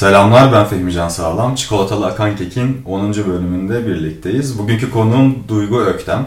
Selamlar 0.00 0.52
ben 0.52 0.64
Fehmi 0.64 0.92
Can 0.92 1.08
Sağlam. 1.08 1.54
Çikolatalı 1.54 2.06
Akan 2.06 2.36
Kek'in 2.36 2.82
10. 2.86 3.14
bölümünde 3.14 3.86
birlikteyiz. 3.86 4.58
Bugünkü 4.58 4.90
konuğum 4.90 5.34
Duygu 5.48 5.80
Öktem. 5.80 6.26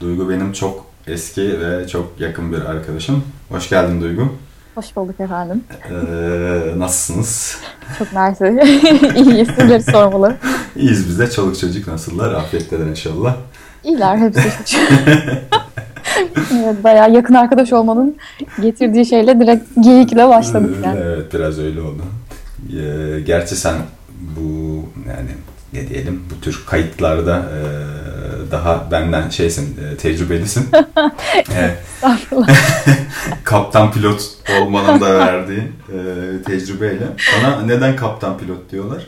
Duygu 0.00 0.30
benim 0.30 0.52
çok 0.52 0.84
eski 1.06 1.60
ve 1.60 1.88
çok 1.88 2.12
yakın 2.18 2.52
bir 2.52 2.60
arkadaşım. 2.60 3.24
Hoş 3.48 3.68
geldin 3.68 4.00
Duygu. 4.00 4.32
Hoş 4.74 4.96
bulduk 4.96 5.20
efendim. 5.20 5.64
Ee, 5.90 5.94
nasılsınız? 6.78 7.58
Çok 7.98 8.12
mersi. 8.12 8.44
İyiyiz. 9.16 9.48
Sizleri 9.48 9.82
sormalı. 9.82 10.36
İyiyiz 10.76 11.08
biz 11.08 11.18
de. 11.18 11.30
Çoluk 11.30 11.58
çocuk 11.58 11.88
nasıllar? 11.88 12.32
Afiyetteler 12.32 12.86
inşallah. 12.86 13.36
İyiler 13.84 14.16
hepsi. 14.16 14.40
evet, 16.64 16.84
bayağı 16.84 17.12
yakın 17.12 17.34
arkadaş 17.34 17.72
olmanın 17.72 18.16
getirdiği 18.62 19.06
şeyle 19.06 19.40
direkt 19.40 19.64
geyikle 19.80 20.28
başladık 20.28 20.76
yani. 20.84 21.00
Evet 21.02 21.34
biraz 21.34 21.58
öyle 21.58 21.80
oldu. 21.80 22.02
Ee, 22.76 23.20
gerçi 23.20 23.56
sen 23.56 23.74
bu 24.36 24.84
yani 25.08 25.30
ne 25.72 25.88
diyelim 25.88 26.24
bu 26.30 26.40
tür 26.40 26.62
kayıtlarda 26.66 27.36
e, 27.36 27.60
daha 28.50 28.90
benden 28.90 29.28
şeysin 29.28 29.78
e, 29.84 29.96
tecrübelisin. 29.96 30.68
evet. 31.56 31.78
kaptan 33.44 33.92
pilot 33.92 34.22
olmanın 34.60 35.00
da 35.00 35.18
verdiği 35.18 35.62
e, 35.88 35.98
tecrübeyle. 36.42 37.04
Sana 37.32 37.62
neden 37.62 37.96
kaptan 37.96 38.38
pilot 38.38 38.70
diyorlar? 38.70 39.06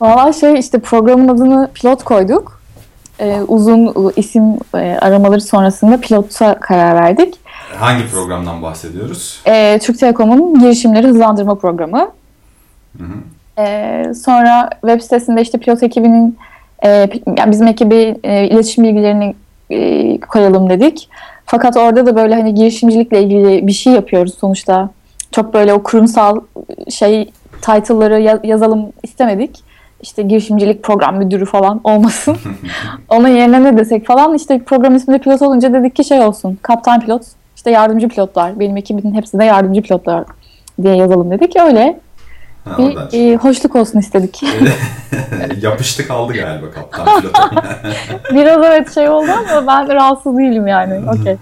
Valla 0.00 0.32
şey 0.32 0.58
işte 0.58 0.78
programın 0.78 1.28
adını 1.28 1.70
pilot 1.74 2.04
koyduk. 2.04 2.58
Ee, 3.20 3.40
uzun 3.48 4.12
isim 4.16 4.42
e, 4.74 4.78
aramaları 5.00 5.40
sonrasında 5.40 6.00
pilota 6.00 6.60
karar 6.60 6.94
verdik. 6.94 7.34
Hangi 7.78 8.08
programdan 8.10 8.62
bahsediyoruz? 8.62 9.40
Ee, 9.46 9.78
Türk 9.82 9.98
Telekom'un 9.98 10.60
girişimleri 10.60 11.06
hızlandırma 11.06 11.54
programı. 11.54 12.10
Hı 12.98 13.04
hı. 13.04 13.18
Ee, 13.58 14.14
sonra 14.14 14.70
web 14.80 15.00
sitesinde 15.00 15.42
işte 15.42 15.58
pilot 15.58 15.82
ekibinin 15.82 16.38
e, 16.84 16.88
yani 17.38 17.50
bizim 17.50 17.66
ekibi 17.66 18.16
e, 18.24 18.48
iletişim 18.48 18.84
bilgilerini 18.84 19.34
e, 19.70 20.20
koyalım 20.20 20.70
dedik. 20.70 21.08
Fakat 21.46 21.76
orada 21.76 22.06
da 22.06 22.16
böyle 22.16 22.34
hani 22.34 22.54
girişimcilikle 22.54 23.22
ilgili 23.22 23.66
bir 23.66 23.72
şey 23.72 23.92
yapıyoruz 23.92 24.34
sonuçta. 24.34 24.90
Çok 25.32 25.54
böyle 25.54 25.72
o 25.72 25.82
kurumsal 25.82 26.40
şey 26.90 27.30
title'ları 27.62 28.20
ya- 28.20 28.40
yazalım 28.44 28.92
istemedik. 29.02 29.62
İşte 30.02 30.22
girişimcilik 30.22 30.82
program 30.82 31.16
müdürü 31.16 31.44
falan 31.44 31.80
olmasın. 31.84 32.36
Onun 33.08 33.28
yerine 33.28 33.64
ne 33.64 33.76
desek 33.76 34.06
falan 34.06 34.34
işte 34.34 34.58
program 34.58 34.96
isminde 34.96 35.18
pilot 35.18 35.42
olunca 35.42 35.72
dedik 35.72 35.96
ki 35.96 36.04
şey 36.04 36.20
olsun. 36.20 36.58
Kaptan 36.62 37.00
pilot, 37.00 37.22
işte 37.56 37.70
yardımcı 37.70 38.08
pilotlar. 38.08 38.60
Benim 38.60 38.76
ekibimin 38.76 39.14
hepsi 39.14 39.38
de 39.38 39.44
yardımcı 39.44 39.82
pilotlar 39.82 40.24
diye 40.82 40.96
yazalım 40.96 41.30
dedik. 41.30 41.56
Öyle 41.56 42.00
Ha, 42.68 42.78
bir 42.78 43.32
e, 43.32 43.36
hoşluk 43.36 43.76
olsun 43.76 43.98
istedik. 43.98 44.42
Yapıştı 45.62 46.08
kaldı 46.08 46.32
galiba 46.32 46.70
kaptan 46.70 47.20
pilota. 47.20 47.50
Biraz 48.34 48.64
evet 48.64 48.94
şey 48.94 49.08
oldu 49.08 49.30
ama 49.50 49.66
ben 49.66 49.94
rahatsız 49.94 50.38
değilim 50.38 50.66
yani. 50.66 51.10
Okey. 51.10 51.36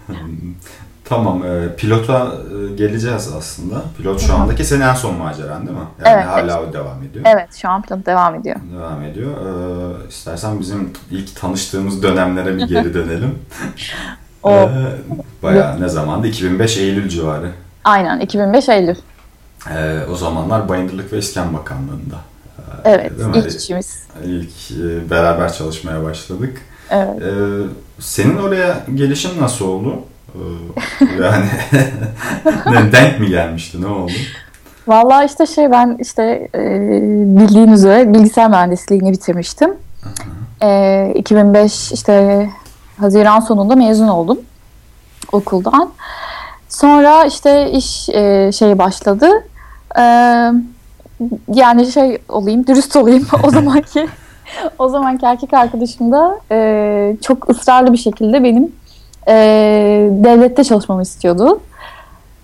Tamam, 1.09 1.43
e, 1.45 1.77
pilota 1.77 2.27
e, 2.27 2.75
geleceğiz 2.77 3.33
aslında. 3.39 3.83
Pilot 3.99 4.21
şu 4.21 4.35
andaki 4.35 4.65
senin 4.65 4.81
en 4.81 4.95
son 4.95 5.15
maceran 5.15 5.67
değil 5.67 5.79
mi? 5.79 5.85
Yani 6.05 6.15
Evet. 6.15 6.27
hala 6.27 6.63
o 6.63 6.73
devam 6.73 7.03
ediyor. 7.11 7.25
Evet 7.29 7.49
şu 7.55 7.69
an 7.69 7.83
pilot 7.83 8.07
devam 8.07 8.35
ediyor. 8.35 8.57
Devam 8.79 9.03
ediyor. 9.03 9.31
Ee, 9.31 10.09
istersen 10.09 10.61
bizim 10.61 10.93
ilk 11.11 11.37
tanıştığımız 11.41 12.03
dönemlere 12.03 12.57
bir 12.57 12.63
geri 12.69 12.95
dönelim. 12.95 13.39
O 14.43 14.51
Ee, 14.53 14.69
bayağı 15.43 15.81
ne 15.81 15.89
zamandı? 15.89 16.27
2005 16.27 16.79
Eylül 16.79 17.09
civarı. 17.09 17.51
aynen 17.85 18.21
2005 18.21 18.69
Eylül. 18.69 18.95
Ee, 19.75 20.01
o 20.13 20.17
zamanlar 20.17 20.69
Bayındırlık 20.69 21.13
ve 21.13 21.19
İskan 21.19 21.55
Bakanlığı'nda. 21.55 22.17
Ee, 22.85 22.91
Evet 22.91 23.13
ilk 23.35 23.61
işimiz. 23.63 24.07
İlk 24.25 24.71
e, 24.71 25.11
beraber 25.11 25.53
çalışmaya 25.53 26.03
başladık. 26.03 26.63
Evet. 26.91 27.23
Ee, 27.23 27.27
senin 27.99 28.37
oraya 28.37 28.85
gelişin 28.95 29.41
nasıl 29.41 29.65
oldu? 29.65 30.03
Ee, 30.35 31.05
yani 31.23 31.47
denk 32.93 33.21
mi 33.21 33.29
gelmişti? 33.29 33.83
Ne 33.83 33.87
oldu? 33.87 34.13
Vallahi 34.89 35.27
işte 35.27 35.47
şey 35.47 35.71
ben 35.71 35.97
işte 36.01 36.49
e, 36.55 36.61
bildiğin 37.39 37.73
üzere 37.73 38.15
bilgisayar 38.15 38.51
mühendisliğini 38.51 39.13
bitirmiştim. 39.13 39.71
E, 40.63 41.13
2005 41.15 41.93
işte 41.93 42.49
Haziran 43.01 43.41
sonunda 43.41 43.77
mezun 43.77 44.09
oldum 44.09 44.39
okuldan. 45.33 45.93
Sonra 46.69 47.25
işte 47.25 47.71
iş 47.71 48.09
e, 48.09 48.51
şey 48.53 48.79
başladı. 48.79 49.27
E, 49.99 50.03
yani 51.55 51.93
şey 51.93 52.19
olayım, 52.29 52.67
dürüst 52.67 52.97
olayım. 52.97 53.27
o 53.47 53.51
zamanki 53.51 54.07
o 54.79 54.89
zamanki 54.89 55.27
erkek 55.27 55.55
arkadaşım 55.55 56.13
da 56.13 56.41
e, 56.51 57.17
çok 57.23 57.51
ısrarlı 57.51 57.93
bir 57.93 57.99
şekilde 57.99 58.45
benim 58.45 58.73
e, 59.29 59.35
devlette 60.11 60.65
çalışmamı 60.65 61.03
istiyordu. 61.03 61.61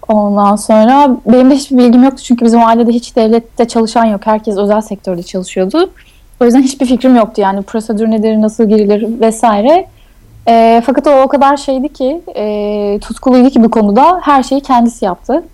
Ondan 0.08 0.56
sonra 0.56 1.16
benim 1.26 1.50
de 1.50 1.54
hiçbir 1.54 1.78
bilgim 1.78 2.02
yoktu 2.02 2.22
çünkü 2.22 2.44
bizim 2.44 2.64
ailede 2.64 2.92
hiç 2.92 3.16
devlette 3.16 3.68
çalışan 3.68 4.04
yok. 4.04 4.20
Herkes 4.24 4.56
özel 4.56 4.80
sektörde 4.80 5.22
çalışıyordu. 5.22 5.90
O 6.40 6.44
yüzden 6.44 6.62
hiçbir 6.62 6.86
fikrim 6.86 7.16
yoktu 7.16 7.40
yani 7.40 7.62
prosedür 7.62 8.10
nedir, 8.10 8.40
nasıl 8.40 8.64
girilir 8.64 9.20
vesaire. 9.20 9.86
E, 10.48 10.82
fakat 10.86 11.06
o 11.06 11.22
o 11.22 11.28
kadar 11.28 11.56
şeydi 11.56 11.92
ki, 11.92 12.22
e, 12.36 12.98
tutkuluydu 13.00 13.50
ki 13.50 13.64
bu 13.64 13.70
konuda 13.70 14.20
her 14.22 14.42
şeyi 14.42 14.60
kendisi 14.60 15.04
yaptı. 15.04 15.44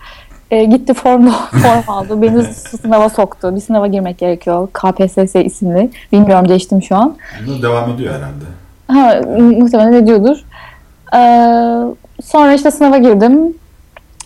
E, 0.50 0.64
gitti 0.64 0.94
form, 0.94 1.30
form 1.50 1.82
aldı, 1.88 2.22
beni 2.22 2.44
sınava 2.82 3.08
soktu. 3.08 3.54
Bir 3.54 3.60
sınava 3.60 3.86
girmek 3.86 4.18
gerekiyor, 4.18 4.68
KPSS 4.72 5.34
isimli. 5.34 5.90
Bilmiyorum 6.12 6.48
değiştim 6.48 6.82
şu 6.82 6.96
an. 6.96 7.16
Bu 7.46 7.62
devam 7.62 7.90
ediyor 7.90 8.14
herhalde. 8.14 8.44
Ha, 8.88 9.20
muhtemelen 9.40 9.92
ediyordur. 9.92 10.44
Ee, 11.14 11.82
sonra 12.24 12.52
işte 12.54 12.70
sınava 12.70 12.98
girdim. 12.98 13.54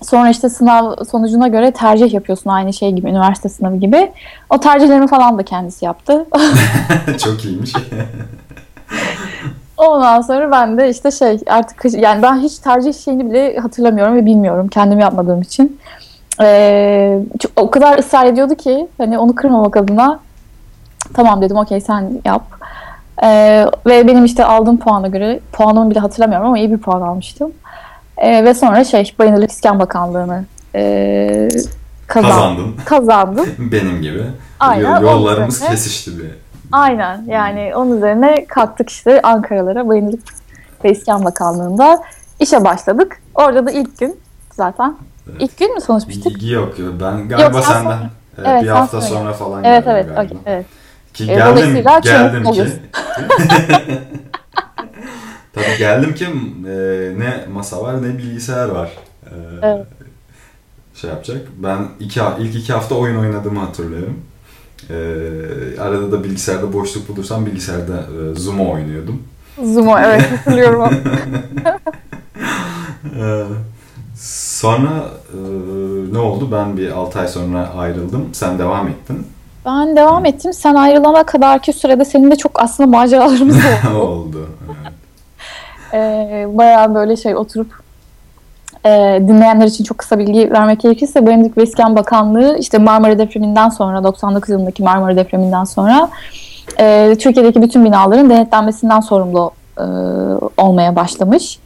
Sonra 0.03 0.31
işte 0.31 0.49
sınav 0.49 1.05
sonucuna 1.11 1.49
göre 1.49 1.71
tercih 1.71 2.15
yapıyorsun 2.15 2.51
aynı 2.51 2.73
şey 2.73 2.93
gibi, 2.93 3.11
üniversite 3.11 3.49
sınavı 3.49 3.77
gibi. 3.77 4.13
O 4.51 4.61
tercihlerimi 4.61 5.07
falan 5.07 5.39
da 5.39 5.43
kendisi 5.43 5.85
yaptı. 5.85 6.27
Çok 7.25 7.45
iyiymiş. 7.45 7.73
Ondan 9.77 10.21
sonra 10.21 10.51
ben 10.51 10.79
de 10.79 10.91
işte 10.91 11.11
şey 11.11 11.39
artık 11.47 11.95
yani 11.95 12.23
ben 12.23 12.39
hiç 12.39 12.59
tercih 12.59 12.95
şeyini 12.95 13.31
bile 13.31 13.57
hatırlamıyorum 13.57 14.17
ve 14.17 14.27
bilmiyorum 14.27 14.69
kendim 14.69 14.99
yapmadığım 14.99 15.43
için. 15.43 15.79
Çok- 17.39 17.53
o 17.57 17.71
kadar 17.71 17.99
ısrar 17.99 18.27
ediyordu 18.27 18.55
ki 18.55 18.89
hani 18.99 19.19
onu 19.19 19.35
kırmamak 19.35 19.77
adına 19.77 20.21
tamam 21.15 21.43
dedim 21.43 21.57
okey 21.57 21.81
sen 21.81 22.21
yap. 22.25 22.43
Ee, 23.23 23.67
ve 23.87 24.07
benim 24.09 24.25
işte 24.25 24.45
aldığım 24.45 24.77
puana 24.79 25.09
göre 25.09 25.41
puanımı 25.53 25.91
bile 25.91 25.99
hatırlamıyorum 26.01 26.47
ama 26.47 26.59
iyi 26.59 26.73
bir 26.73 26.79
puan 26.79 27.01
almıştım. 27.01 27.53
Ee, 28.19 28.45
ve 28.45 28.55
sonra 28.55 28.85
şey 28.85 29.15
Bayındırlık 29.19 29.51
İskan 29.51 29.79
Bakanlığı'nı 29.79 30.45
e, 30.75 31.49
kazandım. 32.07 32.77
Kazandım. 32.85 33.47
Benim 33.73 34.03
gibi. 34.03 34.23
Aynen, 34.61 35.01
Yo- 35.01 35.03
Yollarımız 35.03 35.57
üzerine- 35.57 35.71
kesişti 35.71 36.19
bir. 36.19 36.31
Aynen 36.73 37.25
yani 37.29 37.73
onun 37.77 37.97
üzerine 37.97 38.45
kalktık 38.45 38.91
işte 38.91 39.23
Ankara'lara 39.23 39.89
Bayındırlık 39.89 40.21
ve 40.85 40.93
İskan 40.93 41.25
Bakanlığı'nda 41.25 42.03
işe 42.41 42.65
başladık. 42.65 43.23
Orada 43.35 43.67
da 43.67 43.71
ilk 43.71 43.99
gün 43.99 44.21
zaten. 44.53 44.95
Evet. 45.31 45.43
İlk 45.43 45.59
gün 45.59 45.75
mü 45.75 45.81
tanışmıştık? 45.81 46.43
Yok 46.43 46.79
yok 46.79 46.95
ben 47.01 47.29
galiba 47.29 47.57
Yok, 47.57 47.65
sen 47.65 47.73
senden 47.73 47.83
sonra. 47.83 48.11
evet, 48.39 48.47
Evet, 48.49 48.63
bir 48.63 48.69
hafta 48.69 49.01
sonra. 49.01 49.19
sonra 49.21 49.33
falan 49.33 49.65
Evet 49.65 49.85
geldim 49.85 49.97
evet. 50.07 50.17
galiba. 50.17 50.25
okey, 50.41 50.53
evet. 50.55 50.67
Ki 51.15 51.25
E, 51.25 51.27
geldim, 51.27 51.85
geldim 52.03 52.53
ki. 52.53 52.67
Tabii 55.55 55.79
geldim 55.79 56.15
ki 56.15 56.25
e, 56.25 56.31
ne 57.19 57.45
masa 57.53 57.83
var 57.83 58.03
ne 58.03 58.19
bilgisayar 58.19 58.69
var. 58.69 58.91
E, 59.27 59.31
Evet. 59.63 59.87
Şey 60.95 61.11
yapacak. 61.11 61.47
Ben 61.57 61.79
iki, 62.01 62.21
ilk 62.41 62.55
iki 62.55 62.73
hafta 62.73 62.95
oyun 62.95 63.19
oynadığımı 63.19 63.61
hatırlıyorum. 63.61 64.21
E, 64.91 64.95
arada 65.81 66.13
da 66.13 66.25
bilgisayarda 66.25 66.73
boşluk 66.73 67.09
bulursam 67.09 67.47
bilgisayarda 67.47 67.93
e, 68.33 68.35
Zuma 68.35 68.63
oynuyordum. 68.65 69.23
Zumo 69.65 69.99
evet 69.99 70.31
hatırlıyorum. 70.33 70.95
E, 74.23 74.25
sonra 74.25 75.05
e, 75.33 75.39
ne 76.13 76.19
oldu? 76.19 76.49
Ben 76.53 76.77
bir 76.77 76.91
6 76.91 77.21
ay 77.21 77.29
sonra 77.29 77.71
ayrıldım. 77.79 78.29
Sen 78.33 78.59
devam 78.59 78.89
ettin. 78.89 79.27
Ben 79.67 79.97
devam 79.97 80.25
ettim. 80.27 80.53
Sen 80.53 80.75
ayrılana 80.75 81.25
kadarki 81.25 81.73
sürede 81.73 82.05
senin 82.05 82.31
de 82.31 82.37
çok 82.37 82.63
aslında 82.63 82.91
maceralarımız 82.91 83.57
oldu. 83.95 83.99
oldu. 83.99 84.49
Evet. 84.67 84.93
Ee, 85.95 86.47
bayağı 86.59 86.95
böyle 86.95 87.17
şey 87.17 87.37
oturup 87.37 87.83
e, 88.85 89.19
dinleyenler 89.29 89.67
için 89.67 89.85
çok 89.85 89.99
kısa 89.99 90.19
bilgi 90.19 90.51
vermek 90.51 90.81
gerekirse 90.81 91.27
Bayındık 91.27 91.59
ve 91.59 91.63
İskan 91.63 91.97
Bakanlığı 91.97 92.57
işte 92.59 92.79
Marmara 92.79 93.19
depreminden 93.19 93.69
sonra 93.69 94.05
99 94.05 94.51
yılındaki 94.51 94.83
Marmara 94.83 95.17
depreminden 95.17 95.65
sonra 95.65 96.09
e, 96.81 97.17
Türkiye'deki 97.21 97.63
bütün 97.63 97.85
binaların 97.85 98.31
denetlenmesinden 98.31 99.01
sorumlu 99.01 99.51
e, 99.79 99.83
olmaya 100.57 100.97
başlamış. 100.97 101.59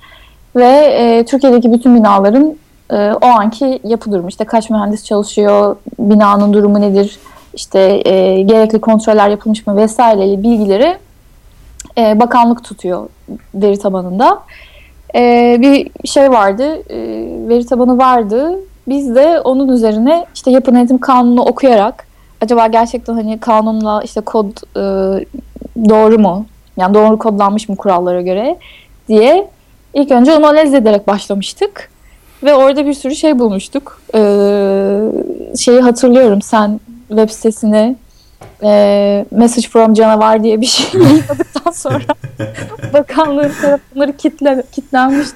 Ve 0.57 0.69
e, 0.69 1.25
Türkiye'deki 1.25 1.73
bütün 1.73 1.95
binaların 1.95 2.57
e, 2.91 2.97
o 2.97 3.27
anki 3.27 3.81
yapı 3.85 4.13
durumu 4.13 4.29
işte 4.29 4.45
kaç 4.45 4.71
mühendis 4.71 5.05
çalışıyor, 5.05 5.77
binanın 5.99 6.53
durumu 6.53 6.81
nedir, 6.81 7.19
işte 7.55 8.03
e, 8.05 8.43
gerekli 8.43 8.81
kontroller 8.81 9.29
yapılmış 9.29 9.67
mı 9.67 9.77
vesaireli 9.77 10.43
bilgileri 10.43 10.97
e, 11.99 12.21
bakanlık 12.21 12.65
tutuyor 12.65 13.09
veri 13.55 13.79
tabanında. 13.79 14.43
E, 15.15 15.57
bir 15.61 15.91
şey 16.09 16.31
vardı, 16.31 16.83
e, 16.91 16.99
veri 17.49 17.67
tabanı 17.67 17.99
vardı. 17.99 18.59
Biz 18.89 19.15
de 19.15 19.41
onun 19.41 19.69
üzerine 19.69 20.27
işte 20.35 20.51
yapı 20.51 20.75
denetim 20.75 20.99
kanunu 20.99 21.43
okuyarak 21.43 22.07
acaba 22.41 22.67
gerçekten 22.67 23.15
hani 23.15 23.41
kanunla 23.41 24.03
işte 24.03 24.21
kod 24.21 24.47
e, 24.77 24.81
doğru 25.89 26.19
mu? 26.19 26.47
Yani 26.77 26.95
doğru 26.95 27.19
kodlanmış 27.19 27.69
mı 27.69 27.77
kurallara 27.77 28.23
göre 28.23 28.59
diye 29.09 29.49
ilk 29.97 30.11
önce 30.11 30.33
onu 30.33 30.47
analiz 30.47 30.75
ederek 30.75 31.07
başlamıştık. 31.07 31.91
Ve 32.43 32.55
orada 32.55 32.87
bir 32.87 32.95
sürü 32.95 33.15
şey 33.15 33.39
bulmuştuk. 33.39 34.01
Ee, 34.15 35.01
şeyi 35.59 35.81
hatırlıyorum 35.81 36.43
sen 36.43 36.81
web 37.09 37.31
sitesine 37.31 37.97
e, 38.63 39.27
Message 39.31 39.69
from 39.69 39.95
Canavar 39.95 40.43
diye 40.43 40.61
bir 40.61 40.67
şey 40.67 41.01
yayınladıktan 41.01 41.71
sonra 41.71 42.05
bakanlığın 42.93 43.53
tarafları 43.63 44.17
kitle, 44.17 44.63
kitlenmiş. 44.73 45.29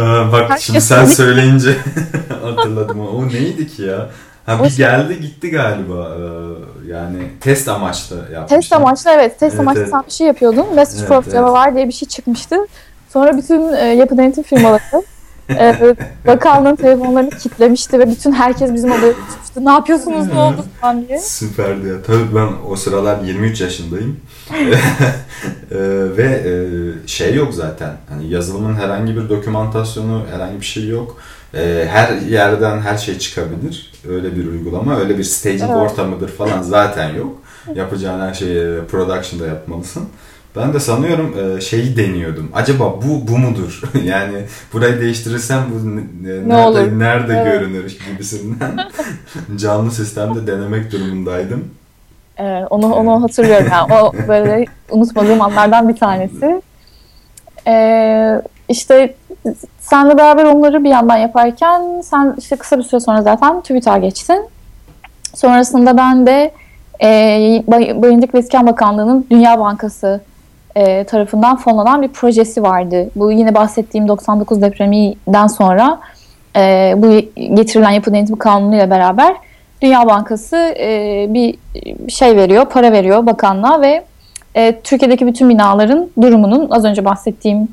Aa, 0.00 0.32
bak 0.32 0.50
Herkes 0.50 0.66
şimdi 0.66 0.80
sen 0.80 1.04
söyleyince 1.04 1.76
hatırladım. 2.42 3.00
O 3.00 3.28
neydi 3.28 3.68
ki 3.68 3.82
ya? 3.82 4.10
Ha 4.46 4.64
bir 4.64 4.76
geldi 4.76 5.20
gitti 5.20 5.50
galiba. 5.50 6.16
Ee, 6.18 6.90
yani 6.92 7.18
test 7.40 7.68
amaçlı 7.68 8.16
yapmıştı. 8.16 8.46
Test 8.48 8.72
amaçlı 8.72 9.10
evet. 9.10 9.40
Test 9.40 9.54
evet, 9.54 9.60
amaçlı 9.60 9.80
evet. 9.80 9.90
sen 9.90 10.02
bir 10.06 10.12
şey 10.12 10.26
yapıyordun. 10.26 10.74
Message 10.74 10.98
evet, 10.98 11.08
from 11.08 11.22
evet. 11.24 11.32
Canavar 11.34 11.74
diye 11.74 11.88
bir 11.88 11.92
şey 11.92 12.08
çıkmıştı. 12.08 12.56
Sonra 13.12 13.36
bütün 13.36 13.72
e, 13.72 13.84
yapı 13.84 14.18
denetim 14.18 14.44
firmaları 14.44 15.02
e, 15.50 15.76
bakanlığın 16.26 16.76
telefonlarını 16.76 17.30
kitlemişti 17.30 17.98
ve 17.98 18.10
bütün 18.10 18.32
herkes 18.32 18.74
bizim 18.74 18.92
odaya 18.92 19.12
tutmuştu. 19.12 19.64
Ne 19.64 19.70
yapıyorsunuz 19.70 20.26
ne 20.26 20.38
oldu 20.38 20.64
falan 20.80 21.08
diye. 21.08 21.18
Süperdi 21.18 21.88
ya. 21.88 22.02
Tabii 22.06 22.34
ben 22.34 22.48
o 22.68 22.76
sıralar 22.76 23.20
23 23.20 23.60
yaşındayım. 23.60 24.20
e, 24.50 25.78
ve 26.16 26.24
e, 26.24 26.52
şey 27.08 27.34
yok 27.34 27.54
zaten. 27.54 27.96
Hani 28.08 28.30
yazılımın 28.30 28.74
herhangi 28.74 29.16
bir 29.16 29.28
dokümantasyonu, 29.28 30.22
herhangi 30.32 30.60
bir 30.60 30.66
şey 30.66 30.88
yok. 30.88 31.16
E, 31.54 31.86
her 31.90 32.16
yerden 32.16 32.80
her 32.80 32.98
şey 32.98 33.18
çıkabilir. 33.18 33.92
Öyle 34.08 34.36
bir 34.36 34.46
uygulama, 34.46 34.98
öyle 34.98 35.18
bir 35.18 35.24
staging 35.24 35.62
evet. 35.62 35.76
ortamıdır 35.76 36.28
falan 36.28 36.62
zaten 36.62 37.14
yok. 37.14 37.38
Yapacağın 37.74 38.20
her 38.20 38.34
şeyi 38.34 38.84
production'da 38.90 39.46
yapmalısın. 39.46 40.08
Ben 40.56 40.72
de 40.72 40.80
sanıyorum 40.80 41.36
e, 41.38 41.60
şeyi 41.60 41.96
deniyordum. 41.96 42.50
Acaba 42.54 42.84
bu 42.84 43.28
bu 43.28 43.38
mudur? 43.38 43.82
yani 44.04 44.44
burayı 44.72 45.00
değiştirirsem 45.00 45.62
bu 45.74 45.96
ne 46.24 46.48
nerede, 46.48 46.68
olur? 46.68 46.98
nerede 46.98 47.32
evet. 47.32 47.52
görünür 47.52 47.98
gibisinden 48.10 48.78
canlı 49.56 49.90
sistemde 49.90 50.46
denemek 50.46 50.92
durumundaydım. 50.92 51.74
Evet, 52.36 52.66
onu 52.70 52.94
onu 52.94 53.22
hatırlıyorum 53.22 53.66
yani. 53.70 53.92
O 53.94 54.12
böyle 54.28 54.64
unutmadığım 54.90 55.42
anlardan 55.42 55.88
bir 55.88 55.96
tanesi. 55.96 56.62
Ee, 57.66 58.42
işte 58.68 59.14
senle 59.80 60.18
beraber 60.18 60.44
onları 60.44 60.84
bir 60.84 60.90
yandan 60.90 61.16
yaparken 61.16 62.00
sen 62.04 62.34
işte 62.38 62.56
kısa 62.56 62.78
bir 62.78 62.82
süre 62.82 63.00
sonra 63.00 63.22
zaten 63.22 63.60
TÜBİTAK'a 63.60 63.98
geçtin. 63.98 64.46
Sonrasında 65.34 65.96
ben 65.96 66.26
de 66.26 66.52
e, 67.02 67.62
Bayındık 68.02 68.34
ve 68.34 68.38
İskan 68.38 68.66
Bakanlığı'nın 68.66 69.26
Dünya 69.30 69.58
Bankası 69.58 70.20
e, 70.76 71.04
tarafından 71.04 71.56
fonlanan 71.56 72.02
bir 72.02 72.08
projesi 72.08 72.62
vardı. 72.62 73.10
Bu 73.16 73.32
yine 73.32 73.54
bahsettiğim 73.54 74.08
99 74.08 74.62
depreminden 74.62 75.46
sonra 75.46 76.00
e, 76.56 76.94
bu 76.96 77.20
getirilen 77.54 77.90
yapı 77.90 78.12
denetimi 78.12 78.38
kanunu 78.38 78.76
ile 78.76 78.90
beraber 78.90 79.36
Dünya 79.82 80.06
Bankası 80.06 80.56
e, 80.56 81.26
bir 81.28 81.58
şey 82.08 82.36
veriyor, 82.36 82.64
para 82.64 82.92
veriyor 82.92 83.26
bakanlığa 83.26 83.80
ve 83.80 84.04
e, 84.54 84.80
Türkiye'deki 84.84 85.26
bütün 85.26 85.48
binaların 85.48 86.10
durumunun 86.22 86.70
az 86.70 86.84
önce 86.84 87.04
bahsettiğim 87.04 87.68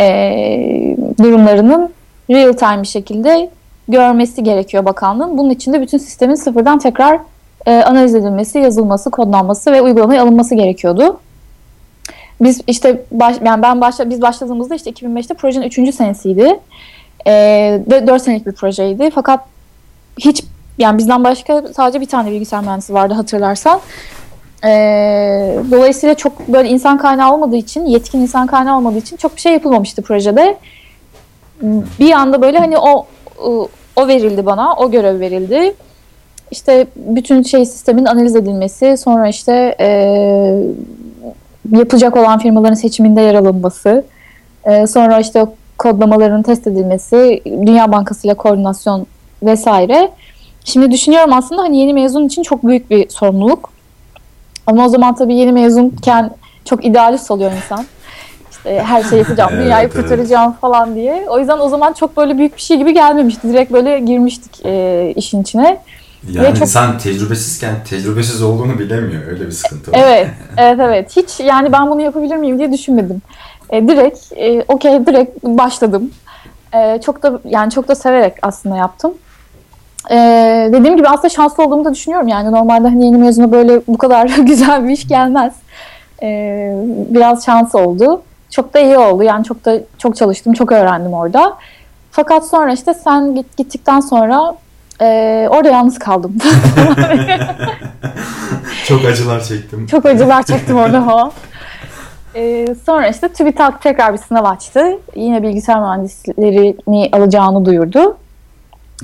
e, 0.00 0.96
durumlarının 1.22 1.90
real 2.30 2.52
time 2.52 2.82
bir 2.82 2.88
şekilde 2.88 3.50
görmesi 3.88 4.42
gerekiyor 4.42 4.84
bakanlığın. 4.84 5.38
Bunun 5.38 5.50
için 5.50 5.72
de 5.72 5.80
bütün 5.80 5.98
sistemin 5.98 6.34
sıfırdan 6.34 6.78
tekrar 6.78 7.18
e, 7.66 7.82
analiz 7.82 8.14
edilmesi, 8.14 8.58
yazılması, 8.58 9.10
kodlanması 9.10 9.72
ve 9.72 9.82
uygulamaya 9.82 10.22
alınması 10.22 10.54
gerekiyordu 10.54 11.20
biz 12.42 12.60
işte 12.66 13.02
baş, 13.10 13.36
yani 13.44 13.62
ben 13.62 13.80
başla 13.80 14.10
biz 14.10 14.22
başladığımızda 14.22 14.74
işte 14.74 14.90
2005'te 14.90 15.34
projenin 15.34 15.66
3. 15.66 15.94
senesiydi. 15.94 16.60
Ee, 17.26 17.80
ve 17.90 18.06
4 18.06 18.22
senelik 18.22 18.46
bir 18.46 18.52
projeydi. 18.52 19.10
Fakat 19.14 19.40
hiç 20.18 20.44
yani 20.78 20.98
bizden 20.98 21.24
başka 21.24 21.62
sadece 21.76 22.00
bir 22.00 22.06
tane 22.06 22.30
bilgisayar 22.30 22.60
mühendisi 22.60 22.94
vardı 22.94 23.14
hatırlarsan. 23.14 23.80
Ee, 24.64 25.56
dolayısıyla 25.70 26.14
çok 26.14 26.48
böyle 26.48 26.68
insan 26.68 26.98
kaynağı 26.98 27.34
olmadığı 27.34 27.56
için, 27.56 27.86
yetkin 27.86 28.20
insan 28.20 28.46
kaynağı 28.46 28.76
olmadığı 28.76 28.98
için 28.98 29.16
çok 29.16 29.36
bir 29.36 29.40
şey 29.40 29.52
yapılmamıştı 29.52 30.02
projede. 30.02 30.56
Bir 32.00 32.12
anda 32.12 32.42
böyle 32.42 32.58
hani 32.58 32.78
o 32.78 33.06
o 33.96 34.08
verildi 34.08 34.46
bana, 34.46 34.76
o 34.76 34.90
görev 34.90 35.20
verildi. 35.20 35.74
İşte 36.50 36.86
bütün 36.96 37.42
şey 37.42 37.66
sistemin 37.66 38.04
analiz 38.04 38.36
edilmesi, 38.36 38.96
sonra 38.96 39.28
işte 39.28 39.76
e, 39.80 39.88
yapılacak 41.70 42.16
olan 42.16 42.38
firmaların 42.38 42.74
seçiminde 42.74 43.20
yer 43.20 43.34
alınması, 43.34 44.04
e, 44.64 44.86
sonra 44.86 45.20
işte 45.20 45.46
kodlamaların 45.78 46.42
test 46.42 46.66
edilmesi, 46.66 47.42
Dünya 47.46 47.92
Bankası 47.92 48.26
ile 48.26 48.34
koordinasyon 48.34 49.06
vesaire. 49.42 50.10
Şimdi 50.64 50.90
düşünüyorum 50.90 51.32
aslında 51.32 51.62
hani 51.62 51.78
yeni 51.78 51.94
mezun 51.94 52.26
için 52.26 52.42
çok 52.42 52.66
büyük 52.66 52.90
bir 52.90 53.08
sorumluluk. 53.08 53.72
Ama 54.66 54.84
o 54.84 54.88
zaman 54.88 55.14
tabii 55.14 55.34
yeni 55.34 55.52
mezunken 55.52 56.30
çok 56.64 56.84
idealist 56.84 57.30
oluyor 57.30 57.52
insan. 57.52 57.86
İşte 58.50 58.82
her 58.82 59.02
şeyi 59.02 59.18
yapacağım, 59.18 59.50
dünyayı 59.64 59.86
evet, 59.86 59.96
kurtaracağım 59.96 60.50
evet. 60.50 60.60
falan 60.60 60.94
diye. 60.94 61.26
O 61.28 61.38
yüzden 61.38 61.58
o 61.58 61.68
zaman 61.68 61.92
çok 61.92 62.16
böyle 62.16 62.38
büyük 62.38 62.56
bir 62.56 62.62
şey 62.62 62.76
gibi 62.76 62.94
gelmemişti. 62.94 63.48
Direkt 63.48 63.72
böyle 63.72 63.98
girmiştik 63.98 64.66
e, 64.66 65.12
işin 65.16 65.42
içine. 65.42 65.80
Yani 66.30 66.46
Ve 66.46 66.52
çok... 66.52 66.62
insan 66.62 66.98
tecrübesizken 66.98 67.74
tecrübesiz 67.84 68.42
olduğunu 68.42 68.78
bilemiyor. 68.78 69.26
Öyle 69.26 69.46
bir 69.46 69.52
sıkıntı 69.52 69.92
var. 69.92 69.98
Evet, 70.02 70.28
evet, 70.56 70.80
evet. 70.80 71.16
Hiç 71.16 71.40
yani 71.40 71.72
ben 71.72 71.90
bunu 71.90 72.02
yapabilir 72.02 72.36
miyim 72.36 72.58
diye 72.58 72.72
düşünmedim. 72.72 73.22
E, 73.70 73.88
direkt, 73.88 74.32
e, 74.36 74.64
okey 74.68 75.06
direkt 75.06 75.44
başladım. 75.44 76.10
E, 76.74 77.00
çok 77.00 77.22
da 77.22 77.40
yani 77.44 77.70
çok 77.70 77.88
da 77.88 77.94
severek 77.94 78.34
aslında 78.42 78.76
yaptım. 78.76 79.14
E, 80.10 80.16
dediğim 80.72 80.96
gibi 80.96 81.08
aslında 81.08 81.28
şanslı 81.28 81.64
olduğumu 81.64 81.84
da 81.84 81.94
düşünüyorum. 81.94 82.28
Yani 82.28 82.52
normalde 82.52 82.88
hani 82.88 83.06
yeni 83.06 83.16
mezuna 83.16 83.52
böyle 83.52 83.80
bu 83.86 83.98
kadar 83.98 84.26
güzel 84.38 84.84
bir 84.84 84.92
iş 84.92 85.08
gelmez. 85.08 85.52
E, 86.22 86.28
biraz 86.86 87.44
şans 87.44 87.74
oldu. 87.74 88.22
Çok 88.50 88.74
da 88.74 88.80
iyi 88.80 88.98
oldu. 88.98 89.22
Yani 89.22 89.44
çok 89.44 89.64
da 89.64 89.80
çok 89.98 90.16
çalıştım, 90.16 90.52
çok 90.52 90.72
öğrendim 90.72 91.14
orada. 91.14 91.56
Fakat 92.10 92.46
sonra 92.46 92.72
işte 92.72 92.94
sen 92.94 93.34
git, 93.34 93.56
gittikten 93.56 94.00
sonra 94.00 94.54
ee, 95.02 95.48
orada 95.50 95.68
yalnız 95.68 95.98
kaldım. 95.98 96.36
Çok 98.86 99.04
acılar 99.04 99.44
çektim. 99.44 99.86
Çok 99.86 100.06
acılar 100.06 100.42
çektim 100.42 100.76
orada 100.76 101.06
ha. 101.06 101.30
Ee, 102.34 102.66
sonra 102.86 103.08
işte 103.08 103.28
TÜBİTAK 103.28 103.82
tekrar 103.82 104.12
bir 104.12 104.18
sınav 104.18 104.44
açtı. 104.44 104.98
Yine 105.16 105.42
bilgisayar 105.42 105.80
mühendislerini 105.80 107.08
alacağını 107.12 107.64
duyurdu. 107.64 108.16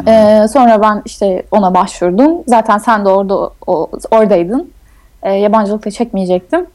Ee, 0.06 0.46
sonra 0.52 0.82
ben 0.82 1.02
işte 1.04 1.42
ona 1.50 1.74
başvurdum. 1.74 2.32
Zaten 2.46 2.78
sen 2.78 3.04
de 3.04 3.08
orada 3.08 3.50
o, 3.66 3.90
oradaydın. 4.10 4.72
Ee, 5.22 5.32
yabancılık 5.32 5.86
da 5.86 5.90
çekmeyecektim. 5.90 6.66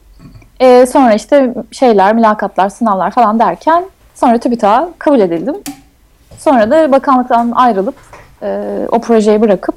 Ee, 0.60 0.86
sonra 0.86 1.14
işte 1.14 1.54
şeyler, 1.72 2.14
mülakatlar, 2.14 2.68
sınavlar 2.68 3.10
falan 3.10 3.38
derken 3.38 3.84
sonra 4.14 4.38
TÜBİTAK'a 4.38 4.88
kabul 4.98 5.20
edildim. 5.20 5.56
Sonra 6.38 6.70
da 6.70 6.92
bakanlıktan 6.92 7.52
ayrılıp 7.54 7.94
o 8.90 9.00
projeyi 9.00 9.40
bırakıp 9.40 9.74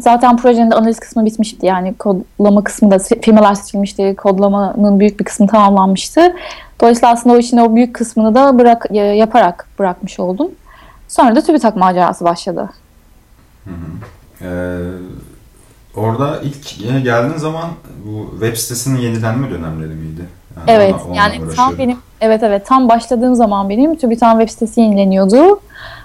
zaten 0.00 0.36
projenin 0.36 0.70
de 0.70 0.74
analiz 0.74 1.00
kısmı 1.00 1.24
bitmişti. 1.24 1.66
Yani 1.66 1.94
kodlama 1.94 2.64
kısmı 2.64 2.90
da 2.90 2.98
firmalar 2.98 3.54
seçilmişti. 3.54 4.16
Kodlamanın 4.16 5.00
büyük 5.00 5.20
bir 5.20 5.24
kısmı 5.24 5.46
tamamlanmıştı. 5.46 6.34
Dolayısıyla 6.80 7.12
aslında 7.12 7.36
o 7.36 7.38
işin 7.38 7.56
o 7.56 7.74
büyük 7.74 7.94
kısmını 7.94 8.34
da 8.34 8.58
bırak 8.58 8.90
yaparak 8.90 9.66
bırakmış 9.78 10.20
oldum. 10.20 10.50
Sonra 11.08 11.36
da 11.36 11.40
TÜBİTAK 11.40 11.76
macerası 11.76 12.24
başladı. 12.24 12.70
Hı 13.64 13.70
hı. 13.70 14.04
Ee, 14.42 14.78
orada 15.96 16.40
ilk 16.42 16.78
geldiğin 17.04 17.38
zaman 17.38 17.64
bu 18.06 18.30
web 18.30 18.56
sitesinin 18.56 19.00
yenilenme 19.00 19.50
dönemleri 19.50 19.94
miydi? 19.94 20.22
Yani 20.56 20.70
evet 20.70 20.94
ona, 21.08 21.16
yani 21.16 21.54
tam 21.56 21.78
benim 21.78 21.98
evet 22.20 22.42
evet 22.42 22.66
tam 22.66 22.88
başladığım 22.88 23.34
zaman 23.34 23.68
benim 23.68 23.96
TÜBİTAK 23.96 24.32
web 24.40 24.48
sitesi 24.48 24.80
yenileniyordu. 24.80 25.60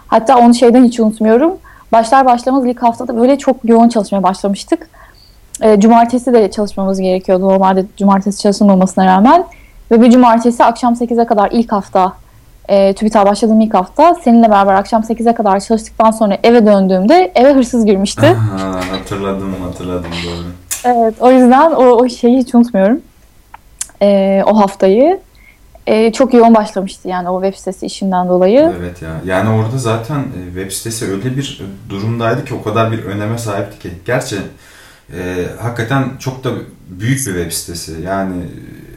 Hatta 0.09 0.37
onu 0.37 0.53
şeyden 0.55 0.83
hiç 0.83 0.99
unutmuyorum. 0.99 1.57
Başlar 1.91 2.25
başlamaz 2.25 2.65
ilk 2.65 2.83
haftada 2.83 3.17
böyle 3.17 3.37
çok 3.37 3.57
yoğun 3.63 3.89
çalışmaya 3.89 4.23
başlamıştık. 4.23 4.89
E, 5.61 5.79
cumartesi 5.79 6.33
de 6.33 6.51
çalışmamız 6.51 6.99
gerekiyordu. 6.99 7.43
Normalde 7.43 7.85
cumartesi 7.97 8.41
çalışılmamasına 8.41 9.05
rağmen. 9.05 9.45
Ve 9.91 10.01
bir 10.01 10.11
cumartesi 10.11 10.63
akşam 10.63 10.93
8'e 10.93 11.25
kadar 11.25 11.51
ilk 11.51 11.71
hafta 11.71 12.13
e, 12.69 12.93
TÜBİTAK 12.93 13.25
başladığım 13.25 13.61
ilk 13.61 13.73
hafta 13.73 14.15
seninle 14.23 14.49
beraber 14.49 14.73
akşam 14.73 15.01
8'e 15.01 15.33
kadar 15.33 15.59
çalıştıktan 15.59 16.11
sonra 16.11 16.37
eve 16.43 16.65
döndüğümde 16.65 17.31
eve 17.35 17.53
hırsız 17.53 17.85
girmişti. 17.85 18.27
Aha, 18.27 18.81
hatırladım 18.91 19.55
hatırladım 19.63 20.11
doğru. 20.25 20.45
evet 20.83 21.15
o 21.19 21.31
yüzden 21.31 21.71
o, 21.71 21.83
o 21.83 22.09
şeyi 22.09 22.37
hiç 22.37 22.55
unutmuyorum. 22.55 23.01
Ee, 24.01 24.43
o 24.45 24.59
haftayı. 24.59 25.19
Ee, 25.89 26.11
çok 26.11 26.33
yoğun 26.33 26.55
başlamıştı 26.55 27.07
yani 27.07 27.29
o 27.29 27.41
web 27.41 27.57
sitesi 27.57 27.85
işinden 27.85 28.29
dolayı. 28.29 28.73
Evet 28.79 29.01
ya. 29.01 29.09
Yani 29.25 29.49
orada 29.49 29.77
zaten 29.77 30.19
e, 30.19 30.45
web 30.45 30.71
sitesi 30.71 31.05
öyle 31.11 31.37
bir 31.37 31.61
durumdaydı 31.89 32.45
ki 32.45 32.53
o 32.53 32.63
kadar 32.63 32.91
bir 32.91 33.03
öneme 33.03 33.37
sahipti 33.37 33.79
ki. 33.79 33.91
Gerçi 34.05 34.37
e, 35.13 35.45
hakikaten 35.61 36.11
çok 36.19 36.43
da 36.43 36.49
büyük 36.89 37.27
bir 37.27 37.33
web 37.33 37.51
sitesi. 37.51 38.01
Yani 38.05 38.35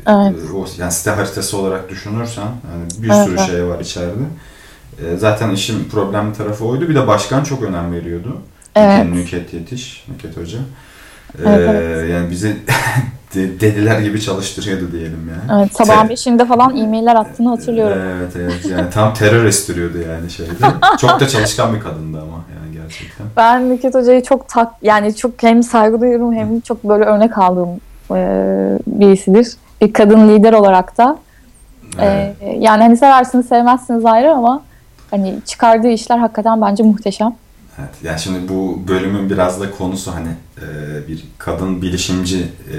Evet. 0.06 0.34
e, 0.50 0.52
o 0.56 0.66
yani 0.78 0.92
site 0.92 1.10
haritası 1.10 1.58
olarak 1.58 1.88
düşünürsen 1.88 2.42
yani 2.42 3.02
bir 3.02 3.10
Evet, 3.10 3.24
sürü 3.24 3.36
evet. 3.38 3.46
şey 3.50 3.66
var 3.66 3.80
içeride. 3.80 4.24
E, 5.06 5.16
zaten 5.16 5.50
işin 5.50 5.84
problemli 5.84 6.36
tarafı 6.36 6.64
oydu. 6.64 6.88
Bir 6.88 6.94
de 6.94 7.06
başkan 7.06 7.44
çok 7.44 7.62
önem 7.62 7.92
veriyordu. 7.92 8.36
Evet. 8.76 9.12
Nüket 9.12 9.54
Yetiş, 9.54 10.04
Nüket 10.08 10.36
Hoca. 10.36 10.58
E, 11.38 11.42
Evet, 11.48 11.70
evet. 11.72 12.10
Yani 12.10 12.30
bizi 12.30 12.48
de- 13.34 13.60
dediler 13.60 14.00
gibi 14.00 14.20
çalıştırıyordu 14.20 14.92
diyelim 14.92 15.30
yani. 15.30 15.60
Evet, 15.60 15.76
sabahın 15.76 16.02
Te- 16.02 16.08
beşinde 16.08 16.44
falan 16.44 16.76
e-mailler 16.76 17.16
attığını 17.16 17.48
hatırlıyorum. 17.48 17.98
Evet 18.02 18.36
evet 18.36 18.64
yani 18.70 18.90
tam 18.90 19.14
terör 19.14 19.44
estiriyordu 19.44 19.98
yani 19.98 20.30
şeyde. 20.30 20.50
Çok 21.00 21.20
da 21.20 21.28
çalışkan 21.28 21.74
bir 21.74 21.80
kadındı 21.80 22.18
ama 22.18 22.36
yani 22.56 22.72
gerçekten. 22.82 23.26
Ben 23.36 23.70
Nükhet 23.70 23.94
Hoca'yı 23.94 24.22
çok 24.22 24.48
tak 24.48 24.72
yani 24.82 25.16
çok 25.16 25.42
hem 25.42 25.62
saygı 25.62 26.00
duyuyorum 26.00 26.32
hem 26.32 26.60
çok 26.60 26.84
böyle 26.84 27.04
örnek 27.04 27.38
aldığım 27.38 27.68
e, 28.10 28.18
birisidir. 28.86 29.48
Bir 29.80 29.92
kadın 29.92 30.28
lider 30.28 30.52
olarak 30.52 30.98
da. 30.98 31.18
Evet. 32.00 32.36
E, 32.40 32.50
yani 32.58 32.82
hani 32.82 32.96
seversiniz 32.96 33.46
sevmezsiniz 33.46 34.04
ayrı 34.04 34.32
ama 34.34 34.62
hani 35.10 35.34
çıkardığı 35.46 35.88
işler 35.88 36.18
hakikaten 36.18 36.60
bence 36.60 36.82
muhteşem. 36.82 37.34
Evet, 37.78 37.90
yani 38.02 38.20
şimdi 38.20 38.48
bu 38.48 38.82
bölümün 38.88 39.30
biraz 39.30 39.60
da 39.60 39.70
konusu 39.70 40.14
hani 40.14 40.28
e, 40.58 41.08
bir 41.08 41.24
kadın 41.38 41.82
bilişimci 41.82 42.38
e, 42.38 42.78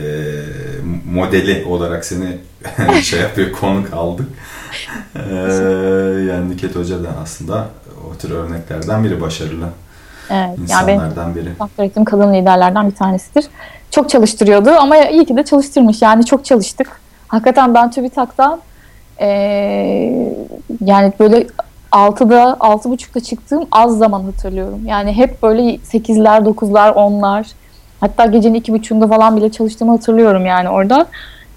modeli 1.12 1.66
olarak 1.66 2.06
seni 2.06 2.38
şey 3.02 3.20
yapıyor 3.20 3.52
konuk 3.52 3.94
aldık. 3.94 4.28
E, 5.16 5.36
yani 6.30 6.50
Nüket 6.50 6.76
Hoca 6.76 7.04
da 7.04 7.10
aslında 7.24 7.68
o 8.12 8.18
tür 8.18 8.32
örneklerden 8.32 9.04
biri 9.04 9.22
başarılı 9.22 9.70
Evet, 10.30 10.60
yani 10.70 10.88
benim 10.88 11.00
insanlardan 11.02 11.36
biri. 11.36 11.58
takdir 11.60 11.84
ettiğim 11.84 12.06
kadın 12.06 12.34
liderlerden 12.34 12.90
bir 12.90 12.96
tanesidir. 12.96 13.46
Çok 13.92 14.10
çalıştırıyordu 14.10 14.70
ama 14.70 14.98
iyi 14.98 15.26
ki 15.26 15.38
de 15.38 15.46
çalıştırmış. 15.46 16.02
Yani 16.02 16.26
çok 16.26 16.46
çalıştık. 16.46 16.88
Hakikaten 17.28 17.74
ben 17.74 17.92
TÜBİTAK'tan 17.92 18.62
e, 19.20 19.28
yani 20.86 21.14
böyle 21.20 21.48
6'da 21.94 22.58
6.30'da 22.60 23.20
çıktığım 23.20 23.66
az 23.72 23.98
zaman 23.98 24.24
hatırlıyorum. 24.24 24.80
Yani 24.86 25.14
hep 25.14 25.44
böyle 25.44 25.62
8'ler, 25.62 26.44
9'lar, 26.44 26.94
10'lar 26.94 27.46
hatta 28.00 28.26
gecenin 28.26 28.62
2.30'unda 28.62 29.10
falan 29.10 29.38
bile 29.38 29.52
çalıştığımı 29.52 29.92
hatırlıyorum 29.92 30.46
yani 30.46 30.70
orada. 30.70 31.06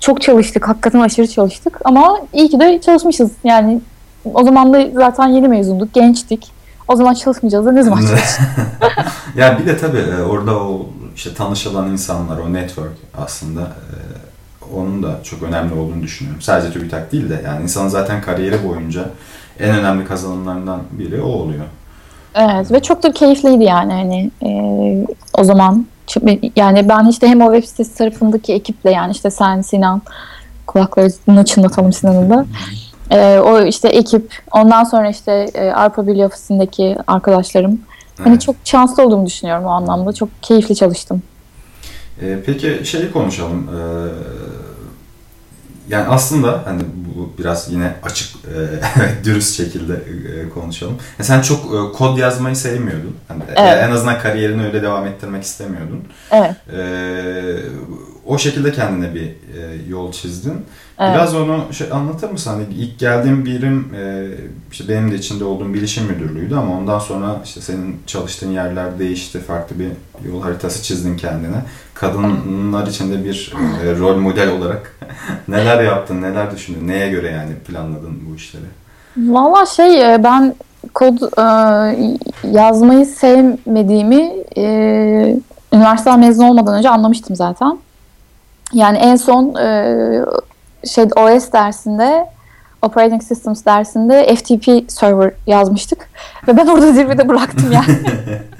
Çok 0.00 0.22
çalıştık. 0.22 0.68
Hakikaten 0.68 1.00
aşırı 1.00 1.26
çalıştık. 1.26 1.80
Ama 1.84 2.20
iyi 2.32 2.48
ki 2.48 2.60
de 2.60 2.80
çalışmışız. 2.80 3.30
Yani 3.44 3.80
o 4.34 4.44
zaman 4.44 4.72
da 4.72 4.86
zaten 4.94 5.28
yeni 5.28 5.48
mezunduk. 5.48 5.94
Gençtik. 5.94 6.52
O 6.88 6.96
zaman 6.96 7.14
çalışmayacağız 7.14 7.66
da 7.66 7.72
ne 7.72 7.82
zaman 7.82 8.00
çalışacağız? 8.00 8.38
ya 9.36 9.58
bir 9.58 9.66
de 9.66 9.78
tabii 9.78 9.98
e, 9.98 10.22
orada 10.22 10.58
o 10.58 10.86
işte 11.16 11.34
tanışılan 11.34 11.90
insanlar, 11.90 12.38
o 12.38 12.52
network 12.52 12.96
aslında 13.18 13.60
e, 13.60 13.96
onun 14.76 15.02
da 15.02 15.18
çok 15.22 15.42
önemli 15.42 15.74
olduğunu 15.74 16.02
düşünüyorum. 16.02 16.42
Sadece 16.42 16.72
TÜBİTAK 16.72 17.12
değil 17.12 17.30
de 17.30 17.42
yani 17.44 17.62
insanın 17.62 17.88
zaten 17.88 18.20
kariyeri 18.20 18.68
boyunca 18.68 19.04
en 19.60 19.78
önemli 19.78 20.04
kazanımlarından 20.04 20.80
biri 20.90 21.22
o 21.22 21.28
oluyor. 21.28 21.64
Evet 22.34 22.72
ve 22.72 22.80
çok 22.80 23.02
da 23.02 23.12
keyifliydi 23.12 23.64
yani 23.64 23.92
hani 23.92 24.30
e, 24.42 24.50
o 25.38 25.44
zaman 25.44 25.86
yani 26.56 26.88
ben 26.88 27.06
işte 27.06 27.28
hem 27.28 27.40
o 27.40 27.54
web 27.54 27.68
sitesi 27.68 27.98
tarafındaki 27.98 28.52
ekiple 28.52 28.90
yani 28.90 29.12
işte 29.12 29.30
sen 29.30 29.60
Sinan 29.60 30.02
kulaklarını 30.66 31.44
çınlatalım 31.44 31.92
Sinan'ın 31.92 32.30
da 32.30 32.46
E, 33.10 33.38
o 33.38 33.62
işte 33.62 33.88
ekip 33.88 34.32
ondan 34.52 34.84
sonra 34.84 35.08
işte 35.08 35.32
e, 35.54 35.70
Arpa 35.70 36.06
Bilgi 36.06 36.26
ofisindeki 36.26 36.96
arkadaşlarım 37.06 37.80
hani 38.18 38.28
Evet. 38.28 38.40
çok 38.40 38.56
şanslı 38.64 39.06
olduğumu 39.06 39.26
düşünüyorum 39.26 39.64
o 39.64 39.68
anlamda 39.68 40.12
çok 40.12 40.28
keyifli 40.42 40.76
çalıştım. 40.76 41.22
E, 42.22 42.38
peki 42.46 42.80
şeyi 42.84 43.12
konuşalım. 43.12 43.68
E, 43.68 43.78
yani 45.88 46.08
aslında 46.08 46.62
hani 46.64 46.82
bu 47.16 47.32
biraz 47.38 47.72
yine 47.72 47.94
açık, 48.02 48.28
e, 48.36 49.24
dürüst 49.24 49.56
şekilde 49.56 49.94
e, 49.94 50.48
konuşalım. 50.48 50.96
Ya 51.18 51.24
sen 51.24 51.42
çok 51.42 51.64
e, 51.64 51.92
kod 51.92 52.18
yazmayı 52.18 52.56
sevmiyordun. 52.56 53.16
Hani, 53.28 53.42
e, 53.42 53.54
Evet. 53.56 53.84
En 53.84 53.90
azından 53.90 54.18
kariyerini 54.18 54.64
öyle 54.64 54.82
devam 54.82 55.06
ettirmek 55.06 55.42
istemiyordun. 55.42 56.04
Evet. 56.30 56.56
E, 56.76 56.80
o 58.26 58.38
şekilde 58.38 58.72
kendine 58.72 59.14
bir 59.14 59.26
e, 59.26 59.88
yol 59.88 60.12
çizdin. 60.12 60.64
Evet. 60.98 61.14
Biraz 61.14 61.34
onu 61.34 61.64
şey 61.72 61.86
anlatır 61.92 62.30
mısın? 62.30 62.50
Hani 62.50 62.64
ilk 62.74 62.98
geldiğim 62.98 63.44
birim 63.44 63.94
e, 63.94 64.28
işte 64.72 64.88
benim 64.88 65.10
de 65.10 65.14
içinde 65.14 65.44
olduğum 65.44 65.74
bilişim 65.74 66.04
müdürlüğüydü 66.04 66.54
ama 66.54 66.78
ondan 66.78 66.98
sonra 66.98 67.40
işte 67.44 67.60
senin 67.60 68.00
çalıştığın 68.06 68.50
yerler 68.50 68.98
değişti. 68.98 69.40
Farklı 69.40 69.76
bir 69.78 69.88
yol 70.28 70.42
haritası 70.42 70.82
çizdin 70.82 71.16
kendine. 71.16 71.62
Kadınlar 72.00 72.86
içinde 72.86 73.24
bir 73.24 73.54
e, 73.84 73.98
rol 73.98 74.16
model 74.16 74.50
olarak 74.50 74.98
neler 75.48 75.82
yaptın, 75.82 76.22
neler 76.22 76.50
düşündün, 76.50 76.88
neye 76.88 77.08
göre 77.08 77.30
yani 77.30 77.54
planladın 77.54 78.22
bu 78.30 78.36
işleri? 78.36 78.64
Valla 79.16 79.66
şey 79.66 80.14
e, 80.14 80.24
ben 80.24 80.54
kod 80.94 81.18
e, 81.38 81.42
yazmayı 82.50 83.06
sevmediğimi 83.06 84.32
e, 84.56 84.62
üniversiteden 85.72 86.20
mezun 86.20 86.44
olmadan 86.44 86.74
önce 86.74 86.88
anlamıştım 86.88 87.36
zaten. 87.36 87.78
Yani 88.72 88.98
en 88.98 89.16
son 89.16 89.54
e, 89.54 90.24
şey 90.84 91.04
OS 91.04 91.52
dersinde 91.52 92.26
Operating 92.82 93.22
Systems 93.22 93.64
dersinde 93.64 94.34
FTP 94.36 94.92
server 94.92 95.32
yazmıştık 95.46 96.08
ve 96.48 96.56
ben 96.56 96.66
orada 96.66 96.92
zirvede 96.92 97.28
bıraktım 97.28 97.72
yani. 97.72 97.86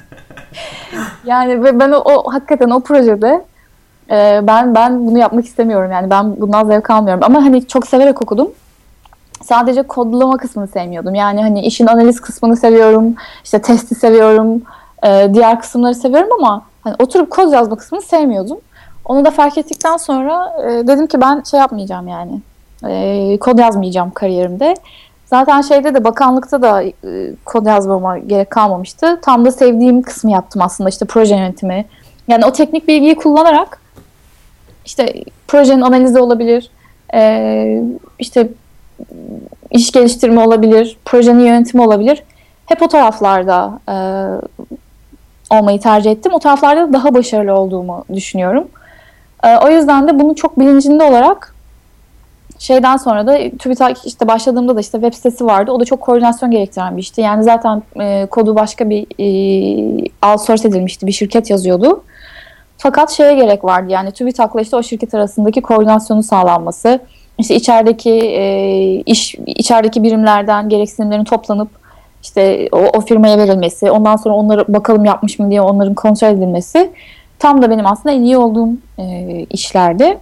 yani 1.27 1.63
ve 1.63 1.79
ben 1.79 1.91
o, 1.91 1.97
o 1.97 2.33
hakikaten 2.33 2.69
o 2.69 2.79
projede 2.79 3.45
e, 4.11 4.39
ben 4.43 4.75
ben 4.75 5.07
bunu 5.07 5.17
yapmak 5.17 5.45
istemiyorum 5.45 5.91
yani 5.91 6.09
ben 6.09 6.41
bundan 6.41 6.65
zevk 6.65 6.89
almıyorum 6.89 7.23
ama 7.23 7.45
hani 7.45 7.67
çok 7.67 7.87
severek 7.87 8.21
okudum 8.21 8.49
sadece 9.43 9.83
kodlama 9.83 10.37
kısmını 10.37 10.67
sevmiyordum. 10.67 11.15
Yani 11.15 11.41
hani 11.41 11.61
işin 11.61 11.87
analiz 11.87 12.21
kısmını 12.21 12.57
seviyorum, 12.57 13.15
işte 13.43 13.61
testi 13.61 13.95
seviyorum, 13.95 14.61
e, 15.03 15.29
diğer 15.33 15.59
kısımları 15.59 15.95
seviyorum 15.95 16.29
ama 16.39 16.61
hani 16.83 16.95
oturup 16.99 17.31
kod 17.31 17.53
yazma 17.53 17.75
kısmını 17.75 18.01
sevmiyordum. 18.01 18.57
Onu 19.05 19.25
da 19.25 19.31
fark 19.31 19.57
ettikten 19.57 19.97
sonra 19.97 20.53
e, 20.63 20.87
dedim 20.87 21.07
ki 21.07 21.21
ben 21.21 21.43
şey 21.51 21.59
yapmayacağım 21.59 22.07
yani. 22.07 22.41
E, 22.87 23.37
kod 23.37 23.59
yazmayacağım 23.59 24.11
kariyerimde. 24.11 24.75
Zaten 25.29 25.61
şeyde 25.61 25.93
de 25.93 26.03
bakanlıkta 26.03 26.61
da 26.61 26.83
e, 26.83 26.93
kod 27.45 27.65
yazmama 27.65 28.17
gerek 28.17 28.49
kalmamıştı. 28.49 29.19
Tam 29.21 29.45
da 29.45 29.51
sevdiğim 29.51 30.01
kısmı 30.01 30.31
yaptım 30.31 30.61
aslında 30.61 30.89
işte 30.89 31.05
proje 31.05 31.35
yönetimi. 31.35 31.85
Yani 32.27 32.45
o 32.45 32.51
teknik 32.51 32.87
bilgiyi 32.87 33.15
kullanarak 33.15 33.81
işte 34.85 35.13
projenin 35.47 35.81
analizi 35.81 36.19
olabilir, 36.19 36.71
e, 37.13 37.83
işte 38.19 38.49
iş 39.71 39.91
geliştirme 39.91 40.41
olabilir, 40.41 40.97
projenin 41.05 41.45
yönetimi 41.45 41.83
olabilir. 41.83 42.23
Hep 42.65 42.81
o 42.81 42.87
taraflarda 42.87 43.79
e, 43.89 43.95
olmayı 45.55 45.79
tercih 45.79 46.11
ettim. 46.11 46.33
O 46.33 46.39
taraflarda 46.39 46.89
da 46.89 46.93
daha 46.93 47.13
başarılı 47.13 47.53
olduğumu 47.53 48.05
düşünüyorum. 48.13 48.67
E, 49.43 49.57
o 49.57 49.69
yüzden 49.69 50.07
de 50.07 50.19
bunun 50.19 50.33
çok 50.33 50.59
bilincinde 50.59 51.03
olarak 51.03 51.55
şeyden 52.59 52.97
sonra 52.97 53.27
da 53.27 53.37
TÜBİTAK 53.59 54.05
işte 54.05 54.27
başladığımda 54.27 54.75
da 54.75 54.79
işte 54.79 55.01
web 55.01 55.13
sitesi 55.13 55.45
vardı. 55.45 55.71
O 55.71 55.79
da 55.79 55.85
çok 55.85 56.01
koordinasyon 56.01 56.51
gerektiren 56.51 56.97
bir 56.97 57.01
işti. 57.01 57.21
Yani 57.21 57.43
zaten 57.43 57.83
e, 57.99 58.25
kodu 58.25 58.55
başka 58.55 58.89
bir 58.89 59.05
e, 59.19 60.27
outsource 60.31 60.67
edilmişti. 60.67 61.07
Bir 61.07 61.11
şirket 61.11 61.49
yazıyordu. 61.49 62.03
Fakat 62.77 63.11
şeye 63.11 63.33
gerek 63.33 63.63
vardı 63.63 63.91
yani 63.91 64.11
TÜBİTAK'la 64.11 64.61
işte 64.61 64.75
o 64.75 64.83
şirket 64.83 65.13
arasındaki 65.13 65.61
koordinasyonun 65.61 66.21
sağlanması, 66.21 66.99
işte 67.37 67.55
içerideki 67.55 68.11
e, 68.11 69.03
iş 69.05 69.35
içerideki 69.45 70.03
birimlerden 70.03 70.69
gereksinimlerin 70.69 71.23
toplanıp 71.23 71.69
işte 72.23 72.69
o, 72.71 72.77
o 72.77 73.01
firmaya 73.01 73.37
verilmesi, 73.37 73.91
ondan 73.91 74.15
sonra 74.15 74.35
onları 74.35 74.73
bakalım 74.73 75.05
yapmış 75.05 75.39
mı 75.39 75.49
diye 75.49 75.61
onların 75.61 75.93
kontrol 75.93 76.27
edilmesi 76.27 76.91
tam 77.39 77.61
da 77.61 77.69
benim 77.69 77.85
aslında 77.85 78.15
en 78.15 78.21
iyi 78.21 78.37
olduğum 78.37 78.69
e, 78.97 79.45
işlerdi. 79.49 80.17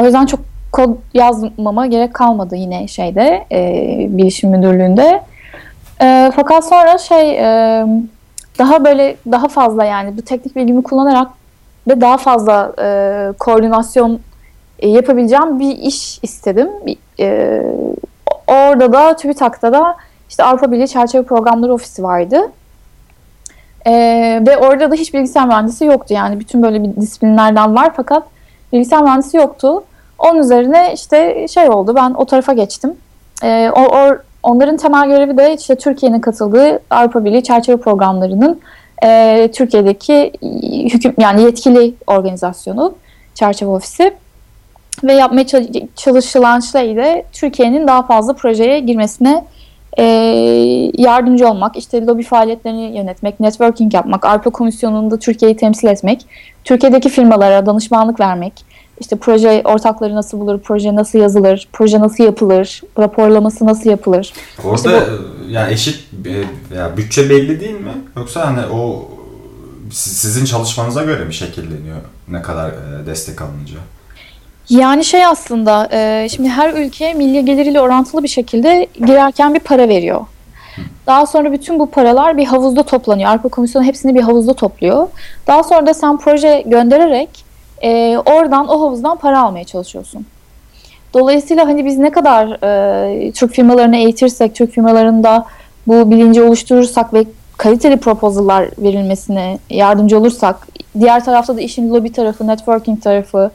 O 0.00 0.04
yüzden 0.04 0.26
çok 0.26 0.40
kod 0.72 0.90
yazmama 1.14 1.86
gerek 1.86 2.14
kalmadı 2.14 2.56
yine 2.56 2.88
şeyde 2.88 3.44
e, 3.52 4.06
bilişim 4.10 4.50
müdürlüğünde. 4.50 5.22
E, 6.02 6.32
fakat 6.36 6.68
sonra 6.68 6.98
şey 6.98 7.38
e, 7.38 7.86
daha 8.58 8.84
böyle 8.84 9.16
daha 9.30 9.48
fazla 9.48 9.84
yani 9.84 10.16
bu 10.16 10.22
teknik 10.22 10.56
bilgimi 10.56 10.82
kullanarak 10.82 11.28
ve 11.88 12.00
daha 12.00 12.16
fazla 12.16 12.72
e, 12.82 13.32
koordinasyon 13.38 14.20
e, 14.78 14.88
yapabileceğim 14.88 15.60
bir 15.60 15.76
iş 15.76 16.18
istedim. 16.22 16.68
E, 17.20 17.62
orada 18.46 18.92
da 18.92 19.16
TÜBİTAK'ta 19.16 19.72
da 19.72 19.96
işte 20.28 20.44
Avrupa 20.44 20.72
Birliği 20.72 20.88
Çerçeve 20.88 21.22
Programları 21.22 21.74
Ofisi 21.74 22.02
vardı. 22.02 22.40
E, 23.86 23.92
ve 24.46 24.56
orada 24.56 24.90
da 24.90 24.94
hiç 24.94 25.14
bilgisayar 25.14 25.46
mühendisi 25.46 25.84
yoktu. 25.84 26.14
Yani 26.14 26.40
bütün 26.40 26.62
böyle 26.62 26.82
bir 26.82 26.96
disiplinlerden 26.96 27.76
var 27.76 27.92
fakat 27.96 28.22
bilgisayar 28.72 29.02
mühendisi 29.02 29.36
yoktu. 29.36 29.84
Onun 30.20 30.38
üzerine 30.38 30.92
işte 30.94 31.48
şey 31.48 31.68
oldu 31.68 31.94
ben 31.96 32.14
o 32.14 32.24
tarafa 32.24 32.52
geçtim. 32.52 32.96
E, 33.42 33.70
o, 33.76 33.80
o, 33.80 34.16
onların 34.42 34.76
temel 34.76 35.08
görevi 35.08 35.36
de 35.36 35.54
işte 35.54 35.74
Türkiye'nin 35.74 36.20
katıldığı 36.20 36.80
Avrupa 36.90 37.24
Birliği 37.24 37.42
çerçeve 37.42 37.76
programlarının 37.76 38.60
e, 39.04 39.50
Türkiye'deki 39.54 40.32
hüküm 40.92 41.14
yani 41.18 41.42
yetkili 41.42 41.94
organizasyonu 42.06 42.94
çerçeve 43.34 43.70
ofisi 43.70 44.14
ve 45.04 45.12
yapmaya 45.12 45.46
çalışılan 45.96 46.60
şey 46.60 46.96
de 46.96 47.24
Türkiye'nin 47.32 47.86
daha 47.86 48.02
fazla 48.02 48.32
projeye 48.32 48.80
girmesine 48.80 49.44
e, 49.98 50.04
yardımcı 50.98 51.48
olmak, 51.48 51.76
işte 51.76 52.06
lobi 52.06 52.22
faaliyetlerini 52.22 52.96
yönetmek, 52.96 53.40
networking 53.40 53.94
yapmak, 53.94 54.26
Avrupa 54.26 54.50
Komisyonu'nda 54.50 55.18
Türkiye'yi 55.18 55.56
temsil 55.56 55.88
etmek, 55.88 56.26
Türkiye'deki 56.64 57.08
firmalara 57.08 57.66
danışmanlık 57.66 58.20
vermek, 58.20 58.52
işte 59.00 59.16
proje 59.16 59.62
ortakları 59.64 60.14
nasıl 60.14 60.40
bulur, 60.40 60.58
proje 60.58 60.94
nasıl 60.94 61.18
yazılır, 61.18 61.68
proje 61.72 62.00
nasıl 62.00 62.24
yapılır, 62.24 62.80
raporlaması 62.98 63.66
nasıl 63.66 63.90
yapılır. 63.90 64.32
Orada 64.64 64.76
işte 64.76 64.90
bu, 64.90 65.50
yani 65.50 65.72
eşit 65.72 66.00
ya 66.76 66.96
bütçe 66.96 67.30
belli 67.30 67.60
değil 67.60 67.80
mi? 67.80 67.92
Yoksa 68.16 68.46
hani 68.46 68.66
o 68.66 69.08
sizin 69.92 70.44
çalışmanıza 70.44 71.02
göre 71.04 71.24
mi 71.24 71.34
şekilleniyor 71.34 71.96
ne 72.28 72.42
kadar 72.42 72.72
destek 73.06 73.42
alınca? 73.42 73.76
Yani 74.68 75.04
şey 75.04 75.26
aslında 75.26 75.88
e, 75.92 76.28
şimdi 76.28 76.48
her 76.48 76.74
ülke 76.74 77.14
milli 77.14 77.44
geliriyle 77.44 77.80
orantılı 77.80 78.22
bir 78.22 78.28
şekilde 78.28 78.86
girerken 79.06 79.54
bir 79.54 79.60
para 79.60 79.88
veriyor. 79.88 80.20
Daha 81.06 81.26
sonra 81.26 81.52
bütün 81.52 81.78
bu 81.78 81.90
paralar 81.90 82.36
bir 82.36 82.44
havuzda 82.44 82.82
toplanıyor. 82.82 83.30
Avrupa 83.30 83.48
Komisyonu 83.48 83.84
hepsini 83.84 84.14
bir 84.14 84.20
havuzda 84.20 84.54
topluyor. 84.54 85.08
Daha 85.46 85.62
sonra 85.62 85.86
da 85.86 85.94
sen 85.94 86.18
proje 86.18 86.62
göndererek 86.66 87.44
e, 87.82 88.18
oradan 88.18 88.68
o 88.68 88.80
havuzdan 88.80 89.16
para 89.16 89.40
almaya 89.40 89.64
çalışıyorsun. 89.64 90.26
Dolayısıyla 91.14 91.66
hani 91.66 91.84
biz 91.84 91.98
ne 91.98 92.10
kadar 92.10 92.46
e, 92.46 93.32
Türk 93.32 93.52
firmalarını 93.52 93.96
eğitirsek, 93.96 94.54
Türk 94.54 94.70
firmalarında 94.70 95.46
bu 95.86 96.10
bilinci 96.10 96.42
oluşturursak 96.42 97.14
ve 97.14 97.24
kaliteli 97.56 97.96
proposal'lar 97.96 98.68
verilmesine 98.78 99.58
yardımcı 99.70 100.18
olursak, 100.18 100.68
diğer 101.00 101.24
tarafta 101.24 101.56
da 101.56 101.60
işin 101.60 101.94
lobby 101.94 102.08
tarafı, 102.08 102.46
networking 102.46 103.02
tarafı, 103.02 103.50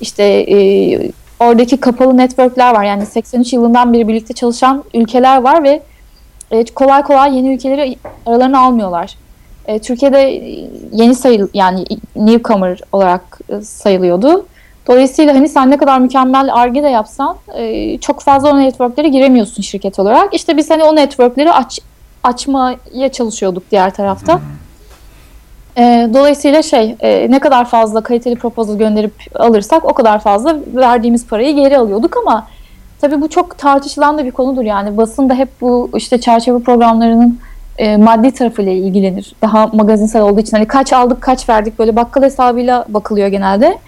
işte 0.00 0.24
e, 0.24 0.56
oradaki 1.40 1.76
kapalı 1.76 2.16
networkler 2.16 2.74
var. 2.74 2.84
Yani 2.84 3.06
83 3.06 3.52
yılından 3.52 3.92
beri 3.92 4.08
birlikte 4.08 4.34
çalışan 4.34 4.84
ülkeler 4.94 5.42
var 5.42 5.64
ve 5.64 5.82
e, 6.50 6.64
kolay 6.64 7.02
kolay 7.02 7.36
yeni 7.36 7.54
ülkeleri 7.54 7.96
aralarına 8.26 8.60
almıyorlar. 8.60 9.16
E, 9.66 9.78
Türkiye'de 9.78 10.18
yeni 10.92 11.14
sayıl 11.14 11.48
yani 11.54 11.84
newcomer 12.16 12.80
olarak 12.92 13.38
e, 13.48 13.60
sayılıyordu. 13.60 14.46
Dolayısıyla 14.86 15.34
hani 15.34 15.48
sen 15.48 15.70
ne 15.70 15.76
kadar 15.76 15.98
mükemmel 15.98 16.54
arge 16.54 16.82
de 16.82 16.88
yapsan 16.88 17.36
e, 17.54 17.98
çok 17.98 18.20
fazla 18.20 18.50
o 18.50 18.58
networklere 18.58 19.08
giremiyorsun 19.08 19.62
şirket 19.62 19.98
olarak. 19.98 20.34
İşte 20.34 20.56
biz 20.56 20.70
hani 20.70 20.84
o 20.84 20.96
networkleri 20.96 21.52
aç, 21.52 21.80
açmaya 22.22 23.08
çalışıyorduk 23.12 23.62
diğer 23.70 23.94
tarafta. 23.94 24.34
Hmm. 24.34 25.84
E, 25.84 26.10
dolayısıyla 26.14 26.62
şey 26.62 26.96
e, 27.00 27.30
ne 27.30 27.38
kadar 27.38 27.64
fazla 27.64 28.00
kaliteli 28.00 28.36
proposal 28.36 28.78
gönderip 28.78 29.12
alırsak 29.34 29.84
o 29.84 29.94
kadar 29.94 30.18
fazla 30.18 30.56
verdiğimiz 30.66 31.26
parayı 31.26 31.56
geri 31.56 31.78
alıyorduk 31.78 32.16
ama 32.16 32.46
tabii 33.00 33.20
bu 33.20 33.28
çok 33.28 33.58
tartışılan 33.58 34.18
da 34.18 34.24
bir 34.24 34.30
konudur 34.30 34.64
yani 34.64 34.96
basın 34.96 35.28
da 35.28 35.34
hep 35.34 35.60
bu 35.60 35.90
işte 35.96 36.20
çerçeve 36.20 36.58
programlarının 36.58 37.38
e, 37.78 37.96
maddi 37.96 38.30
tarafıyla 38.30 38.72
ilgilenir. 38.72 39.34
Daha 39.42 39.66
magazinsel 39.66 40.22
olduğu 40.22 40.40
için 40.40 40.56
hani 40.56 40.66
kaç 40.66 40.92
aldık 40.92 41.20
kaç 41.20 41.48
verdik 41.48 41.78
böyle 41.78 41.96
bakkal 41.96 42.22
hesabıyla 42.22 42.84
bakılıyor 42.88 43.28
genelde. 43.28 43.78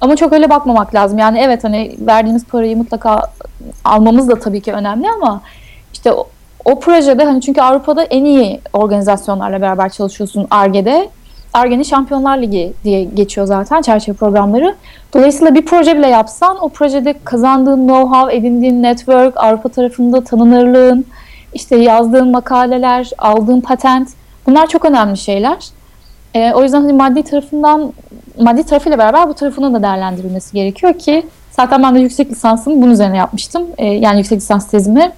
Ama 0.00 0.16
çok 0.16 0.32
öyle 0.32 0.50
bakmamak 0.50 0.94
lazım. 0.94 1.18
Yani 1.18 1.38
evet 1.38 1.64
hani 1.64 1.96
verdiğimiz 2.00 2.44
parayı 2.44 2.76
mutlaka 2.76 3.22
almamız 3.84 4.28
da 4.28 4.38
tabii 4.38 4.60
ki 4.60 4.72
önemli 4.72 5.10
ama 5.10 5.40
işte 5.92 6.12
o, 6.12 6.28
o 6.64 6.80
projede 6.80 7.24
hani 7.24 7.40
çünkü 7.40 7.60
Avrupa'da 7.60 8.02
en 8.02 8.24
iyi 8.24 8.60
organizasyonlarla 8.72 9.60
beraber 9.60 9.88
çalışıyorsun 9.88 10.46
ARGE'de. 10.50 11.08
Arge'nin 11.52 11.82
Şampiyonlar 11.82 12.38
Ligi 12.38 12.72
diye 12.84 13.04
geçiyor 13.04 13.46
zaten 13.46 13.82
çerçeve 13.82 14.16
programları. 14.16 14.74
Dolayısıyla 15.14 15.54
bir 15.54 15.64
proje 15.64 15.98
bile 15.98 16.06
yapsan 16.06 16.64
o 16.64 16.68
projede 16.68 17.14
kazandığın 17.24 17.88
know-how, 17.88 18.32
edindiğin 18.32 18.82
network, 18.82 19.36
Avrupa 19.36 19.68
tarafında 19.68 20.24
tanınırlığın, 20.24 21.06
işte 21.54 21.76
yazdığın 21.76 22.30
makaleler, 22.30 23.10
aldığın 23.18 23.60
patent 23.60 24.08
bunlar 24.46 24.66
çok 24.66 24.84
önemli 24.84 25.16
şeyler. 25.16 25.68
E, 26.34 26.52
o 26.52 26.62
yüzden 26.62 26.80
hani 26.80 26.92
maddi 26.92 27.22
tarafından 27.22 27.92
maddi 28.40 28.62
tarafıyla 28.62 28.98
beraber 28.98 29.28
bu 29.28 29.34
tarafının 29.34 29.74
da 29.74 29.82
değerlendirilmesi 29.82 30.52
gerekiyor 30.52 30.98
ki 30.98 31.26
zaten 31.50 31.82
ben 31.82 31.94
de 31.94 31.98
yüksek 31.98 32.30
lisansımı 32.30 32.82
bunun 32.82 32.92
üzerine 32.92 33.16
yapmıştım. 33.16 33.66
E, 33.78 33.86
yani 33.86 34.18
yüksek 34.18 34.38
lisans 34.38 34.70
tezimi. 34.70 35.12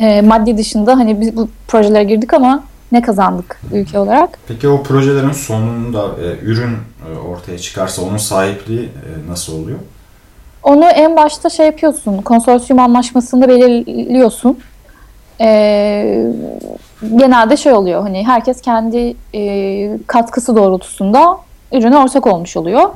E, 0.00 0.20
maddi 0.20 0.56
dışında 0.56 0.96
hani 0.96 1.20
biz 1.20 1.36
bu 1.36 1.48
projelere 1.68 2.04
girdik 2.04 2.34
ama 2.34 2.62
ne 2.92 3.02
kazandık 3.02 3.60
ülke 3.72 3.98
olarak. 3.98 4.38
Peki 4.48 4.68
o 4.68 4.82
projelerin 4.82 5.32
sonunda 5.32 6.04
e, 6.04 6.44
ürün 6.44 6.76
e, 7.10 7.18
ortaya 7.18 7.58
çıkarsa 7.58 8.02
onun 8.02 8.16
sahipliği 8.16 8.82
e, 8.82 9.30
nasıl 9.30 9.62
oluyor? 9.62 9.78
Onu 10.62 10.84
en 10.84 11.16
başta 11.16 11.50
şey 11.50 11.66
yapıyorsun, 11.66 12.22
konsorsiyum 12.22 12.80
anlaşmasında 12.80 13.48
belirliyorsun. 13.48 14.58
E, 15.40 16.26
genelde 17.16 17.56
şey 17.56 17.72
oluyor, 17.72 18.02
hani 18.02 18.26
herkes 18.26 18.60
kendi 18.60 19.14
e, 19.34 19.98
katkısı 20.06 20.56
doğrultusunda 20.56 21.38
ürüne 21.72 21.98
ortak 21.98 22.26
olmuş 22.26 22.56
oluyor. 22.56 22.90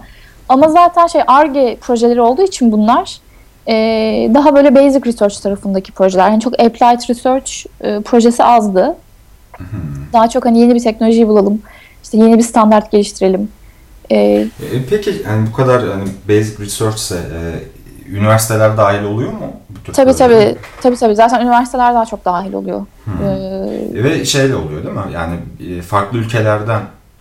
Ama 0.48 0.68
zaten 0.68 1.06
şey 1.06 1.22
ARGE 1.26 1.76
projeleri 1.80 2.20
olduğu 2.20 2.42
için 2.42 2.72
bunlar 2.72 3.20
e, 3.68 3.74
daha 4.34 4.54
böyle 4.54 4.74
basic 4.74 5.06
research 5.06 5.40
tarafındaki 5.42 5.92
projeler. 5.92 6.30
Yani 6.30 6.40
çok 6.40 6.60
applied 6.60 7.08
research 7.08 7.52
e, 7.80 8.00
projesi 8.00 8.44
azdı. 8.44 8.96
Daha 10.12 10.28
çok 10.28 10.44
hani 10.44 10.58
yeni 10.58 10.74
bir 10.74 10.80
teknoloji 10.80 11.28
bulalım. 11.28 11.62
İşte 12.02 12.18
yeni 12.18 12.38
bir 12.38 12.42
standart 12.42 12.90
geliştirelim. 12.90 13.48
Ee, 14.10 14.16
e, 14.16 14.48
peki 14.90 15.22
yani 15.26 15.46
bu 15.52 15.56
kadar 15.56 15.82
hani 15.88 16.04
basic 16.28 16.64
research 16.64 16.96
ise 16.96 17.16
e, 17.16 17.40
üniversiteler 18.12 18.76
dahil 18.76 19.04
oluyor 19.04 19.32
mu? 19.32 19.52
Bu 19.88 19.92
tabii 19.92 20.14
tabii. 20.14 20.56
Tabii 20.82 20.96
tabii. 20.96 21.16
Zaten 21.16 21.40
üniversiteler 21.40 21.94
daha 21.94 22.06
çok 22.06 22.24
dahil 22.24 22.52
oluyor. 22.52 22.86
Hmm. 23.04 23.12
Ee, 23.26 24.04
Ve 24.04 24.24
şey 24.24 24.48
de 24.48 24.56
oluyor 24.56 24.84
değil 24.84 24.94
mi? 24.94 25.12
Yani 25.12 25.34
e, 25.78 25.82
farklı 25.82 26.18
ülkelerden 26.18 26.80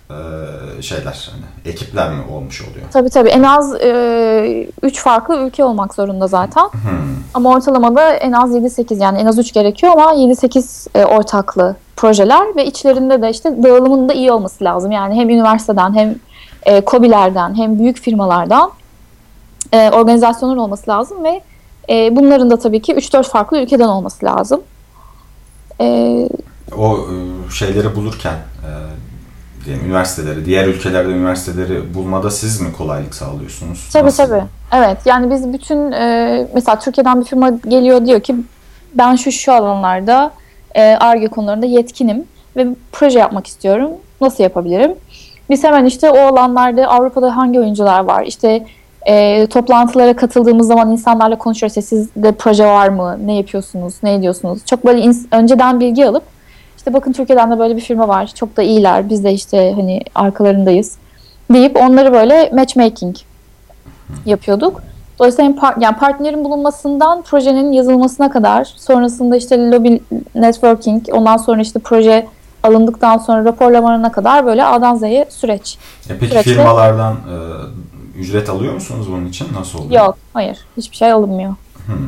e, 0.10 0.82
şeyler 0.82 1.30
hani 1.32 1.73
ekipler 1.73 2.10
mi 2.10 2.23
olmuş 2.32 2.62
oluyor? 2.62 2.86
Tabii 2.93 3.10
tabii 3.10 3.30
en 3.30 3.43
az 3.43 3.73
3 3.73 3.82
e, 3.84 4.65
farklı 4.95 5.38
ülke 5.38 5.63
olmak 5.63 5.93
zorunda 5.93 6.27
zaten. 6.27 6.63
Hmm. 6.63 6.91
Ama 7.34 7.49
ortalamada 7.49 8.13
en 8.13 8.32
az 8.32 8.56
7-8 8.56 9.04
yani 9.04 9.19
en 9.19 9.25
az 9.25 9.39
3 9.39 9.54
gerekiyor 9.54 9.93
ama 9.93 10.13
7-8 10.13 10.88
e, 10.95 11.06
ortaklı 11.06 11.75
projeler 11.95 12.56
ve 12.56 12.65
içlerinde 12.65 13.21
de 13.21 13.30
işte 13.30 13.63
dağılımın 13.63 14.10
da 14.10 14.13
iyi 14.13 14.32
olması 14.32 14.63
lazım. 14.63 14.91
Yani 14.91 15.15
hem 15.15 15.30
üniversiteden 15.30 15.93
hem 15.95 16.15
e, 16.63 16.82
COBİ'lerden 16.86 17.58
hem 17.58 17.80
büyük 17.80 17.99
firmalardan 17.99 18.71
e, 19.71 19.89
organizasyonlar 19.89 20.56
olması 20.56 20.89
lazım 20.91 21.24
ve 21.24 21.41
e, 21.89 22.15
bunların 22.15 22.50
da 22.50 22.60
tabii 22.60 22.82
ki 22.82 22.93
3-4 22.93 23.24
farklı 23.24 23.62
ülkeden 23.62 23.88
olması 23.88 24.26
lazım. 24.26 24.62
E, 25.82 26.28
o 26.78 26.97
e, 26.97 27.52
şeyleri 27.52 27.95
bulurken 27.95 28.34
e, 28.34 28.69
diyelim 29.65 29.86
üniversiteleri, 29.86 30.45
diğer 30.45 30.67
ülkelerde 30.67 31.10
üniversiteleri 31.10 31.93
bulmada 31.93 32.32
siz 32.32 32.62
mi 32.62 32.74
kolaylık 32.78 33.15
sağlıyorsunuz? 33.15 33.89
Tabii 33.93 34.06
Nasıl? 34.06 34.24
tabii. 34.24 34.43
Evet 34.71 34.97
yani 35.06 35.32
biz 35.32 35.54
bütün 35.54 35.91
e, 35.91 36.47
mesela 36.54 36.80
Türkiye'den 36.80 37.19
bir 37.21 37.26
firma 37.26 37.50
geliyor 37.50 38.06
diyor 38.06 38.21
ki 38.21 38.36
ben 38.93 39.15
şu 39.15 39.32
şu 39.32 39.54
alanlarda 39.54 40.32
ARGE 40.76 41.28
konularında 41.28 41.65
yetkinim 41.65 42.24
ve 42.58 42.67
proje 42.91 43.19
yapmak 43.19 43.47
istiyorum. 43.47 43.91
Nasıl 44.21 44.43
yapabilirim? 44.43 44.95
Biz 45.50 45.63
hemen 45.63 45.86
işte 45.86 46.10
o 46.12 46.17
alanlarda 46.17 46.88
Avrupa'da 46.88 47.38
hangi 47.38 47.60
oyuncular 47.60 48.00
var? 48.00 48.24
İşte 48.26 48.65
e, 49.06 49.48
toplantılara 49.48 50.16
katıldığımız 50.16 50.68
zaman 50.68 50.92
insanlarla 50.92 51.38
konuşuyoruz. 51.38 51.78
İşte 51.78 51.82
sizde 51.82 52.32
proje 52.32 52.66
var 52.66 52.90
mı? 52.90 53.18
Ne 53.26 53.36
yapıyorsunuz? 53.36 53.94
Ne 54.04 54.14
ediyorsunuz? 54.14 54.66
Çok 54.66 54.86
böyle 54.86 55.12
önceden 55.32 55.80
bilgi 55.80 56.08
alıp 56.08 56.24
işte 56.78 56.94
bakın 56.94 57.12
Türkiye'den 57.12 57.52
de 57.52 57.60
böyle 57.60 57.76
bir 57.76 57.82
firma 57.82 58.08
var. 58.08 58.28
Çok 58.36 58.58
da 58.58 58.62
iyiler. 58.62 59.10
Biz 59.10 59.24
de 59.24 59.34
işte 59.34 59.74
hani 59.76 60.02
arkalarındayız 60.16 60.98
deyip 61.54 61.78
onları 61.78 62.14
böyle 62.14 62.52
matchmaking 62.56 63.16
yapıyorduk. 64.26 64.82
Dolayısıyla 65.20 65.52
hem 65.52 65.58
par- 65.58 65.84
yani 65.84 65.98
partnerin 65.98 66.44
bulunmasından 66.44 67.22
projenin 67.22 67.72
yazılmasına 67.72 68.32
kadar 68.32 68.66
sonrasında 68.66 69.36
işte 69.36 69.72
lobby 69.72 69.96
networking 70.36 71.04
ondan 71.12 71.38
sonra 71.38 71.62
işte 71.62 71.80
proje 71.80 72.28
alındıktan 72.64 73.18
sonra 73.18 73.46
raporlamalarına 73.46 74.12
kadar 74.12 74.46
böyle 74.46 74.66
A'dan 74.66 74.96
Z'ye 74.96 75.26
süreç. 75.30 75.78
E 76.10 76.18
peki 76.20 76.32
Süreçte... 76.32 76.54
firmalardan 76.54 77.14
e, 77.14 77.36
ücret 78.17 78.50
alıyor 78.50 78.74
musunuz 78.74 79.08
bunun 79.12 79.26
için? 79.26 79.47
Nasıl 79.54 79.80
oluyor? 79.80 80.06
Yok, 80.06 80.17
hayır. 80.34 80.58
Hiçbir 80.78 80.95
şey 80.95 81.12
alınmıyor. 81.12 81.56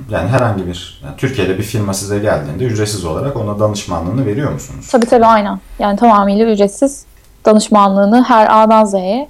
Yani 0.10 0.30
herhangi 0.30 0.68
bir, 0.68 1.02
yani 1.04 1.18
Türkiye'de 1.18 1.58
bir 1.58 1.64
firma 1.64 1.94
size 1.94 2.20
geldiğinde 2.20 2.64
ücretsiz 2.64 3.06
olarak 3.06 3.36
ona 3.36 3.60
danışmanlığını 3.60 4.26
veriyor 4.26 4.52
musunuz? 4.52 4.88
Tabii 4.92 5.06
tabii 5.06 5.26
aynen. 5.26 5.60
Yani 5.80 6.00
tamamıyla 6.00 6.52
ücretsiz 6.52 7.06
danışmanlığını 7.46 8.24
her 8.24 8.48
A'dan 8.50 8.86
Z'ye 8.86 9.30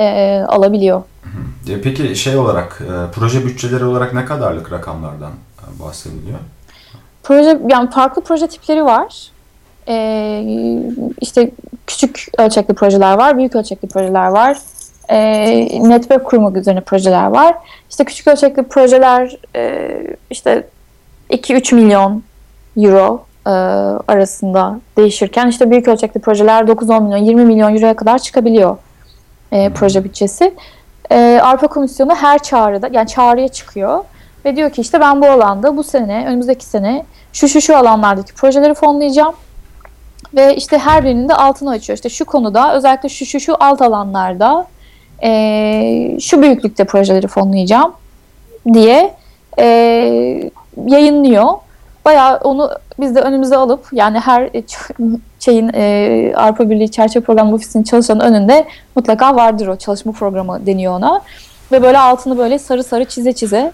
e, 0.00 0.40
alabiliyor. 0.48 1.02
E, 1.68 1.80
peki 1.80 2.16
şey 2.16 2.36
olarak, 2.36 2.82
e, 2.82 3.12
proje 3.12 3.46
bütçeleri 3.46 3.84
olarak 3.84 4.14
ne 4.14 4.24
kadarlık 4.24 4.72
rakamlardan 4.72 5.30
e, 5.30 5.80
bahsediliyor? 5.84 6.38
Proje, 7.22 7.60
yani 7.68 7.90
farklı 7.90 8.22
proje 8.22 8.46
tipleri 8.46 8.84
var. 8.84 9.30
Ee, 9.90 10.44
işte 11.20 11.50
küçük 11.86 12.26
ölçekli 12.38 12.74
projeler 12.74 13.14
var, 13.14 13.38
büyük 13.38 13.56
ölçekli 13.56 13.88
projeler 13.88 14.26
var. 14.26 14.58
Ee, 15.10 15.88
network 15.88 16.24
kurmak 16.24 16.56
üzerine 16.56 16.80
projeler 16.80 17.26
var. 17.26 17.54
İşte 17.90 18.04
küçük 18.04 18.28
ölçekli 18.28 18.62
projeler 18.62 19.36
e, 19.56 19.88
işte 20.30 20.66
2-3 21.30 21.74
milyon 21.74 22.22
euro 22.76 23.24
e, 23.46 23.50
arasında 24.08 24.80
değişirken 24.96 25.48
işte 25.48 25.70
büyük 25.70 25.88
ölçekli 25.88 26.20
projeler 26.20 26.62
9-10 26.62 27.04
milyon, 27.04 27.18
20 27.18 27.44
milyon 27.44 27.74
euroya 27.74 27.96
kadar 27.96 28.18
çıkabiliyor 28.18 28.76
e, 29.52 29.70
proje 29.72 30.04
bütçesi. 30.04 30.54
E, 31.10 31.40
Arpa 31.42 31.66
Komisyonu 31.66 32.14
her 32.14 32.42
çağrıda, 32.42 32.88
yani 32.92 33.08
çağrıya 33.08 33.48
çıkıyor 33.48 34.04
ve 34.44 34.56
diyor 34.56 34.70
ki 34.70 34.80
işte 34.80 35.00
ben 35.00 35.22
bu 35.22 35.26
alanda 35.26 35.76
bu 35.76 35.84
sene, 35.84 36.24
önümüzdeki 36.28 36.64
sene 36.64 37.04
şu 37.32 37.48
şu 37.48 37.60
şu 37.60 37.76
alanlardaki 37.76 38.34
projeleri 38.34 38.74
fonlayacağım. 38.74 39.34
Ve 40.34 40.56
işte 40.56 40.78
her 40.78 41.04
birinin 41.04 41.28
de 41.28 41.34
altını 41.34 41.70
açıyor. 41.70 41.96
İşte 41.96 42.08
şu 42.08 42.24
konuda 42.24 42.74
özellikle 42.76 43.08
şu 43.08 43.26
şu 43.26 43.40
şu 43.40 43.56
alt 43.60 43.82
alanlarda 43.82 44.66
e, 45.22 46.20
şu 46.20 46.42
büyüklükte 46.42 46.84
projeleri 46.84 47.26
fonlayacağım 47.26 47.92
diye 48.72 49.14
e, 49.58 49.64
yayınlıyor. 50.86 51.46
Bayağı 52.04 52.36
onu 52.36 52.70
biz 53.00 53.14
de 53.14 53.20
önümüze 53.20 53.56
alıp 53.56 53.86
yani 53.92 54.18
her 54.18 54.50
şeyin 55.38 55.70
e, 55.74 56.32
Avrupa 56.36 56.70
Birliği 56.70 56.90
Çerçeve 56.90 57.24
Programı 57.24 57.54
Ofisi'nin 57.54 57.84
çalışanın 57.84 58.20
önünde 58.20 58.64
mutlaka 58.96 59.36
vardır 59.36 59.66
o 59.66 59.76
çalışma 59.76 60.12
programı 60.12 60.66
deniyor 60.66 60.92
ona. 60.92 61.20
Ve 61.72 61.82
böyle 61.82 61.98
altını 61.98 62.38
böyle 62.38 62.58
sarı 62.58 62.84
sarı 62.84 63.04
çize 63.04 63.32
çize 63.32 63.72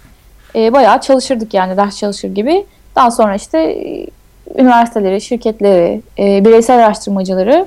e, 0.54 0.72
bayağı 0.72 1.00
çalışırdık 1.00 1.54
yani 1.54 1.76
ders 1.76 1.98
çalışır 1.98 2.28
gibi. 2.28 2.66
Daha 2.96 3.10
sonra 3.10 3.34
işte 3.34 3.58
e, 3.58 4.06
üniversiteleri, 4.58 5.20
şirketleri, 5.20 6.02
e, 6.18 6.44
bireysel 6.44 6.76
araştırmacıları 6.76 7.66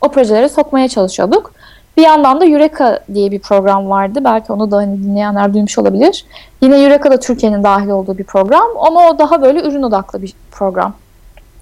o 0.00 0.08
projelere 0.08 0.48
sokmaya 0.48 0.88
çalışıyorduk. 0.88 1.52
Bir 1.96 2.02
yandan 2.02 2.40
da 2.40 2.46
Eureka 2.46 3.00
diye 3.14 3.30
bir 3.30 3.38
program 3.38 3.90
vardı. 3.90 4.20
Belki 4.24 4.52
onu 4.52 4.70
da 4.70 4.76
hani 4.76 5.02
dinleyenler 5.02 5.54
duymuş 5.54 5.78
olabilir. 5.78 6.24
Yine 6.60 6.84
Eureka 6.84 7.10
da 7.10 7.20
Türkiye'nin 7.20 7.62
dahil 7.64 7.88
olduğu 7.88 8.18
bir 8.18 8.24
program 8.24 8.66
ama 8.80 9.08
o 9.08 9.18
daha 9.18 9.42
böyle 9.42 9.62
ürün 9.62 9.82
odaklı 9.82 10.22
bir 10.22 10.34
program. 10.50 10.94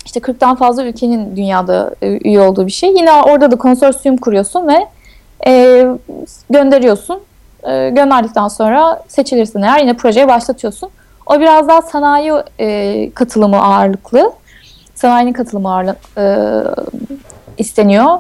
İşte 0.04 0.20
40'tan 0.20 0.56
fazla 0.56 0.84
ülkenin 0.84 1.36
dünyada 1.36 1.94
e, 2.02 2.28
üye 2.28 2.40
olduğu 2.40 2.66
bir 2.66 2.72
şey. 2.72 2.90
Yine 2.90 3.12
orada 3.12 3.50
da 3.50 3.56
konsorsiyum 3.56 4.16
kuruyorsun 4.16 4.68
ve 4.68 4.86
e, 5.46 5.86
gönderiyorsun. 6.50 7.20
E, 7.62 7.90
gönderdikten 7.90 8.48
sonra 8.48 9.02
seçilirsin 9.08 9.62
eğer 9.62 9.80
yine 9.80 9.94
projeye 9.94 10.28
başlatıyorsun. 10.28 10.90
O 11.26 11.40
biraz 11.40 11.68
daha 11.68 11.82
sanayi 11.82 12.32
e, 12.60 13.10
katılımı 13.14 13.62
ağırlıklı. 13.62 14.32
Sanayinin 14.94 15.32
katılımı 15.32 15.74
ağırlık 15.74 15.96
e, 16.18 16.54
isteniyor. 17.58 18.18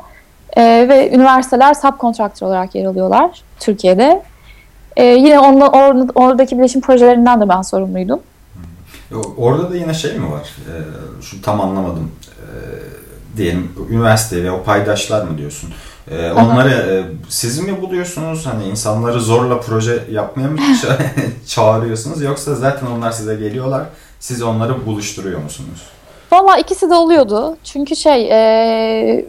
E, 0.56 0.62
ve 0.88 1.10
üniversiteler 1.14 1.74
subkontraktör 1.74 2.46
olarak 2.46 2.74
yer 2.74 2.84
alıyorlar 2.84 3.42
Türkiye'de. 3.60 4.22
E, 4.96 5.04
yine 5.04 5.40
ondan, 5.40 5.72
or, 5.72 6.08
oradaki 6.14 6.58
bileşim 6.58 6.80
projelerinden 6.80 7.40
de 7.40 7.48
ben 7.48 7.62
sorumluydum. 7.62 8.20
Orada 9.36 9.70
da 9.70 9.76
yine 9.76 9.94
şey 9.94 10.18
mi 10.18 10.32
var? 10.32 10.42
E, 10.42 10.74
şu 11.22 11.42
tam 11.42 11.60
anlamadım. 11.60 12.12
E, 12.26 12.46
diyelim 13.36 13.72
üniversite 13.90 14.44
ve 14.44 14.50
o 14.50 14.62
paydaşlar 14.62 15.24
mı 15.24 15.38
diyorsun? 15.38 15.70
E, 16.10 16.32
onları 16.32 16.70
e, 16.70 16.92
siz 17.28 17.58
mi 17.58 17.82
buluyorsunuz? 17.82 18.46
Hani 18.46 18.64
insanları 18.64 19.20
zorla 19.20 19.60
proje 19.60 20.04
yapmaya 20.10 20.48
mı 20.48 20.58
çağırıyorsunuz? 21.46 22.22
Yoksa 22.22 22.54
zaten 22.54 22.86
onlar 22.86 23.10
size 23.10 23.34
geliyorlar. 23.34 23.82
Siz 24.20 24.42
onları 24.42 24.86
buluşturuyor 24.86 25.42
musunuz? 25.42 25.82
Valla 26.32 26.58
ikisi 26.58 26.90
de 26.90 26.94
oluyordu. 26.94 27.56
Çünkü 27.64 27.96
şey 27.96 28.28
e, 28.32 29.24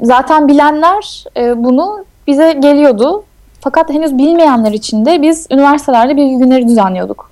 zaten 0.00 0.48
bilenler 0.48 1.24
e, 1.36 1.64
bunu 1.64 2.04
bize 2.26 2.52
geliyordu. 2.52 3.24
Fakat 3.60 3.90
henüz 3.90 4.18
bilmeyenler 4.18 4.72
için 4.72 5.06
de 5.06 5.22
biz 5.22 5.46
üniversitelerde 5.50 6.16
bilgi 6.16 6.36
günleri 6.36 6.68
düzenliyorduk. 6.68 7.30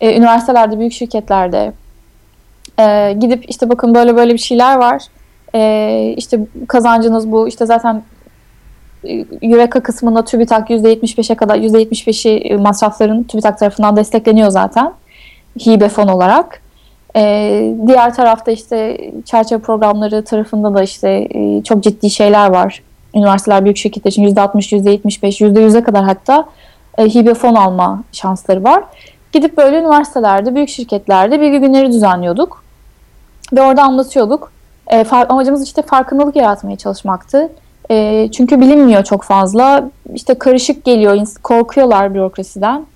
E, 0.00 0.16
üniversitelerde, 0.16 0.78
büyük 0.78 0.92
şirketlerde 0.92 1.72
e, 2.80 3.12
gidip 3.20 3.50
işte 3.50 3.68
bakın 3.68 3.94
böyle 3.94 4.16
böyle 4.16 4.32
bir 4.32 4.38
şeyler 4.38 4.76
var. 4.76 5.02
E, 5.54 6.14
işte 6.16 6.40
kazancınız 6.68 7.32
bu. 7.32 7.48
İşte 7.48 7.66
zaten 7.66 8.02
Eureka 9.42 9.82
kısmında 9.82 10.24
TÜBİTAK 10.24 10.70
%75'e 10.70 11.34
kadar 11.36 11.56
%75'i 11.56 12.56
masrafların 12.56 13.22
TÜBİTAK 13.22 13.58
tarafından 13.58 13.96
destekleniyor 13.96 14.50
zaten. 14.50 14.92
Hibe 15.66 15.88
fon 15.88 16.08
olarak. 16.08 16.63
Ee, 17.16 17.74
diğer 17.86 18.14
tarafta 18.14 18.50
işte 18.50 19.10
çerçeve 19.24 19.60
programları 19.60 20.24
tarafında 20.24 20.74
da 20.74 20.82
işte 20.82 21.28
e, 21.30 21.62
çok 21.62 21.82
ciddi 21.82 22.10
şeyler 22.10 22.50
var. 22.50 22.82
Üniversiteler 23.14 23.64
büyük 23.64 23.76
şirketler 23.76 24.10
için 24.10 24.24
%60, 24.24 24.72
%75, 24.72 25.40
%100'e 25.40 25.82
kadar 25.82 26.04
hatta 26.04 26.46
e, 26.98 27.04
hibe 27.04 27.34
fon 27.34 27.54
alma 27.54 28.02
şansları 28.12 28.64
var. 28.64 28.84
Gidip 29.32 29.56
böyle 29.56 29.78
üniversitelerde, 29.78 30.54
büyük 30.54 30.68
şirketlerde 30.68 31.40
bilgi 31.40 31.58
günleri 31.58 31.92
düzenliyorduk. 31.92 32.64
Ve 33.52 33.62
orada 33.62 33.82
anlatıyorduk. 33.82 34.52
E, 34.92 35.04
amacımız 35.28 35.64
işte 35.64 35.82
farkındalık 35.82 36.36
yaratmaya 36.36 36.76
çalışmaktı. 36.76 37.50
E, 37.90 38.28
çünkü 38.32 38.60
bilinmiyor 38.60 39.04
çok 39.04 39.22
fazla. 39.22 39.90
İşte 40.14 40.34
karışık 40.34 40.84
geliyor, 40.84 41.26
korkuyorlar 41.42 42.14
bürokrasiden. 42.14 42.86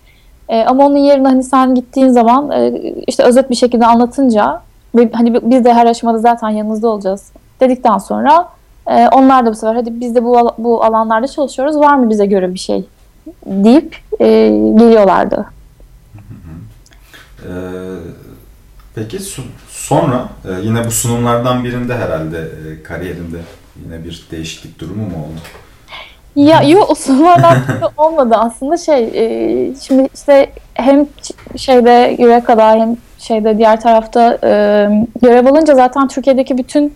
E, 0.48 0.64
ama 0.64 0.86
onun 0.86 0.96
yerine 0.96 1.28
hani 1.28 1.42
sen 1.42 1.74
gittiğin 1.74 2.08
zaman 2.08 2.50
e, 2.50 2.82
işte 3.06 3.22
özet 3.22 3.50
bir 3.50 3.54
şekilde 3.54 3.86
anlatınca 3.86 4.60
ve 4.94 5.10
hani 5.12 5.34
biz 5.42 5.64
de 5.64 5.74
her 5.74 5.86
aşamada 5.86 6.18
zaten 6.18 6.48
yanınızda 6.48 6.88
olacağız 6.88 7.32
dedikten 7.60 7.98
sonra 7.98 8.48
e, 8.86 9.08
onlar 9.08 9.46
da 9.46 9.50
bu 9.50 9.54
sefer 9.54 9.74
hadi 9.74 10.00
biz 10.00 10.14
de 10.14 10.24
bu 10.24 10.50
bu 10.58 10.84
alanlarda 10.84 11.28
çalışıyoruz 11.28 11.76
var 11.76 11.96
mı 11.96 12.10
bize 12.10 12.26
göre 12.26 12.54
bir 12.54 12.58
şey 12.58 12.84
deyip 13.46 13.96
e, 14.20 14.26
geliyorlardı. 14.78 15.46
Ee, 17.44 17.50
peki 18.94 19.18
sonra 19.68 20.28
e, 20.44 20.52
yine 20.62 20.86
bu 20.86 20.90
sunumlardan 20.90 21.64
birinde 21.64 21.96
herhalde 21.96 22.38
e, 22.38 22.82
kariyerinde 22.82 23.38
yine 23.84 24.04
bir 24.04 24.26
değişiklik 24.30 24.78
durumu 24.78 25.02
mu 25.02 25.16
oldu? 25.16 25.40
Ya 26.38 26.62
yok 26.62 26.90
o 26.90 26.94
sınavlardan 26.94 27.62
olmadı 27.96 28.34
aslında 28.38 28.76
şey 28.76 29.04
e, 29.14 29.74
şimdi 29.74 30.08
işte 30.14 30.50
hem 30.74 31.06
şeyde 31.56 32.16
Eureka'da 32.18 32.70
hem 32.70 32.96
şeyde 33.18 33.58
diğer 33.58 33.80
tarafta 33.80 34.38
e, 34.44 34.50
görev 35.22 35.46
alınca 35.46 35.74
zaten 35.74 36.08
Türkiye'deki 36.08 36.58
bütün 36.58 36.94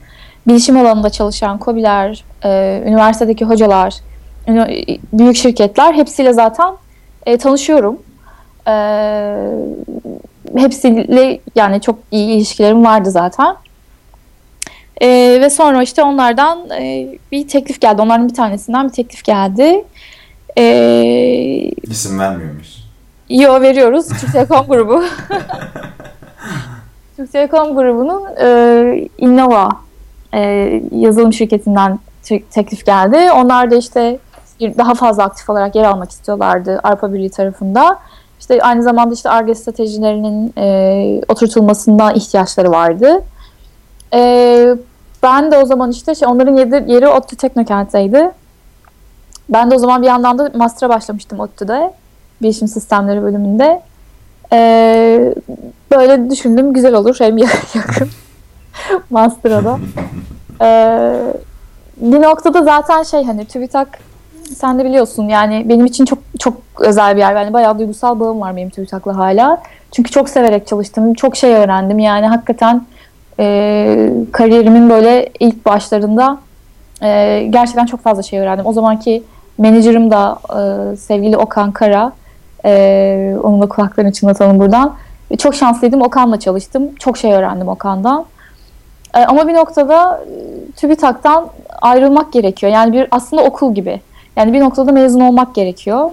bilişim 0.48 0.76
alanında 0.76 1.11
çalışan 1.11 1.59
KOBİ'ler, 1.59 2.24
e, 2.44 2.83
üniversitedeki 2.87 3.44
hocalar, 3.44 3.94
büyük 5.12 5.37
şirketler 5.37 5.94
hepsiyle 5.94 6.33
zaten 6.33 6.74
e, 7.26 7.38
tanışıyorum. 7.38 8.02
E, 8.68 8.74
hepsiyle 10.57 11.40
yani 11.55 11.81
çok 11.81 11.98
iyi 12.11 12.37
ilişkilerim 12.37 12.85
vardı 12.85 13.11
zaten. 13.11 13.57
E, 15.03 15.38
ve 15.41 15.51
sonra 15.51 15.83
işte 15.83 16.03
onlardan 16.03 16.71
e, 16.71 17.09
bir 17.33 17.49
teklif 17.49 17.81
geldi. 17.81 18.03
Onların 18.03 18.29
bir 18.29 18.35
tanesinden 18.35 18.88
bir 18.88 18.93
teklif 18.93 19.25
geldi. 19.25 19.85
E, 20.59 20.65
İsim 21.83 22.19
vermiyor 22.19 22.51
muyuz? 22.51 22.88
Yo 23.31 23.61
veriyoruz. 23.61 24.09
Türk 24.09 24.33
Telekom 24.33 24.67
grubu. 24.69 25.05
Türk 27.17 27.33
Telekom 27.33 27.77
grubunun 27.77 28.23
e, 28.41 29.09
Innova 29.19 29.69
e, 30.35 30.41
yazılım 30.95 31.33
şirketinden 31.33 31.99
teklif 32.51 32.87
geldi. 32.87 33.33
Onlar 33.33 33.71
da 33.71 33.77
işte 33.77 34.19
daha 34.61 34.95
fazla 34.95 35.25
aktif 35.25 35.51
olarak 35.51 35.75
yer 35.75 35.85
almak 35.85 36.11
istiyorlardı 36.11 36.81
Arpa 36.83 37.12
Birliği 37.12 37.31
tarafında. 37.31 37.99
İşte 38.41 38.62
aynı 38.62 38.83
zamanda 38.83 39.15
işte 39.15 39.31
ARGE 39.31 39.55
stratejilerinin 39.55 40.53
e, 40.59 41.21
oturtulmasında 41.29 42.12
ihtiyaçları 42.12 42.71
vardı. 42.71 43.25
E, 44.15 44.75
ben 45.23 45.53
de 45.53 45.59
o 45.59 45.65
zaman 45.65 45.91
işte 45.91 46.15
şey, 46.15 46.29
onların 46.29 46.57
yeri, 46.57 46.93
yeri 46.93 47.09
ODTÜ 47.09 47.37
Teknokent'teydi. 47.37 48.31
Ben 49.49 49.71
de 49.71 49.75
o 49.75 49.79
zaman 49.79 50.03
bir 50.03 50.07
yandan 50.07 50.39
da 50.39 50.51
master'a 50.55 50.91
başlamıştım 50.91 51.41
ODTÜ'de. 51.41 51.93
Bilişim 52.43 52.69
Sistemleri 52.69 53.23
bölümünde. 53.23 53.83
Ee, 54.53 55.35
böyle 55.91 56.31
düşündüm 56.31 56.73
güzel 56.73 56.95
olur 56.95 57.17
hem 57.19 57.39
yakın 57.75 58.09
master'a 59.11 59.65
da. 59.65 59.79
Ee, 60.63 61.17
bir 61.97 62.23
noktada 62.23 62.63
zaten 62.63 63.03
şey 63.03 63.25
hani 63.25 63.45
TÜBİTAK 63.45 63.89
sen 64.57 64.79
de 64.79 64.85
biliyorsun 64.85 65.29
yani 65.29 65.69
benim 65.69 65.87
için 65.87 66.05
çok 66.05 66.19
çok 66.39 66.55
özel 66.79 67.17
bir 67.17 67.21
yer. 67.21 67.37
Yani 67.37 67.53
bayağı 67.53 67.79
duygusal 67.79 68.21
bağım 68.21 68.41
var 68.41 68.57
benim 68.57 68.71
TÜBİTAK'la 68.71 69.17
hala. 69.17 69.63
Çünkü 69.93 70.11
çok 70.11 70.29
severek 70.29 70.67
çalıştım. 70.67 71.15
Çok 71.15 71.37
şey 71.37 71.55
öğrendim. 71.55 71.99
Yani 71.99 72.27
hakikaten 72.27 72.87
e, 73.42 74.11
kariyerimin 74.33 74.90
böyle 74.90 75.28
ilk 75.40 75.66
başlarında 75.66 76.38
e, 77.02 77.42
gerçekten 77.50 77.87
çok 77.87 78.00
fazla 78.00 78.22
şey 78.22 78.40
öğrendim. 78.40 78.66
O 78.66 78.72
zamanki 78.72 79.22
menajerim 79.59 80.11
de 80.11 80.16
e, 80.16 80.96
sevgili 80.96 81.37
Okan 81.37 81.72
Kara. 81.72 82.12
E, 82.64 83.37
onun 83.42 83.62
da 83.62 83.68
kulaklarını 83.68 84.12
çınlatalım 84.12 84.59
buradan. 84.59 84.94
Çok 85.38 85.55
şanslıydım. 85.55 86.02
Okan'la 86.02 86.40
çalıştım. 86.40 86.90
Çok 86.98 87.18
şey 87.18 87.33
öğrendim 87.33 87.68
Okan'dan. 87.68 88.24
E, 89.14 89.18
ama 89.18 89.48
bir 89.48 89.55
noktada 89.55 90.24
e, 90.24 90.72
TÜBİTAK'tan 90.72 91.48
ayrılmak 91.81 92.33
gerekiyor. 92.33 92.72
Yani 92.72 92.92
bir 92.92 93.09
aslında 93.11 93.42
okul 93.42 93.74
gibi. 93.74 94.00
Yani 94.37 94.52
bir 94.52 94.61
noktada 94.61 94.92
mezun 94.92 95.20
olmak 95.20 95.55
gerekiyor. 95.55 96.11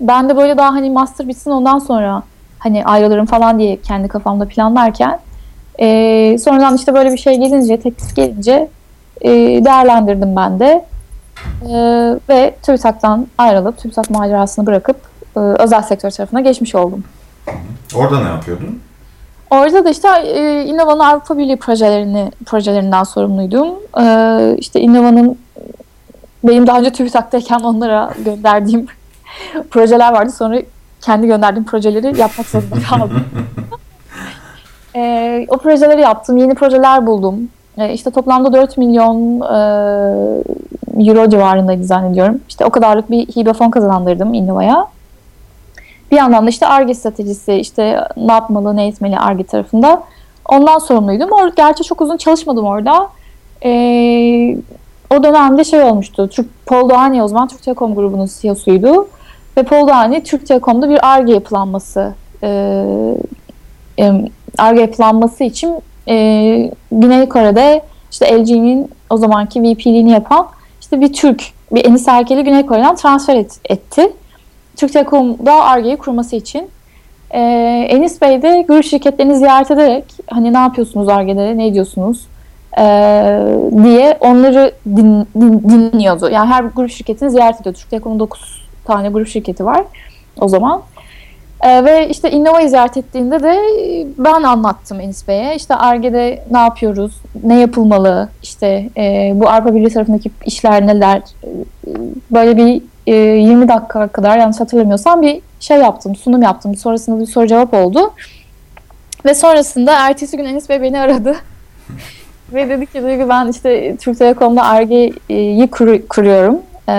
Ben 0.00 0.28
de 0.28 0.36
böyle 0.36 0.58
daha 0.58 0.72
hani 0.72 0.90
master 0.90 1.28
bitsin 1.28 1.50
ondan 1.50 1.78
sonra 1.78 2.22
hani 2.58 2.84
ayrılırım 2.84 3.26
falan 3.26 3.58
diye 3.58 3.80
kendi 3.80 4.08
kafamda 4.08 4.48
planlarken 4.48 5.18
e, 5.80 6.38
sonradan 6.38 6.76
işte 6.76 6.94
böyle 6.94 7.12
bir 7.12 7.18
şey 7.18 7.36
gelince, 7.36 7.80
teklif 7.80 8.16
gelince 8.16 8.68
e, 9.20 9.30
değerlendirdim 9.64 10.36
ben 10.36 10.60
de. 10.60 10.84
E, 11.62 11.74
ve 12.28 12.54
TÜBİTAK'tan 12.62 13.26
ayrılıp 13.38 13.78
TÜBİTAK 13.78 14.10
macerasını 14.10 14.66
bırakıp 14.66 14.96
e, 15.36 15.38
özel 15.38 15.82
sektör 15.82 16.10
tarafına 16.10 16.40
geçmiş 16.40 16.74
oldum. 16.74 17.04
Orada 17.94 18.20
ne 18.20 18.28
yapıyordun? 18.28 18.80
Orada 19.50 19.84
da 19.84 19.90
işte 19.90 20.08
e, 20.08 20.64
İnnova'nın 20.64 21.00
Avrupa 21.00 21.38
Birliği 21.38 21.56
projelerini 21.56 22.30
projelerinden 22.46 23.02
sorumluydum. 23.02 23.68
E, 24.00 24.56
işte 24.58 24.80
İnnova'nın 24.80 25.38
benim 26.44 26.66
daha 26.66 26.78
önce 26.78 26.92
TÜBİTAK'tayken 26.92 27.60
onlara 27.60 28.10
gönderdiğim 28.24 28.86
projeler 29.70 30.12
vardı. 30.12 30.32
Sonra 30.32 30.62
kendi 31.00 31.26
gönderdiğim 31.26 31.64
projeleri 31.64 32.20
yapmak 32.20 32.46
zorunda 32.46 32.76
kaldım. 32.90 33.24
E, 34.96 35.46
o 35.48 35.58
projeleri 35.58 36.00
yaptım. 36.00 36.36
Yeni 36.36 36.54
projeler 36.54 37.06
buldum. 37.06 37.48
E, 37.78 37.92
işte 37.92 38.10
toplamda 38.10 38.52
4 38.52 38.76
milyon 38.76 39.40
e, 39.40 39.56
euro 41.08 41.30
civarındaydı 41.30 41.84
zannediyorum. 41.84 42.40
İşte 42.48 42.64
o 42.64 42.70
kadarlık 42.70 43.10
bir 43.10 43.26
hibe 43.26 43.52
fon 43.52 43.70
kazandırdım 43.70 44.34
Innova'ya. 44.34 44.86
Bir 46.10 46.16
yandan 46.16 46.46
da 46.46 46.50
işte 46.50 46.66
ARGE 46.66 46.94
stratejisi, 46.94 47.54
işte 47.54 48.00
ne 48.16 48.32
yapmalı, 48.32 48.76
ne 48.76 48.86
etmeli 48.86 49.18
ARGE 49.18 49.44
tarafında. 49.44 50.02
Ondan 50.48 50.78
sorumluydum. 50.78 51.32
Or 51.32 51.52
Gerçi 51.56 51.84
çok 51.84 52.00
uzun 52.00 52.16
çalışmadım 52.16 52.64
orada. 52.64 53.08
Ee, 53.64 54.56
o 55.10 55.22
dönemde 55.22 55.64
şey 55.64 55.82
olmuştu. 55.82 56.28
Türk, 56.28 56.66
Paul 56.66 56.88
Doğani 56.88 57.22
o 57.22 57.28
zaman 57.28 57.48
Türk 57.48 57.62
Telekom 57.62 57.94
grubunun 57.94 58.30
CEO'suydu. 58.40 59.08
Ve 59.56 59.62
Paul 59.62 59.88
Doğani 59.88 60.22
Türk 60.22 60.46
Telekom'da 60.46 60.88
bir 60.88 61.06
ARGE 61.08 61.32
yapılanması 61.32 62.14
ARGE 62.42 63.18
e, 63.98 64.12
yapılanması 64.58 65.44
için 65.44 65.74
e, 66.08 66.70
Güney 66.92 67.28
Kore'de 67.28 67.82
işte 68.10 68.38
LG'nin 68.38 68.90
o 69.10 69.16
zamanki 69.16 69.62
VP'liğini 69.62 70.10
yapan 70.10 70.48
işte 70.80 71.00
bir 71.00 71.12
Türk, 71.12 71.42
bir 71.72 71.84
Enis 71.84 72.08
Erkel'i 72.08 72.44
Güney 72.44 72.66
Kore'den 72.66 72.96
transfer 72.96 73.36
et, 73.36 73.60
etti. 73.68 74.12
Türk 74.76 74.92
Telekom'da 74.92 75.52
ARGE'yi 75.52 75.96
kurması 75.96 76.36
için. 76.36 76.68
Ee, 77.30 77.86
Enis 77.90 78.20
Bey 78.20 78.42
de 78.42 78.64
grup 78.68 78.84
şirketlerini 78.84 79.36
ziyaret 79.36 79.70
ederek 79.70 80.04
hani 80.30 80.52
ne 80.52 80.58
yapıyorsunuz 80.58 81.08
ARGE'de, 81.08 81.58
ne 81.58 81.66
ediyorsunuz 81.66 82.26
ee, 82.78 82.82
diye 83.82 84.16
onları 84.20 84.72
din, 84.96 85.26
din, 85.40 85.62
dinliyordu. 85.68 86.30
Yani 86.30 86.48
her 86.50 86.64
grup 86.64 86.90
şirketini 86.90 87.30
ziyaret 87.30 87.60
ediyor. 87.60 87.74
Türk 87.74 87.90
Telekom'un 87.90 88.18
9 88.18 88.64
tane 88.84 89.08
grup 89.08 89.28
şirketi 89.28 89.64
var 89.64 89.84
o 90.40 90.48
zaman. 90.48 90.82
Ee, 91.64 91.84
ve 91.84 92.08
işte 92.08 92.30
Innova'yı 92.30 92.68
ziyaret 92.68 92.96
ettiğinde 92.96 93.42
de 93.42 93.58
ben 94.18 94.42
anlattım 94.42 95.00
Enis 95.00 95.28
Bey'e. 95.28 95.56
İşte 95.56 95.74
ARGE'de 95.74 96.44
ne 96.50 96.58
yapıyoruz, 96.58 97.20
ne 97.44 97.60
yapılmalı, 97.60 98.28
işte 98.42 98.88
e, 98.96 99.32
bu 99.34 99.48
Avrupa 99.48 99.74
Birliği 99.74 99.92
tarafındaki 99.92 100.30
işler 100.46 100.86
neler, 100.86 101.22
böyle 102.30 102.56
bir 102.56 102.82
e, 103.06 103.14
20 103.14 103.68
dakika 103.68 104.08
kadar 104.08 104.38
yanlış 104.38 104.60
hatırlamıyorsam 104.60 105.22
bir 105.22 105.40
şey 105.60 105.78
yaptım, 105.78 106.16
sunum 106.16 106.42
yaptım. 106.42 106.76
Sonrasında 106.76 107.20
bir 107.20 107.26
soru 107.26 107.46
cevap 107.46 107.74
oldu. 107.74 108.12
Ve 109.24 109.34
sonrasında 109.34 110.08
ertesi 110.08 110.36
gün 110.36 110.44
Enis 110.44 110.68
Bey 110.68 110.82
beni 110.82 111.00
aradı. 111.00 111.36
ve 112.52 112.68
dedi 112.68 112.86
ki 112.86 113.02
Duygu 113.02 113.28
ben 113.28 113.48
işte 113.48 113.96
Türk 113.96 114.18
Telekom'da 114.18 114.62
ARGE'yi 114.62 115.70
kur, 115.70 115.98
kuruyorum. 116.08 116.58
Ee, 116.88 116.94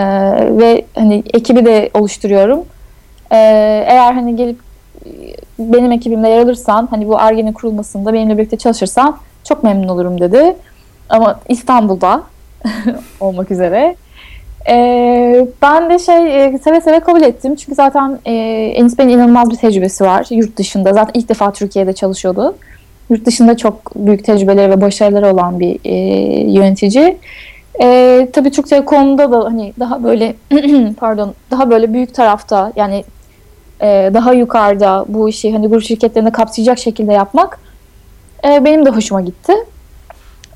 ve 0.57 0.85
hani 0.95 1.23
ekibi 1.33 1.65
de 1.65 1.89
oluşturuyorum. 1.93 2.65
Ee, 3.31 3.37
eğer 3.87 4.13
hani 4.13 4.35
gelip 4.35 4.59
benim 5.59 5.91
ekibimde 5.91 6.27
yer 6.27 6.39
alırsan 6.39 6.87
hani 6.91 7.07
bu 7.07 7.17
ARGE'nin 7.17 7.53
kurulmasında 7.53 8.13
benimle 8.13 8.37
birlikte 8.37 8.57
çalışırsan 8.57 9.17
çok 9.43 9.63
memnun 9.63 9.87
olurum 9.87 10.21
dedi. 10.21 10.55
Ama 11.09 11.39
İstanbul'da 11.49 12.23
olmak 13.19 13.51
üzere. 13.51 13.95
Ee, 14.69 15.47
ben 15.61 15.89
de 15.89 15.99
şey 15.99 16.45
e, 16.45 16.57
seve 16.57 16.81
seve 16.81 16.99
kabul 16.99 17.21
ettim. 17.21 17.55
Çünkü 17.55 17.75
zaten 17.75 18.19
e, 18.25 18.33
Enis 18.75 18.97
Bey'in 18.97 19.09
inanılmaz 19.09 19.49
bir 19.49 19.55
tecrübesi 19.55 20.03
var 20.03 20.27
yurt 20.29 20.57
dışında. 20.57 20.93
Zaten 20.93 21.19
ilk 21.19 21.29
defa 21.29 21.53
Türkiye'de 21.53 21.93
çalışıyordu. 21.93 22.55
Yurt 23.09 23.25
dışında 23.25 23.57
çok 23.57 23.95
büyük 23.95 24.25
tecrübeleri 24.25 24.71
ve 24.71 24.81
başarıları 24.81 25.33
olan 25.33 25.59
bir 25.59 25.79
e, 25.83 25.93
yönetici. 26.51 27.17
E, 27.81 28.27
tabii 28.33 28.51
Türk 28.51 28.69
Telekom'da 28.69 29.31
da 29.31 29.45
hani 29.45 29.73
daha 29.79 30.03
böyle 30.03 30.35
pardon 30.99 31.33
daha 31.51 31.69
böyle 31.69 31.93
büyük 31.93 32.13
tarafta 32.13 32.71
yani 32.75 33.03
e, 33.81 34.11
daha 34.13 34.33
yukarıda 34.33 35.05
bu 35.07 35.29
işi 35.29 35.53
hani 35.53 35.67
grup 35.67 35.83
şirketlerinde 35.83 36.31
kapsayacak 36.31 36.79
şekilde 36.79 37.13
yapmak 37.13 37.59
e, 38.47 38.65
benim 38.65 38.85
de 38.85 38.89
hoşuma 38.89 39.21
gitti. 39.21 39.53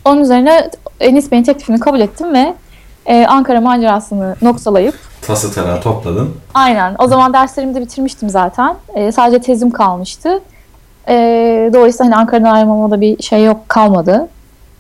Onun 0.05 0.21
üzerine 0.21 0.69
Enis 0.99 1.32
Bey'in 1.32 1.43
teklifini 1.43 1.79
kabul 1.79 1.99
ettim 1.99 2.34
ve 2.34 2.53
e, 3.05 3.25
Ankara 3.25 3.62
macerasını 3.62 4.36
noktalayıp 4.41 4.95
tası 5.21 5.53
tarağı 5.53 5.82
topladın. 5.82 6.36
Aynen. 6.53 6.95
O 6.99 7.08
zaman 7.08 7.34
derslerimi 7.34 7.75
de 7.75 7.82
bitirmiştim 7.82 8.29
zaten. 8.29 8.75
E, 8.95 9.12
sadece 9.12 9.39
tezim 9.39 9.71
kalmıştı. 9.71 10.41
E, 11.08 11.15
dolayısıyla 11.73 12.05
hani 12.05 12.21
Ankara'dan 12.21 12.53
ayrılmama 12.53 12.91
da 12.91 13.01
bir 13.01 13.23
şey 13.23 13.45
yok 13.45 13.69
kalmadı. 13.69 14.27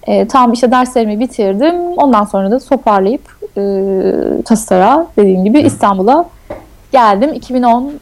E, 0.07 0.27
tam 0.27 0.53
işte 0.53 0.71
derslerimi 0.71 1.19
bitirdim. 1.19 1.75
Ondan 1.97 2.23
sonra 2.23 2.51
da 2.51 2.59
toparlayıp 2.59 3.21
e, 3.57 3.61
tası 4.45 4.69
tarağı 4.69 5.07
dediğim 5.17 5.43
gibi 5.43 5.59
İstanbul'a 5.59 6.25
geldim 6.91 7.33
2010 7.33 7.93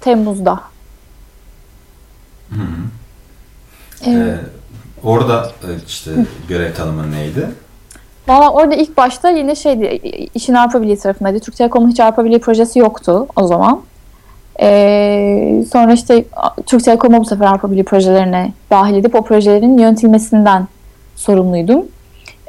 Temmuz'da. 0.00 0.60
Hı 2.50 2.60
hı. 2.60 2.66
Evet. 4.06 4.38
Ee, 4.38 4.38
orada 5.04 5.50
e, 5.62 5.68
işte 5.86 6.10
görev 6.48 6.74
tanımı 6.74 7.12
neydi? 7.12 7.48
Valla 8.28 8.50
orada 8.50 8.74
ilk 8.74 8.96
başta 8.96 9.30
yine 9.30 9.54
şeydi, 9.54 10.00
işin 10.34 10.54
Avrupa 10.54 10.82
Birliği 10.82 10.98
tarafındaydı. 10.98 11.40
Türk 11.40 11.56
Telekom'un 11.56 11.90
hiç 11.90 12.00
Avrupa 12.00 12.24
Birliği 12.24 12.40
projesi 12.40 12.78
yoktu 12.78 13.26
o 13.36 13.46
zaman. 13.46 13.80
Ee, 14.60 15.64
sonra 15.72 15.92
işte 15.92 16.24
Türk 16.66 16.84
Telekom'u 16.84 17.18
bu 17.18 17.24
sefer 17.24 17.46
Avrupa 17.46 17.70
Birliği 17.70 17.84
projelerine 17.84 18.52
dahil 18.70 18.94
edip 18.94 19.14
o 19.14 19.24
projelerin 19.24 19.78
yönetilmesinden 19.78 20.68
sorumluydum. 21.16 21.84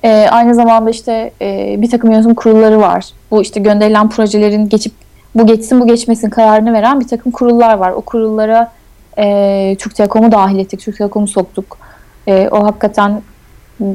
Ee, 0.03 0.27
aynı 0.31 0.55
zamanda 0.55 0.89
işte 0.89 1.31
e, 1.41 1.75
bir 1.81 1.89
takım 1.89 2.11
yönetim 2.11 2.35
kurulları 2.35 2.79
var. 2.79 3.05
Bu 3.31 3.41
işte 3.41 3.59
gönderilen 3.59 4.09
projelerin 4.09 4.69
geçip 4.69 4.93
bu 5.35 5.47
geçsin 5.47 5.79
bu 5.79 5.87
geçmesin 5.87 6.29
kararını 6.29 6.73
veren 6.73 6.99
bir 6.99 7.07
takım 7.07 7.31
kurullar 7.31 7.73
var. 7.73 7.91
O 7.91 8.01
kurullara 8.01 8.71
e, 9.17 9.75
Türk 9.79 9.95
Telekom'u 9.95 10.31
dahil 10.31 10.59
ettik, 10.59 10.79
Türk 10.79 10.97
Telekom'u 10.97 11.27
soktuk. 11.27 11.77
E, 12.27 12.49
o 12.51 12.63
hakikaten 12.63 13.21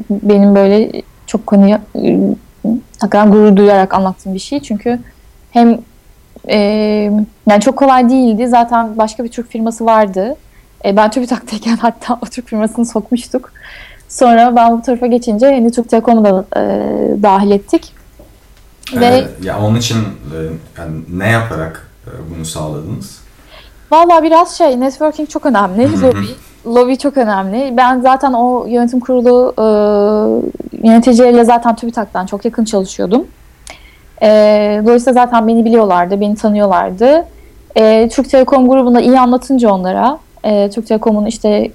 benim 0.09 0.55
böyle 0.55 1.01
çok 1.27 1.47
konuya 1.47 1.81
hakikaten 2.99 3.31
gurur 3.31 3.55
duyarak 3.55 3.93
anlattığım 3.93 4.33
bir 4.33 4.39
şey. 4.39 4.59
Çünkü 4.59 4.99
hem 5.51 5.79
e, 6.49 6.57
yani 7.49 7.61
çok 7.61 7.75
kolay 7.75 8.09
değildi. 8.09 8.47
Zaten 8.47 8.97
başka 8.97 9.23
bir 9.23 9.29
Türk 9.29 9.49
firması 9.49 9.85
vardı. 9.85 10.35
E, 10.85 10.97
ben 10.97 11.11
TÜBİTAK'tayken 11.11 11.77
hatta 11.81 12.19
o 12.21 12.25
Türk 12.25 12.47
firmasını 12.47 12.85
sokmuştuk. 12.85 13.51
Sonra 14.09 14.55
ben 14.55 14.77
bu 14.77 14.81
tarafa 14.81 15.07
geçince 15.07 15.45
hani 15.45 15.71
Türk 15.71 15.89
Telekom'u 15.89 16.25
da 16.25 16.45
e, 16.55 16.61
dahil 17.23 17.51
ettik. 17.51 17.96
Ve 18.95 19.05
ee, 19.05 19.27
ya 19.43 19.59
onun 19.59 19.75
için 19.75 19.97
e, 19.97 20.37
yani 20.77 20.91
ne 21.13 21.29
yaparak 21.29 21.89
e, 22.07 22.11
bunu 22.35 22.45
sağladınız? 22.45 23.19
Valla 23.91 24.23
biraz 24.23 24.57
şey 24.57 24.79
networking 24.79 25.29
çok 25.29 25.45
önemli. 25.45 26.01
lobby, 26.01 26.25
lobby 26.65 26.95
çok 26.95 27.17
önemli. 27.17 27.77
Ben 27.77 28.01
zaten 28.01 28.33
o 28.33 28.65
yönetim 28.67 28.99
kurulu 28.99 29.53
e, 29.57 29.65
yöneticileriyle 30.87 31.45
zaten 31.45 31.75
TÜBİTAK'tan 31.75 32.25
çok 32.25 32.45
yakın 32.45 32.65
çalışıyordum. 32.65 33.27
E, 34.21 34.81
dolayısıyla 34.85 35.13
zaten 35.13 35.47
beni 35.47 35.65
biliyorlardı, 35.65 36.21
beni 36.21 36.35
tanıyorlardı. 36.35 37.25
E, 37.75 38.09
Türk 38.09 38.29
Telekom 38.29 38.69
grubunda 38.69 39.01
iyi 39.01 39.19
anlatınca 39.19 39.71
onlara, 39.71 40.19
e, 40.43 40.69
Türk 40.69 40.87
Telekom'un 40.87 41.25
işte 41.25 41.71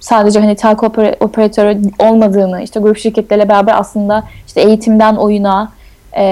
sadece 0.00 0.40
hani 0.40 0.56
telko 0.56 0.86
operatörü 1.20 1.80
olmadığını, 1.98 2.62
işte 2.62 2.80
grup 2.80 2.98
şirketleriyle 2.98 3.48
beraber 3.48 3.74
aslında 3.78 4.24
işte 4.46 4.60
eğitimden 4.60 5.16
oyuna, 5.16 5.72
e, 6.12 6.24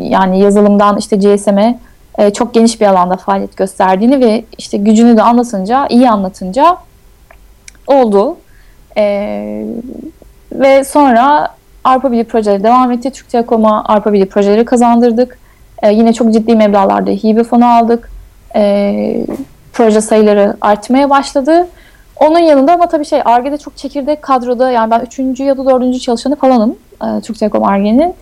yani 0.00 0.40
yazılımdan 0.40 0.96
işte 0.98 1.16
GSM'e 1.16 1.78
e, 2.18 2.30
çok 2.32 2.54
geniş 2.54 2.80
bir 2.80 2.86
alanda 2.86 3.16
faaliyet 3.16 3.56
gösterdiğini 3.56 4.20
ve 4.20 4.44
işte 4.58 4.76
gücünü 4.76 5.16
de 5.16 5.22
anlatınca, 5.22 5.86
iyi 5.86 6.10
anlatınca 6.10 6.76
oldu. 7.86 8.36
E, 8.96 9.64
ve 10.52 10.84
sonra 10.84 11.48
Arpa 11.84 12.12
Birliği 12.12 12.24
projeleri 12.24 12.62
devam 12.62 12.92
etti. 12.92 13.10
Türk 13.10 13.28
Telekom'a 13.28 13.84
Arpa 13.84 14.12
Birliği 14.12 14.28
projeleri 14.28 14.64
kazandırdık. 14.64 15.38
E, 15.82 15.92
yine 15.92 16.12
çok 16.12 16.32
ciddi 16.32 16.56
meblağlarda 16.56 17.10
hibe 17.10 17.44
fonu 17.44 17.66
aldık. 17.66 18.10
E, 18.56 19.26
proje 19.72 20.00
sayıları 20.00 20.56
artmaya 20.60 21.10
başladı. 21.10 21.68
Onun 22.16 22.38
yanında 22.38 22.72
ama 22.72 22.88
tabii 22.88 23.04
şey 23.04 23.20
Arge'de 23.24 23.58
çok 23.58 23.76
çekirdek 23.76 24.22
kadroda 24.22 24.70
yani 24.70 24.90
ben 24.90 25.00
3. 25.00 25.40
ya 25.40 25.58
da 25.58 25.66
4. 25.66 26.00
çalışanı 26.00 26.36
falanım 26.36 26.76
e, 27.02 27.20
Türk 27.20 27.38
Telekom 27.38 27.64
Arge'nin. 27.64 28.14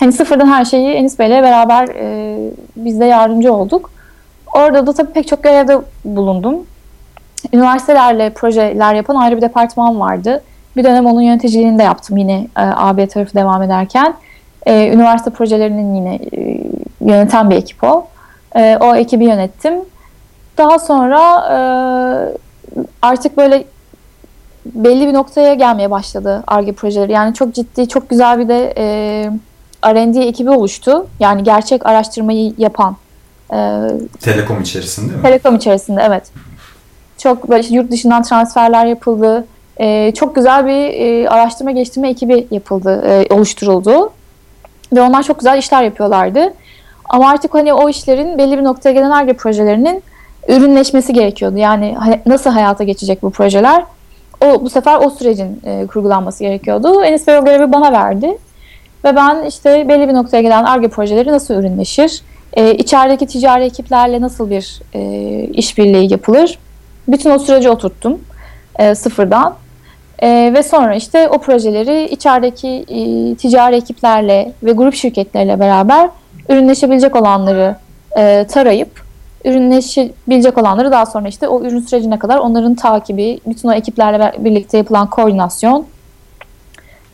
Hani 0.00 0.12
sıfırdan 0.12 0.46
her 0.46 0.64
şeyi 0.64 0.88
Enis 0.88 1.18
Bey'le 1.18 1.42
beraber 1.42 1.88
e, 1.88 2.36
biz 2.76 3.00
de 3.00 3.04
yardımcı 3.04 3.52
olduk. 3.52 3.90
Orada 4.54 4.86
da 4.86 4.92
tabii 4.92 5.12
pek 5.12 5.28
çok 5.28 5.42
görevde 5.42 5.78
bulundum. 6.04 6.66
Üniversitelerle 7.52 8.30
projeler 8.30 8.94
yapan 8.94 9.14
ayrı 9.14 9.36
bir 9.36 9.42
departman 9.42 10.00
vardı. 10.00 10.42
Bir 10.76 10.84
dönem 10.84 11.06
onun 11.06 11.20
yöneticiliğini 11.20 11.78
de 11.78 11.82
yaptım 11.82 12.16
yine 12.16 12.34
e, 12.34 12.60
AB 12.60 13.06
tarafı 13.06 13.34
devam 13.34 13.62
ederken. 13.62 14.14
E, 14.66 14.92
üniversite 14.92 15.30
projelerinin 15.30 15.94
yine 15.94 16.14
e, 16.14 16.60
yöneten 17.00 17.50
bir 17.50 17.56
ekip 17.56 17.84
o. 17.84 18.06
E, 18.56 18.78
o 18.80 18.94
ekibi 18.94 19.24
yönettim. 19.24 19.74
Daha 20.58 20.78
sonra 20.78 21.20
e, 21.52 21.58
artık 23.02 23.36
böyle 23.36 23.64
belli 24.66 25.08
bir 25.08 25.14
noktaya 25.14 25.54
gelmeye 25.54 25.90
başladı 25.90 26.44
ARGE 26.46 26.72
projeleri. 26.72 27.12
Yani 27.12 27.34
çok 27.34 27.54
ciddi, 27.54 27.88
çok 27.88 28.10
güzel 28.10 28.38
bir 28.38 28.48
de 28.48 28.74
e, 28.78 29.30
R&D 29.84 30.20
ekibi 30.20 30.50
oluştu. 30.50 31.06
Yani 31.20 31.42
gerçek 31.42 31.86
araştırmayı 31.86 32.52
yapan. 32.58 32.96
E, 33.52 33.56
Telekom 34.20 34.60
içerisinde 34.60 35.16
mi? 35.16 35.22
Telekom 35.22 35.56
içerisinde, 35.56 36.02
evet. 36.06 36.24
Çok 37.18 37.50
böyle 37.50 37.60
işte 37.60 37.74
yurt 37.74 37.90
dışından 37.90 38.22
transferler 38.22 38.86
yapıldı. 38.86 39.46
E, 39.80 40.12
çok 40.14 40.34
güzel 40.34 40.66
bir 40.66 40.72
e, 40.72 41.28
araştırma 41.28 41.70
geliştirme 41.70 42.08
ekibi 42.08 42.46
yapıldı, 42.50 43.02
e, 43.06 43.34
oluşturuldu. 43.34 44.10
Ve 44.92 45.02
onlar 45.02 45.22
çok 45.22 45.38
güzel 45.38 45.58
işler 45.58 45.82
yapıyorlardı. 45.82 46.54
Ama 47.08 47.30
artık 47.30 47.54
hani 47.54 47.72
o 47.72 47.88
işlerin 47.88 48.38
belli 48.38 48.58
bir 48.58 48.64
noktaya 48.64 48.92
gelen 48.92 49.10
ARGE 49.10 49.32
projelerinin 49.32 50.02
ürünleşmesi 50.48 51.12
gerekiyordu. 51.12 51.56
Yani 51.58 51.96
nasıl 52.26 52.50
hayata 52.50 52.84
geçecek 52.84 53.22
bu 53.22 53.30
projeler? 53.30 53.84
O 54.44 54.64
bu 54.64 54.70
sefer 54.70 55.00
o 55.00 55.10
sürecin 55.10 55.60
e, 55.64 55.86
kurgulanması 55.86 56.44
gerekiyordu. 56.44 57.02
Enis 57.02 57.26
Bey 57.26 57.38
o 57.38 57.44
görevi 57.44 57.72
bana 57.72 57.92
verdi. 57.92 58.38
Ve 59.06 59.16
ben 59.16 59.44
işte 59.44 59.88
belli 59.88 60.08
bir 60.08 60.14
noktaya 60.14 60.42
gelen 60.42 60.64
ARGE 60.64 60.88
projeleri 60.88 61.32
nasıl 61.32 61.54
ürünleşir? 61.54 62.22
E, 62.52 62.74
içerideki 62.74 63.26
ticari 63.26 63.64
ekiplerle 63.64 64.20
nasıl 64.20 64.50
bir 64.50 64.80
e, 64.94 65.00
işbirliği 65.52 66.12
yapılır? 66.12 66.58
Bütün 67.08 67.30
o 67.30 67.38
süreci 67.38 67.70
oturttum 67.70 68.20
e, 68.78 68.94
sıfırdan. 68.94 69.54
E, 70.18 70.50
ve 70.54 70.62
sonra 70.62 70.94
işte 70.94 71.28
o 71.28 71.38
projeleri 71.38 72.04
içerideki 72.04 72.68
e, 72.68 73.34
ticari 73.34 73.76
ekiplerle 73.76 74.52
ve 74.62 74.72
grup 74.72 74.94
şirketlerle 74.94 75.60
beraber 75.60 76.10
ürünleşebilecek 76.48 77.16
olanları 77.16 77.76
e, 78.18 78.46
tarayıp 78.50 79.02
ürünleşebilecek 79.44 80.58
olanları 80.58 80.92
daha 80.92 81.06
sonra 81.06 81.28
işte 81.28 81.48
o 81.48 81.62
ürün 81.62 81.80
sürecine 81.80 82.18
kadar 82.18 82.38
onların 82.38 82.74
takibi, 82.74 83.40
bütün 83.46 83.68
o 83.68 83.72
ekiplerle 83.72 84.32
birlikte 84.38 84.78
yapılan 84.78 85.10
koordinasyon 85.10 85.86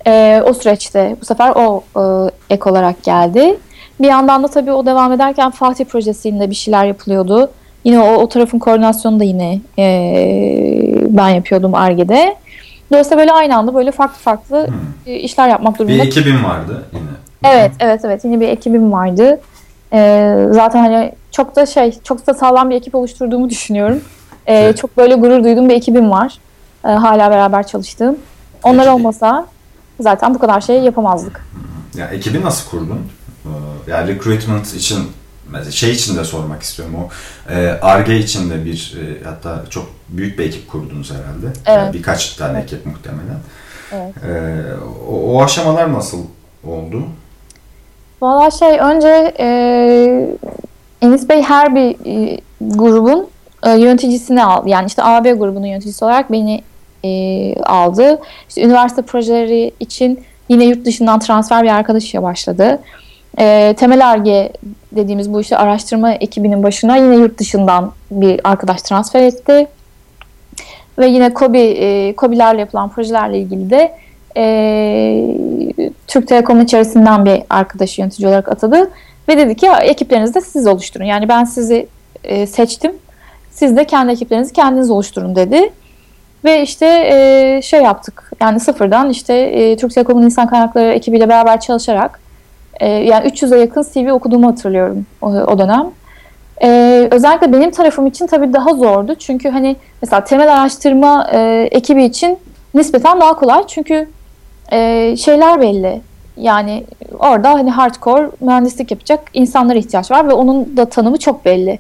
e, 0.07 0.43
o 0.47 0.55
süreçte 0.55 1.17
bu 1.21 1.25
sefer 1.25 1.53
o 1.57 1.83
e, 1.97 2.31
ek 2.55 2.71
olarak 2.71 3.03
geldi. 3.03 3.57
Bir 4.01 4.09
yandan 4.09 4.43
da 4.43 4.49
tabii 4.49 4.73
o 4.73 4.87
devam 4.87 5.13
ederken 5.13 5.51
Fatih 5.51 5.85
projesinde 5.85 6.51
bir 6.51 6.55
şeyler 6.55 6.85
yapılıyordu. 6.85 7.51
Yine 7.85 8.01
o, 8.01 8.15
o 8.15 8.29
tarafın 8.29 8.59
koordinasyonu 8.59 9.21
da 9.21 9.25
yine 9.25 9.61
e, 9.79 9.85
ben 11.09 11.29
yapıyordum 11.29 11.75
ARGE'de. 11.75 12.37
Dolayısıyla 12.91 13.19
böyle 13.19 13.33
aynı 13.33 13.57
anda 13.57 13.75
böyle 13.75 13.91
farklı 13.91 14.19
farklı 14.19 14.67
hmm. 14.67 15.17
işler 15.17 15.49
yapmak 15.49 15.79
durumunda. 15.79 16.03
Bir 16.03 16.07
ekibim 16.07 16.45
vardı 16.45 16.85
yine. 16.93 17.03
Evet, 17.45 17.73
evet, 17.81 18.01
evet. 18.05 18.25
Yine 18.25 18.41
bir 18.41 18.49
ekibim 18.49 18.93
vardı. 18.93 19.41
Ee, 19.93 20.37
zaten 20.51 20.81
hani 20.81 21.13
çok 21.31 21.57
da 21.57 21.67
şey, 21.67 21.93
çok 22.05 22.27
da 22.27 22.35
sağlam 22.35 22.71
bir 22.71 22.77
ekip 22.77 22.95
oluşturduğumu 22.95 23.51
düşünüyorum. 23.51 24.01
Ee, 24.47 24.55
evet. 24.55 24.77
Çok 24.77 24.97
böyle 24.97 25.15
gurur 25.15 25.45
duyduğum 25.45 25.69
bir 25.69 25.75
ekibim 25.75 26.11
var. 26.11 26.39
Ee, 26.85 26.89
hala 26.89 27.31
beraber 27.31 27.67
çalıştığım. 27.67 28.17
Onlar 28.63 28.85
Peki. 28.85 28.91
olmasa 28.91 29.47
zaten 30.01 30.35
bu 30.35 30.39
kadar 30.39 30.61
şey 30.61 30.81
yapamazdık. 30.81 31.47
Ya 31.95 32.07
ekibi 32.07 32.43
nasıl 32.43 32.71
kurdun? 32.71 33.01
Ee, 33.45 33.49
yani 33.91 34.15
recruitment 34.15 34.75
için 34.75 34.99
şey 35.71 35.93
için 35.93 36.17
de 36.17 36.25
sormak 36.25 36.63
istiyorum 36.63 36.95
o 36.95 37.09
ARGE 37.83 38.19
için 38.19 38.51
de 38.51 38.65
bir 38.65 38.97
e, 39.01 39.25
hatta 39.25 39.65
çok 39.71 39.87
büyük 40.09 40.39
bir 40.39 40.45
ekip 40.45 40.71
kurdunuz 40.71 41.11
herhalde. 41.11 41.47
Evet. 41.47 41.67
Yani 41.67 41.93
birkaç 41.93 42.35
tane 42.35 42.59
evet. 42.59 42.73
ekip 42.73 42.87
muhtemelen. 42.87 43.39
Evet. 43.93 44.15
Ee, 44.25 44.63
o, 45.09 45.15
o 45.15 45.43
aşamalar 45.43 45.93
nasıl 45.93 46.19
oldu? 46.67 47.03
Valla 48.23 48.51
şey 48.51 48.79
önce 48.79 49.35
e, 49.39 49.47
Enis 51.03 51.29
Bey 51.29 51.43
her 51.43 51.75
bir 51.75 51.97
e, 52.07 52.41
grubun 52.61 53.29
e, 53.63 53.71
yöneticisini 53.71 54.45
aldı. 54.45 54.69
Yani 54.69 54.87
işte 54.87 55.03
AB 55.03 55.33
grubunun 55.33 55.67
yöneticisi 55.67 56.05
olarak 56.05 56.33
beni 56.33 56.63
e, 57.05 57.55
aldı. 57.63 58.21
İşte 58.49 58.63
üniversite 58.63 59.03
projeleri 59.03 59.73
için 59.81 60.21
yine 60.49 60.65
yurt 60.65 60.85
dışından 60.85 61.19
transfer 61.19 61.63
bir 61.63 61.69
arkadaşla 61.69 62.23
başladı. 62.23 62.79
E, 63.39 63.75
Temel 63.79 64.11
Arge 64.11 64.53
dediğimiz 64.93 65.33
bu 65.33 65.41
işte 65.41 65.57
araştırma 65.57 66.13
ekibinin 66.13 66.63
başına 66.63 66.97
yine 66.97 67.17
yurt 67.17 67.39
dışından 67.39 67.93
bir 68.11 68.41
arkadaş 68.45 68.83
transfer 68.83 69.23
etti. 69.23 69.67
Ve 70.99 71.07
yine 71.07 71.33
COBI, 71.35 71.59
e, 71.59 72.15
COBI'lerle 72.19 72.61
yapılan 72.61 72.89
projelerle 72.89 73.39
ilgili 73.39 73.71
de 73.71 73.93
e, 74.37 75.37
Türk 76.07 76.29
Telekom 76.29 76.61
içerisinden 76.61 77.25
bir 77.25 77.43
arkadaşı 77.51 78.01
yönetici 78.01 78.29
olarak 78.29 78.49
atadı. 78.49 78.91
Ve 79.29 79.37
dedi 79.37 79.57
ki 79.57 79.69
ekiplerinizi 79.83 80.35
de 80.35 80.41
siz 80.41 80.67
oluşturun. 80.67 81.05
Yani 81.05 81.29
ben 81.29 81.45
sizi 81.45 81.87
e, 82.25 82.47
seçtim. 82.47 82.93
Siz 83.51 83.77
de 83.77 83.85
kendi 83.85 84.13
ekiplerinizi 84.13 84.53
kendiniz 84.53 84.91
oluşturun 84.91 85.37
dedi. 85.37 85.71
Ve 86.45 86.63
işte 86.63 86.87
e, 86.87 87.61
şey 87.63 87.83
yaptık. 87.83 88.33
Yani 88.41 88.61
sıfırdan 88.61 89.11
işte 89.11 89.35
e, 89.35 89.77
Türk 89.77 89.95
Telekom'un 89.95 90.23
insan 90.23 90.47
kaynakları 90.47 90.93
ekibiyle 90.93 91.29
beraber 91.29 91.61
çalışarak 91.61 92.21
e, 92.81 92.89
yani 92.89 93.29
300'e 93.29 93.59
yakın 93.59 93.83
CV 93.83 94.13
okuduğumu 94.13 94.49
hatırlıyorum 94.49 95.07
o, 95.23 95.27
o 95.27 95.59
dönem. 95.59 95.87
E, 96.63 97.09
özellikle 97.11 97.53
benim 97.53 97.71
tarafım 97.71 98.07
için 98.07 98.27
tabii 98.27 98.53
daha 98.53 98.75
zordu. 98.75 99.15
Çünkü 99.15 99.49
hani 99.49 99.77
mesela 100.03 100.25
temel 100.25 100.53
araştırma 100.53 101.29
e, 101.33 101.69
ekibi 101.71 102.05
için 102.05 102.39
nispeten 102.75 103.21
daha 103.21 103.37
kolay. 103.37 103.65
Çünkü 103.67 104.09
e, 104.73 105.17
şeyler 105.17 105.61
belli. 105.61 106.01
Yani 106.37 106.85
orada 107.19 107.51
hani 107.51 107.71
hardcore 107.71 108.31
mühendislik 108.41 108.91
yapacak 108.91 109.21
insanlara 109.35 109.79
ihtiyaç 109.79 110.11
var 110.11 110.29
ve 110.29 110.33
onun 110.33 110.77
da 110.77 110.85
tanımı 110.85 111.19
çok 111.19 111.45
belli. 111.45 111.79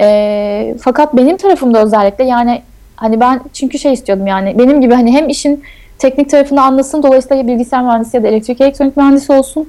E, 0.00 0.74
fakat 0.80 1.16
benim 1.16 1.36
tarafımda 1.36 1.82
özellikle 1.82 2.24
yani 2.24 2.62
hani 2.96 3.20
ben 3.20 3.40
çünkü 3.52 3.78
şey 3.78 3.92
istiyordum 3.92 4.26
yani 4.26 4.58
benim 4.58 4.80
gibi 4.80 4.94
hani 4.94 5.12
hem 5.12 5.28
işin 5.28 5.64
teknik 5.98 6.30
tarafını 6.30 6.62
anlasın 6.62 7.02
dolayısıyla 7.02 7.46
bilgisayar 7.46 7.82
mühendisi 7.82 8.16
ya 8.16 8.22
da 8.22 8.28
elektrik 8.28 8.60
elektronik 8.60 8.96
mühendisi 8.96 9.32
olsun 9.32 9.68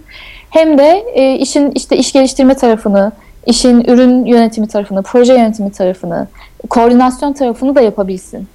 hem 0.50 0.78
de 0.78 1.06
e, 1.14 1.36
işin 1.36 1.72
işte 1.72 1.98
iş 1.98 2.14
geliştirme 2.14 2.54
tarafını, 2.54 3.12
işin 3.46 3.82
ürün 3.82 4.26
yönetimi 4.26 4.68
tarafını, 4.68 5.04
proje 5.04 5.34
yönetimi 5.34 5.72
tarafını, 5.72 6.28
koordinasyon 6.70 7.34
tarafını 7.34 7.76
da 7.76 7.82
yapabilsin 7.82 8.48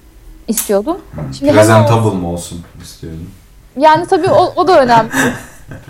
istiyordum. 0.48 0.98
Şimdi 1.38 1.52
Presentable 1.52 2.18
mı 2.18 2.32
olsun 2.32 2.60
istiyordum. 2.82 3.30
Yani 3.76 4.06
tabii 4.06 4.30
o, 4.30 4.52
o 4.56 4.68
da 4.68 4.82
önemli. 4.82 5.10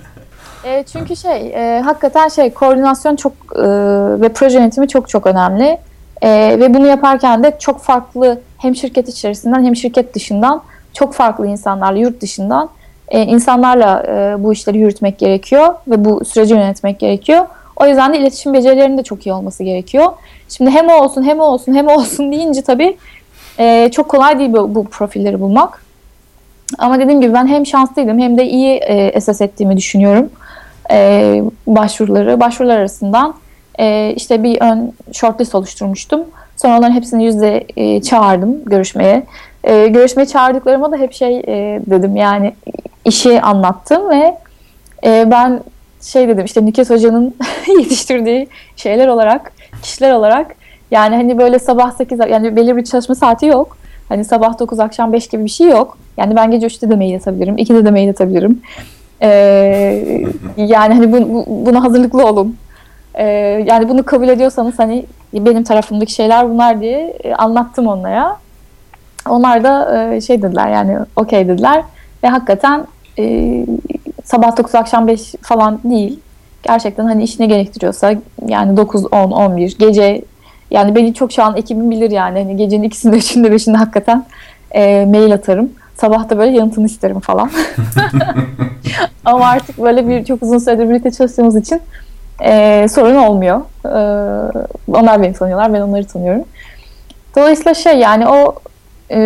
e, 0.65 0.85
çünkü 0.93 1.17
şey 1.17 1.53
e, 1.55 1.81
hakikaten 1.81 2.29
şey 2.29 2.51
koordinasyon 2.51 3.17
çok 3.17 3.33
e, 3.57 3.63
ve 4.21 4.29
proje 4.29 4.59
yönetimi 4.59 4.89
çok 4.89 5.09
çok 5.09 5.27
önemli. 5.27 5.79
E, 6.23 6.57
ve 6.61 6.75
bunu 6.75 6.87
yaparken 6.87 7.45
de 7.45 7.57
çok 7.59 7.81
farklı 7.81 8.41
hem 8.59 8.77
şirket 8.77 9.09
içerisinden 9.09 9.65
hem 9.65 9.77
şirket 9.77 10.15
dışından 10.15 10.63
çok 10.95 11.15
farklı 11.15 11.47
insanlarla 11.47 11.99
yurt 11.99 12.21
dışından 12.21 12.71
e, 13.09 13.23
insanlarla 13.23 14.03
e, 14.09 14.45
bu 14.45 14.53
işleri 14.53 14.79
yürütmek 14.79 15.19
gerekiyor 15.19 15.75
ve 15.89 16.05
bu 16.05 16.25
süreci 16.25 16.55
yönetmek 16.55 16.99
gerekiyor. 16.99 17.47
O 17.77 17.87
yüzden 17.87 18.13
de 18.13 18.19
iletişim 18.19 18.55
becerilerinin 18.55 18.99
de 18.99 19.03
çok 19.03 19.27
iyi 19.27 19.33
olması 19.33 19.65
gerekiyor. 19.65 20.07
Şimdi 20.49 20.71
hem 20.71 20.89
o 20.89 20.93
olsun 20.93 21.23
hem 21.23 21.41
o 21.41 21.45
olsun 21.45 21.75
hem 21.75 21.89
o 21.89 21.93
olsun 21.93 22.33
deyince 22.33 22.63
tabii 22.63 22.97
e, 23.59 23.89
çok 23.93 24.09
kolay 24.09 24.39
değil 24.39 24.53
bu, 24.53 24.75
bu 24.75 24.85
profilleri 24.85 25.41
bulmak. 25.41 25.85
Ama 26.79 26.99
dediğim 26.99 27.21
gibi 27.21 27.35
ben 27.35 27.47
hem 27.47 27.67
şanslıydım 27.67 28.19
hem 28.19 28.39
de 28.39 28.45
iyi 28.49 28.77
e, 28.77 29.07
esas 29.07 29.41
ettiğimi 29.41 29.77
düşünüyorum 29.77 30.31
e, 30.91 31.43
başvuruları. 31.67 32.41
Başvurular 32.41 32.77
arasından 32.77 33.35
e, 33.81 34.13
işte 34.17 34.43
bir 34.43 34.61
ön 34.61 34.93
shortlist 35.13 35.55
oluşturmuştum. 35.55 36.21
Sonra 36.57 36.79
onların 36.79 36.95
hepsini 36.95 37.25
yüzde 37.25 37.67
e, 37.77 38.03
çağırdım 38.03 38.65
görüşmeye. 38.65 39.23
E, 39.65 39.89
görüşmeye 39.89 40.27
çağırdıklarıma 40.27 40.93
da 40.93 40.97
hep 40.97 41.13
şey 41.13 41.39
e, 41.39 41.81
dedim 41.87 42.17
yani 42.17 42.55
işi 43.05 43.41
anlattım 43.41 44.11
ve 44.11 44.37
e, 45.05 45.31
ben 45.31 45.61
şey 46.03 46.29
dedim 46.29 46.45
işte 46.45 46.67
Nüket 46.67 46.91
Hoca'nın 46.91 47.35
yetiştirdiği 47.79 48.49
şeyler 48.77 49.09
olarak, 49.09 49.53
kişiler 49.83 50.13
olarak 50.13 50.55
yani 50.91 51.17
hani 51.17 51.39
böyle 51.39 51.59
sabah 51.59 51.91
8 51.91 52.19
yani 52.19 52.57
belirli 52.57 52.77
bir 52.77 52.85
çalışma 52.85 53.15
saati 53.15 53.47
yok. 53.47 53.77
Hani 54.09 54.25
sabah 54.25 54.59
9 54.59 54.81
akşam 54.81 55.13
5 55.13 55.29
gibi 55.29 55.45
bir 55.45 55.51
şey 55.51 55.69
yok. 55.69 55.99
Yani 56.17 56.37
ben 56.37 56.51
gece 56.51 56.67
3'te 56.67 56.91
de 56.91 56.97
mail 56.97 57.17
atabilirim, 57.17 57.57
2'de 57.57 57.85
de 57.85 57.91
mail 57.91 58.11
atabilirim. 58.11 58.63
Ee, 59.23 60.25
yani 60.57 60.95
hani 60.95 61.13
bu, 61.13 61.35
bu, 61.35 61.67
buna 61.67 61.85
hazırlıklı 61.85 62.27
olun. 62.27 62.57
Ee, 63.21 63.25
yani 63.67 63.89
bunu 63.89 64.05
kabul 64.05 64.29
ediyorsanız 64.29 64.79
hani 64.79 65.07
benim 65.35 65.65
tarafımdaki 65.65 66.13
şeyler 66.13 66.51
bunlar 66.51 66.81
diye 66.81 67.17
e, 67.25 67.35
anlattım 67.35 67.87
onlara. 67.87 68.37
Onlar 69.29 69.65
da 69.65 70.05
e, 70.15 70.21
şey 70.21 70.43
dediler 70.43 70.69
yani 70.69 70.99
okey 71.17 71.49
dediler 71.49 71.83
ve 72.23 72.29
hakikaten 72.29 72.87
e, 73.19 73.67
sabah 74.25 74.57
9 74.57 74.75
akşam 74.75 75.09
5 75.09 75.35
falan 75.43 75.81
değil. 75.85 76.21
Gerçekten 76.63 77.05
hani 77.05 77.23
işine 77.23 77.47
gerektiriyorsa 77.47 78.15
yani 78.47 78.77
9, 78.77 79.05
10, 79.13 79.31
11 79.31 79.79
gece 79.79 80.23
yani 80.71 80.95
beni 80.95 81.15
çok 81.15 81.33
şu 81.33 81.43
an 81.43 81.57
ekibim 81.57 81.91
bilir 81.91 82.11
yani 82.11 82.39
hani 82.39 82.57
gecenin 82.57 82.83
ikisinde 82.83 83.17
üçünde 83.17 83.53
beşinde 83.53 83.77
hakikaten 83.77 84.25
e, 84.71 85.07
mail 85.07 85.35
atarım. 85.35 85.71
Sabah 85.97 86.29
da 86.29 86.39
böyle 86.39 86.57
yanıtını 86.57 86.87
isterim 86.87 87.21
falan. 87.21 87.51
Ama 89.25 89.47
artık 89.47 89.79
böyle 89.83 90.09
bir 90.09 90.25
çok 90.25 90.43
uzun 90.43 90.59
süredir 90.59 90.89
birlikte 90.89 91.11
çalıştığımız 91.11 91.57
için 91.57 91.81
e, 92.45 92.87
sorun 92.89 93.15
olmuyor. 93.15 93.61
E, 93.85 93.93
onlar 94.89 95.23
beni 95.23 95.33
tanıyorlar, 95.33 95.73
ben 95.73 95.81
onları 95.81 96.07
tanıyorum. 96.07 96.45
Dolayısıyla 97.37 97.75
şey 97.75 97.99
yani 97.99 98.29
o 98.29 98.55
e, 99.11 99.19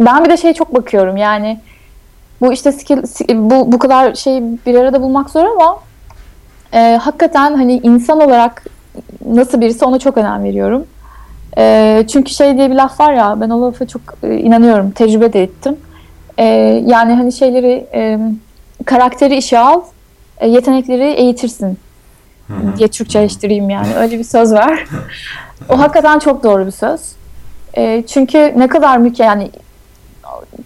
ben 0.00 0.24
bir 0.24 0.30
de 0.30 0.36
şey 0.36 0.52
çok 0.54 0.74
bakıyorum 0.74 1.16
yani 1.16 1.60
bu 2.40 2.52
işte 2.52 2.72
skill, 2.72 3.02
bu, 3.34 3.72
bu 3.72 3.78
kadar 3.78 4.14
şey 4.14 4.42
bir 4.66 4.74
arada 4.74 5.02
bulmak 5.02 5.30
zor 5.30 5.44
ama 5.44 5.78
e, 6.72 6.98
hakikaten 7.02 7.54
hani 7.54 7.80
insan 7.82 8.20
olarak 8.20 8.64
nasıl 9.26 9.60
birisi 9.60 9.84
ona 9.84 9.98
çok 9.98 10.16
önem 10.16 10.44
veriyorum. 10.44 10.86
E, 11.58 12.04
çünkü 12.12 12.32
şey 12.32 12.56
diye 12.56 12.70
bir 12.70 12.74
laf 12.74 13.00
var 13.00 13.12
ya 13.12 13.40
ben 13.40 13.50
o 13.50 13.62
lafa 13.62 13.86
çok 13.86 14.02
e, 14.22 14.36
inanıyorum. 14.36 14.90
Tecrübe 14.90 15.32
de 15.32 15.42
ettim. 15.42 15.76
E, 16.38 16.44
yani 16.86 17.12
hani 17.12 17.32
şeyleri 17.32 17.86
e, 17.94 18.18
karakteri 18.84 19.36
işe 19.36 19.58
al 19.58 19.80
yetenekleri 20.46 21.04
eğitirsin 21.04 21.78
diye 22.78 22.88
Türkçeleştireyim 22.88 23.70
yani. 23.70 23.94
Öyle 23.96 24.18
bir 24.18 24.24
söz 24.24 24.52
var. 24.52 24.84
o 25.68 25.78
hakikaten 25.78 26.18
çok 26.18 26.42
doğru 26.42 26.66
bir 26.66 26.70
söz. 26.70 27.00
E, 27.76 28.04
çünkü 28.06 28.54
ne 28.56 28.68
kadar 28.68 28.96
mükemmel 28.98 29.30
yani 29.30 29.50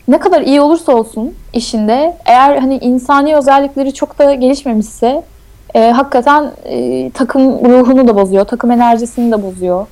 ne 0.08 0.18
kadar 0.18 0.42
iyi 0.42 0.60
olursa 0.60 0.92
olsun 0.92 1.34
işinde 1.52 2.16
eğer 2.24 2.56
hani 2.56 2.78
insani 2.78 3.36
özellikleri 3.36 3.94
çok 3.94 4.18
da 4.18 4.34
gelişmemişse 4.34 5.22
e, 5.74 5.90
hakikaten 5.90 6.50
e, 6.64 7.10
takım 7.10 7.42
ruhunu 7.64 8.08
da 8.08 8.16
bozuyor, 8.16 8.44
takım 8.44 8.70
enerjisini 8.70 9.32
de 9.32 9.42
bozuyor. 9.42 9.86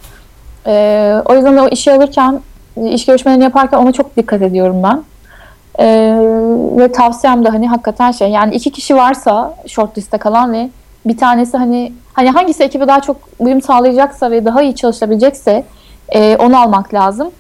E, 0.66 1.22
o 1.24 1.35
yüzden 1.35 1.57
o 1.57 1.68
işi 1.68 1.93
alırken, 1.93 2.41
iş 2.85 3.07
görüşmelerini 3.07 3.45
yaparken 3.45 3.78
ona 3.78 3.93
çok 3.93 4.16
dikkat 4.16 4.43
ediyorum 4.43 4.83
ben. 4.83 5.03
E, 5.79 5.87
ve 6.79 6.93
tavsiyem 6.93 7.45
de 7.45 7.49
hani 7.49 7.68
hakikaten 7.68 8.12
şey 8.12 8.29
yani 8.29 8.55
iki 8.55 8.70
kişi 8.70 8.97
varsa 8.97 9.55
short 9.66 9.99
liste 9.99 10.18
kalan 10.18 10.53
ve 10.53 10.70
bir 11.07 11.16
tanesi 11.16 11.57
hani 11.57 11.93
hani 12.12 12.31
hangisi 12.31 12.62
ekibe 12.62 12.89
daha 12.89 13.01
çok 13.01 13.16
uyum 13.39 13.62
sağlayacaksa 13.62 14.31
ve 14.31 14.45
daha 14.45 14.62
iyi 14.62 14.75
çalışabilecekse 14.75 15.64
e, 16.09 16.37
onu 16.37 16.61
almak 16.61 16.95
lazım. 16.95 17.31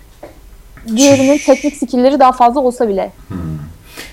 Diğerinin 0.96 1.38
teknik 1.38 1.76
skillleri 1.76 2.20
daha 2.20 2.32
fazla 2.32 2.60
olsa 2.60 2.88
bile. 2.88 3.12
Hmm. 3.28 3.38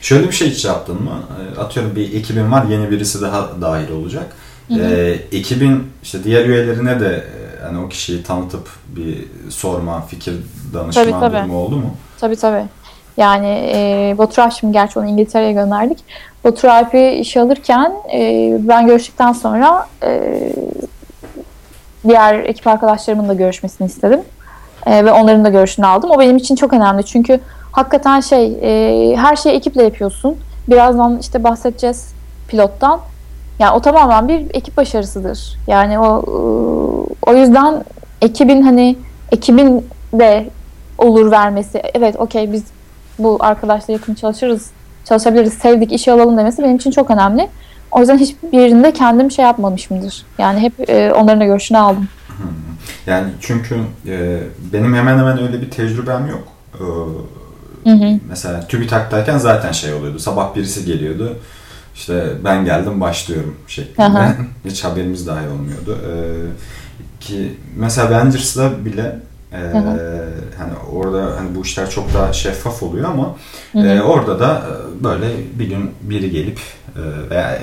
Şöyle 0.02 0.28
bir 0.28 0.32
şey 0.34 0.50
hiç 0.50 0.66
yaptın 0.66 1.04
mı? 1.04 1.20
E, 1.58 1.60
atıyorum 1.60 1.96
bir 1.96 2.14
ekibin 2.14 2.52
var, 2.52 2.66
yeni 2.66 2.92
birisi 2.92 3.22
daha 3.22 3.62
dahil 3.62 3.92
olacak. 3.92 4.36
Hı 4.68 4.74
hı. 4.74 4.80
Ee, 4.80 5.20
ekibin 5.32 5.92
işte 6.04 6.24
diğer 6.24 6.46
üyelerine 6.46 7.00
de 7.00 7.16
e, 7.16 7.64
hani 7.64 7.80
o 7.80 7.90
kişiyi 7.90 8.24
tanıtıp 8.24 8.70
bir 8.88 9.26
sorma, 9.50 10.02
fikir 10.02 10.34
danışma 10.74 11.04
tabii, 11.04 11.12
tabii. 11.12 11.38
durumu 11.38 11.58
oldu 11.58 11.76
mu? 11.76 11.96
Tabii 12.20 12.36
tabii. 12.36 12.66
Yani 13.20 13.70
e, 13.74 14.16
Batur 14.18 14.42
Haşim 14.42 14.72
gerçi 14.72 15.00
onu 15.00 15.08
İngiltere'ye 15.08 15.52
gönderdik. 15.52 15.98
Batur 16.44 16.68
Alp'i 16.68 17.08
işe 17.08 17.42
alırken 17.42 17.94
e, 18.14 18.52
ben 18.60 18.88
görüştükten 18.88 19.34
sonra 19.34 19.88
e, 20.04 20.54
diğer 22.08 22.40
ekip 22.40 22.68
arkadaşlarımın 22.68 23.30
da 23.30 23.34
görüşmesini 23.34 23.88
istedim. 23.88 24.22
E, 24.86 25.06
ve 25.06 25.12
onların 25.12 25.46
da 25.46 25.50
görüşünü 25.50 25.86
aldım. 25.86 26.12
O 26.12 26.20
benim 26.20 26.38
için 26.38 26.56
çok 26.56 26.74
önemli 26.74 27.06
çünkü 27.06 27.40
hakikaten 27.72 28.20
şey 28.20 28.58
e, 28.62 29.16
her 29.16 29.36
şeyi 29.36 29.56
ekiple 29.56 29.84
yapıyorsun. 29.84 30.38
Birazdan 30.68 31.18
işte 31.18 31.44
bahsedeceğiz 31.44 32.14
pilottan. 32.48 33.00
Yani 33.60 33.72
o 33.76 33.80
tamamen 33.80 34.28
bir 34.28 34.46
ekip 34.54 34.78
başarısıdır. 34.78 35.58
Yani 35.68 36.00
o 36.00 36.24
o 37.28 37.34
yüzden 37.34 37.84
ekibin 38.22 38.62
hani 38.62 38.96
ekibin 39.32 39.88
de 40.14 40.46
olur 40.98 41.32
vermesi. 41.32 41.82
Evet 41.94 42.16
okey 42.20 42.54
biz 42.54 42.64
bu 43.20 43.38
arkadaşla 43.40 43.94
yakın 43.94 44.14
çalışırız, 44.14 44.70
çalışabiliriz, 45.06 45.54
sevdik, 45.54 45.92
işe 45.92 46.12
alalım 46.12 46.38
demesi 46.38 46.64
benim 46.64 46.76
için 46.76 46.92
çok 46.92 47.12
önemli. 47.12 47.50
O 47.92 48.00
yüzden 48.00 48.18
hiçbirinde 48.18 48.94
kendim 48.94 49.32
şey 49.32 49.46
yapmamışımdır. 49.46 50.26
Yani 50.38 50.60
hep 50.60 50.90
e, 50.90 51.14
onların 51.14 51.40
da 51.40 51.46
görüşünü 51.46 51.78
aldım. 51.78 52.08
Yani 53.08 53.30
çünkü 53.42 53.76
e, 54.08 54.40
benim 54.74 54.96
hemen 54.96 55.18
hemen 55.18 55.42
öyle 55.42 55.62
bir 55.62 55.72
tecrübem 55.72 56.28
yok. 56.28 56.48
E, 56.74 56.84
hı 57.90 57.96
hı. 57.96 58.20
Mesela 58.30 58.68
TÜBİTAK'tayken 58.68 59.38
zaten 59.38 59.72
şey 59.72 59.94
oluyordu. 59.94 60.20
Sabah 60.20 60.56
birisi 60.56 60.86
geliyordu. 60.86 61.38
İşte 61.96 62.26
ben 62.44 62.66
geldim 62.66 63.02
başlıyorum 63.02 63.56
şeklinde. 63.68 64.36
Hiç 64.66 64.84
haberimiz 64.84 65.28
dahi 65.28 65.48
olmuyordu. 65.48 65.98
E, 66.08 66.14
ki 67.20 67.58
mesela 67.76 68.08
Avengers'da 68.08 68.86
bile 68.86 69.20
ee, 69.54 69.58
hani 70.58 70.74
orada 70.94 71.38
hani 71.38 71.56
bu 71.56 71.62
işler 71.62 71.90
çok 71.90 72.14
daha 72.14 72.34
şeffaf 72.34 72.84
oluyor 72.84 73.10
ama 73.10 73.36
e, 73.76 74.02
orada 74.02 74.40
da 74.40 74.62
e, 74.68 75.04
böyle 75.04 75.28
bir 75.60 75.70
gün 75.70 75.92
biri 76.02 76.32
gelip 76.32 76.60
e, 76.96 77.02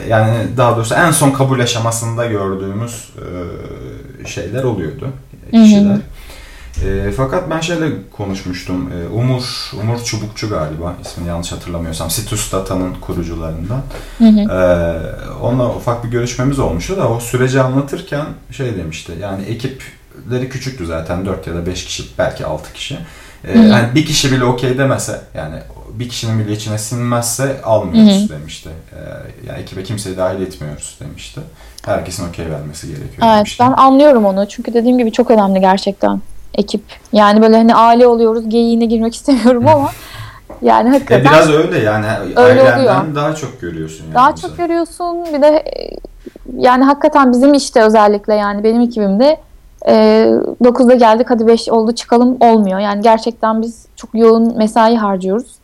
yani 0.09 0.37
daha 0.57 0.77
doğrusu 0.77 0.95
en 0.95 1.11
son 1.11 1.31
kabul 1.31 1.61
aşamasında 1.61 2.27
gördüğümüz 2.27 3.11
e, 4.23 4.27
şeyler 4.27 4.65
oluyordu 4.65 5.09
kişiler. 5.51 5.99
E, 6.85 7.13
fakat 7.17 7.51
ben 7.51 7.61
şeyle 7.61 7.91
konuşmuştum. 8.13 8.93
E, 8.93 9.09
Umur 9.09 9.71
Umur 9.83 9.99
Çubukçu 10.05 10.49
galiba 10.49 10.95
ismini 11.03 11.29
yanlış 11.29 11.53
hatırlamıyorsam. 11.53 12.11
Situs 12.11 12.53
Data'nın 12.53 12.95
kurucularından. 12.95 13.83
Hı 14.19 14.25
hı. 14.25 14.41
E, 14.41 15.39
onunla 15.43 15.69
ufak 15.69 16.05
bir 16.05 16.09
görüşmemiz 16.09 16.59
olmuştu 16.59 16.97
da 16.97 17.09
o 17.09 17.21
süreci 17.21 17.61
anlatırken 17.61 18.27
şey 18.51 18.77
demişti. 18.77 19.13
Yani 19.21 19.45
ekip 19.45 19.83
leri 20.31 20.49
küçüktü 20.49 20.87
zaten 20.87 21.27
4 21.27 21.47
ya 21.47 21.55
da 21.55 21.67
5 21.67 21.85
kişi 21.85 22.05
belki 22.19 22.47
6 22.47 22.73
kişi. 22.73 22.99
Ee, 23.45 23.59
yani 23.59 23.95
bir 23.95 24.07
kişi 24.07 24.33
bile 24.33 24.45
okey 24.45 24.79
demese 24.79 25.21
yani 25.35 25.55
bir 25.99 26.09
kişinin 26.09 26.39
bile 26.39 26.53
içine 26.53 26.79
sinmezse 26.79 27.63
almıyoruz 27.63 28.21
Hı-hı. 28.21 28.39
demişti. 28.41 28.69
Ee, 28.93 28.99
yani 29.49 29.59
ekibe 29.59 29.83
kimseyi 29.83 30.17
dahil 30.17 30.43
etmiyoruz 30.43 30.97
demişti. 31.01 31.41
Herkesin 31.85 32.29
okey 32.29 32.51
vermesi 32.51 32.87
gerekiyor 32.87 33.19
evet, 33.23 33.37
demişti. 33.37 33.65
Ben 33.65 33.73
anlıyorum 33.73 34.25
onu 34.25 34.49
çünkü 34.49 34.75
dediğim 34.75 34.99
gibi 34.99 35.13
çok 35.13 35.31
önemli 35.31 35.61
gerçekten 35.61 36.21
ekip. 36.55 36.83
Yani 37.13 37.43
böyle 37.43 37.57
hani 37.57 37.75
aile 37.75 38.07
oluyoruz 38.07 38.49
geyiğine 38.49 38.85
girmek 38.85 39.15
istemiyorum 39.17 39.69
ama 39.75 39.91
yani 40.63 40.89
hakikaten. 40.89 41.21
E 41.21 41.25
biraz 41.25 41.51
öyle 41.51 41.79
yani 41.79 42.07
öyle 42.37 42.63
ailenden 42.63 43.01
oluyor. 43.01 43.15
daha 43.15 43.35
çok 43.35 43.61
görüyorsun. 43.61 44.05
Yani 44.05 44.15
daha 44.15 44.31
mesela. 44.31 44.49
çok 44.49 44.59
görüyorsun 44.59 45.25
bir 45.35 45.43
de 45.43 45.65
yani 46.59 46.85
hakikaten 46.85 47.33
bizim 47.33 47.55
işte 47.55 47.83
özellikle 47.83 48.35
yani 48.35 48.65
benim 48.65 48.81
ekibimde 48.81 49.41
e, 49.87 49.95
ee, 49.95 50.65
9'da 50.65 50.95
geldik 50.95 51.27
hadi 51.31 51.47
5 51.47 51.69
oldu 51.69 51.93
çıkalım 51.93 52.37
olmuyor. 52.41 52.79
Yani 52.79 53.03
gerçekten 53.03 53.63
biz 53.63 53.87
çok 53.97 54.11
yoğun 54.15 54.57
mesai 54.57 54.97
harcıyoruz. 54.97 55.55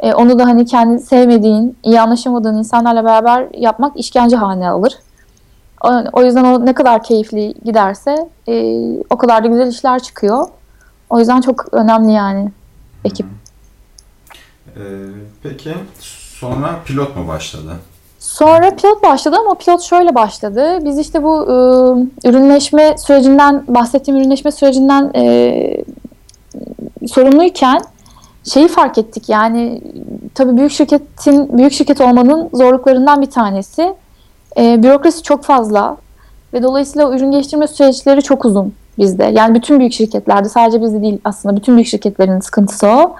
E, 0.00 0.12
onu 0.12 0.38
da 0.38 0.44
hani 0.44 0.66
kendi 0.66 0.98
sevmediğin, 0.98 1.76
iyi 1.82 2.00
anlaşamadığın 2.00 2.56
insanlarla 2.56 3.04
beraber 3.04 3.46
yapmak 3.54 3.96
işkence 3.96 4.36
haline 4.36 4.68
alır. 4.68 4.98
O, 5.84 5.90
o 6.12 6.22
yüzden 6.22 6.44
o 6.44 6.66
ne 6.66 6.72
kadar 6.72 7.02
keyifli 7.02 7.54
giderse 7.64 8.28
e, 8.48 8.76
o 9.10 9.18
kadar 9.18 9.44
da 9.44 9.48
güzel 9.48 9.66
işler 9.66 9.98
çıkıyor. 9.98 10.46
O 11.10 11.18
yüzden 11.18 11.40
çok 11.40 11.74
önemli 11.74 12.12
yani 12.12 12.50
ekip. 13.04 13.26
Ee, 14.76 14.80
peki 15.42 15.74
sonra 16.38 16.80
pilot 16.84 17.16
mu 17.16 17.28
başladı? 17.28 17.76
Sonra 18.26 18.70
pilot 18.70 19.02
başladı 19.02 19.36
ama 19.40 19.54
pilot 19.54 19.82
şöyle 19.82 20.14
başladı. 20.14 20.78
Biz 20.84 20.98
işte 20.98 21.22
bu 21.22 21.42
e, 21.42 22.28
ürünleşme 22.28 22.98
sürecinden, 22.98 23.64
bahsettiğim 23.68 24.20
ürünleşme 24.20 24.52
sürecinden 24.52 25.10
e, 25.14 25.84
sorumluyken 27.06 27.82
şeyi 28.44 28.68
fark 28.68 28.98
ettik. 28.98 29.28
Yani 29.28 29.80
tabii 30.34 30.56
büyük 30.56 30.72
şirketin, 30.72 31.58
büyük 31.58 31.72
şirket 31.72 32.00
olmanın 32.00 32.48
zorluklarından 32.52 33.22
bir 33.22 33.30
tanesi. 33.30 33.94
E, 34.58 34.82
bürokrasi 34.82 35.22
çok 35.22 35.44
fazla 35.44 35.96
ve 36.54 36.62
dolayısıyla 36.62 37.10
ürün 37.16 37.30
geliştirme 37.30 37.66
süreçleri 37.66 38.22
çok 38.22 38.44
uzun 38.44 38.72
bizde. 38.98 39.24
Yani 39.24 39.54
bütün 39.54 39.80
büyük 39.80 39.92
şirketlerde 39.92 40.48
sadece 40.48 40.82
bizde 40.82 41.02
değil 41.02 41.18
aslında 41.24 41.56
bütün 41.56 41.74
büyük 41.74 41.88
şirketlerin 41.88 42.40
sıkıntısı 42.40 42.86
o. 42.86 43.14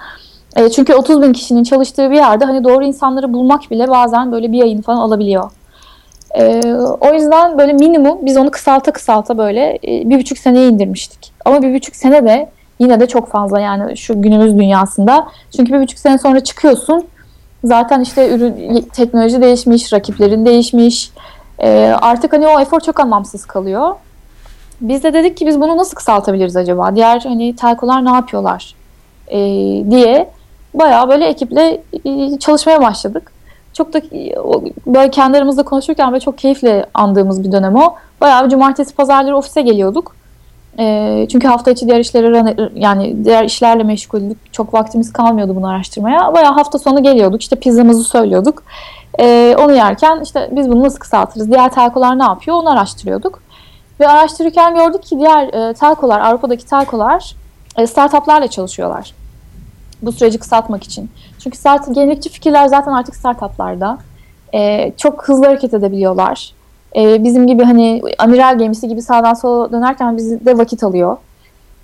E, 0.55 0.69
çünkü 0.69 0.93
30 0.93 1.21
bin 1.21 1.33
kişinin 1.33 1.63
çalıştığı 1.63 2.11
bir 2.11 2.15
yerde 2.15 2.45
hani 2.45 2.63
doğru 2.63 2.83
insanları 2.83 3.33
bulmak 3.33 3.71
bile 3.71 3.89
bazen 3.89 4.31
böyle 4.31 4.51
bir 4.51 4.61
ayını 4.61 4.81
falan 4.81 4.97
alabiliyor. 4.97 5.51
E, 6.39 6.61
o 7.01 7.13
yüzden 7.13 7.57
böyle 7.57 7.73
minimum 7.73 8.25
biz 8.25 8.37
onu 8.37 8.51
kısalta 8.51 8.91
kısalta 8.91 9.37
böyle 9.37 9.79
e, 9.87 10.09
bir 10.09 10.19
buçuk 10.19 10.37
seneye 10.37 10.67
indirmiştik. 10.67 11.33
Ama 11.45 11.61
bir 11.61 11.75
buçuk 11.75 11.95
sene 11.95 12.25
de 12.25 12.49
yine 12.79 12.99
de 12.99 13.07
çok 13.07 13.27
fazla 13.29 13.59
yani 13.59 13.97
şu 13.97 14.21
günümüz 14.21 14.57
dünyasında. 14.57 15.27
Çünkü 15.55 15.73
bir 15.73 15.81
buçuk 15.81 15.99
sene 15.99 16.17
sonra 16.17 16.39
çıkıyorsun 16.39 17.07
zaten 17.63 18.01
işte 18.01 18.29
ürün 18.29 18.81
teknoloji 18.93 19.41
değişmiş, 19.41 19.93
rakiplerin 19.93 20.45
değişmiş. 20.45 21.11
E, 21.59 21.95
artık 22.01 22.33
hani 22.33 22.47
o 22.47 22.59
efor 22.59 22.79
çok 22.79 22.99
anlamsız 22.99 23.45
kalıyor. 23.45 23.95
Biz 24.81 25.03
de 25.03 25.13
dedik 25.13 25.37
ki 25.37 25.47
biz 25.47 25.61
bunu 25.61 25.77
nasıl 25.77 25.95
kısaltabiliriz 25.95 26.55
acaba? 26.55 26.95
Diğer 26.95 27.19
hani 27.19 27.55
telkolar 27.55 28.05
ne 28.05 28.11
yapıyorlar? 28.11 28.75
E, 29.27 29.39
diye 29.91 30.29
bayağı 30.79 31.09
böyle 31.09 31.25
ekiple 31.25 31.81
e, 32.05 32.39
çalışmaya 32.39 32.81
başladık. 32.81 33.31
Çok 33.73 33.93
da 33.93 34.01
böyle 34.87 35.11
kendi 35.11 35.37
aramızda 35.37 35.63
konuşurken 35.63 36.11
böyle 36.11 36.19
çok 36.19 36.37
keyifle 36.37 36.85
andığımız 36.93 37.43
bir 37.43 37.51
dönem 37.51 37.75
o. 37.75 37.95
Bayağı 38.21 38.49
cumartesi 38.49 38.95
pazarları 38.95 39.37
ofise 39.37 39.61
geliyorduk. 39.61 40.15
E, 40.79 41.27
çünkü 41.31 41.47
hafta 41.47 41.71
içi 41.71 41.87
diğer 41.87 41.99
işlere 41.99 42.55
yani 42.75 43.25
diğer 43.25 43.43
işlerle 43.43 43.83
meşguldük. 43.83 44.53
Çok 44.53 44.73
vaktimiz 44.73 45.13
kalmıyordu 45.13 45.55
bunu 45.55 45.67
araştırmaya. 45.67 46.33
Bayağı 46.33 46.53
hafta 46.53 46.79
sonu 46.79 47.03
geliyorduk. 47.03 47.41
İşte 47.41 47.55
pizzamızı 47.55 48.03
söylüyorduk. 48.03 48.63
E, 49.19 49.55
onu 49.59 49.73
yerken 49.73 50.19
işte 50.23 50.49
biz 50.51 50.69
bunu 50.69 50.83
nasıl 50.83 50.99
kısaltırız? 50.99 51.51
Diğer 51.51 51.71
telkolar 51.71 52.19
ne 52.19 52.23
yapıyor? 52.23 52.57
Onu 52.57 52.69
araştırıyorduk. 52.69 53.39
Ve 53.99 54.07
araştırırken 54.07 54.75
gördük 54.75 55.03
ki 55.03 55.19
diğer 55.19 55.69
e, 55.69 55.73
telkolar, 55.73 56.19
Avrupa'daki 56.19 56.65
telkolar 56.65 57.35
e, 57.77 57.87
startuplarla 57.87 58.47
çalışıyorlar. 58.47 59.13
Bu 60.01 60.11
süreci 60.11 60.39
kısaltmak 60.39 60.83
için. 60.83 61.09
Çünkü 61.39 61.57
start, 61.57 61.97
yenilikçi 61.97 62.29
fikirler 62.29 62.67
zaten 62.67 62.91
artık 62.91 63.15
startuplarda. 63.15 63.97
E, 64.53 64.91
çok 64.97 65.27
hızlı 65.27 65.45
hareket 65.45 65.73
edebiliyorlar. 65.73 66.53
E, 66.95 67.23
bizim 67.23 67.47
gibi 67.47 67.63
hani 67.63 68.01
amiral 68.17 68.57
gemisi 68.57 68.87
gibi 68.87 69.01
sağdan 69.01 69.33
sola 69.33 69.71
dönerken 69.71 70.17
bizde 70.17 70.57
vakit 70.57 70.83
alıyor. 70.83 71.17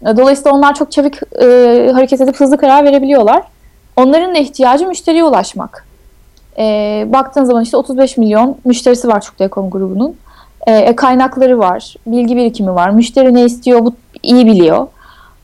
E, 0.01 0.17
dolayısıyla 0.17 0.51
onlar 0.51 0.75
çok 0.75 0.91
çabuk 0.91 1.13
e, 1.41 1.45
hareket 1.93 2.21
edip 2.21 2.39
hızlı 2.39 2.57
karar 2.57 2.85
verebiliyorlar. 2.85 3.43
Onların 3.95 4.35
da 4.35 4.39
ihtiyacı 4.39 4.87
müşteriye 4.87 5.23
ulaşmak. 5.23 5.87
E, 6.57 6.63
baktığın 7.13 7.43
zaman 7.43 7.63
işte 7.63 7.77
35 7.77 8.17
milyon 8.17 8.57
müşterisi 8.65 9.07
var 9.07 9.21
Türk 9.21 9.37
Telekom 9.37 9.69
grubunun. 9.69 10.15
E, 10.67 10.95
kaynakları 10.95 11.59
var, 11.59 11.95
bilgi 12.07 12.35
birikimi 12.37 12.75
var. 12.75 12.89
Müşteri 12.89 13.33
ne 13.33 13.45
istiyor 13.45 13.85
bu 13.85 13.93
iyi 14.23 14.45
biliyor. 14.45 14.87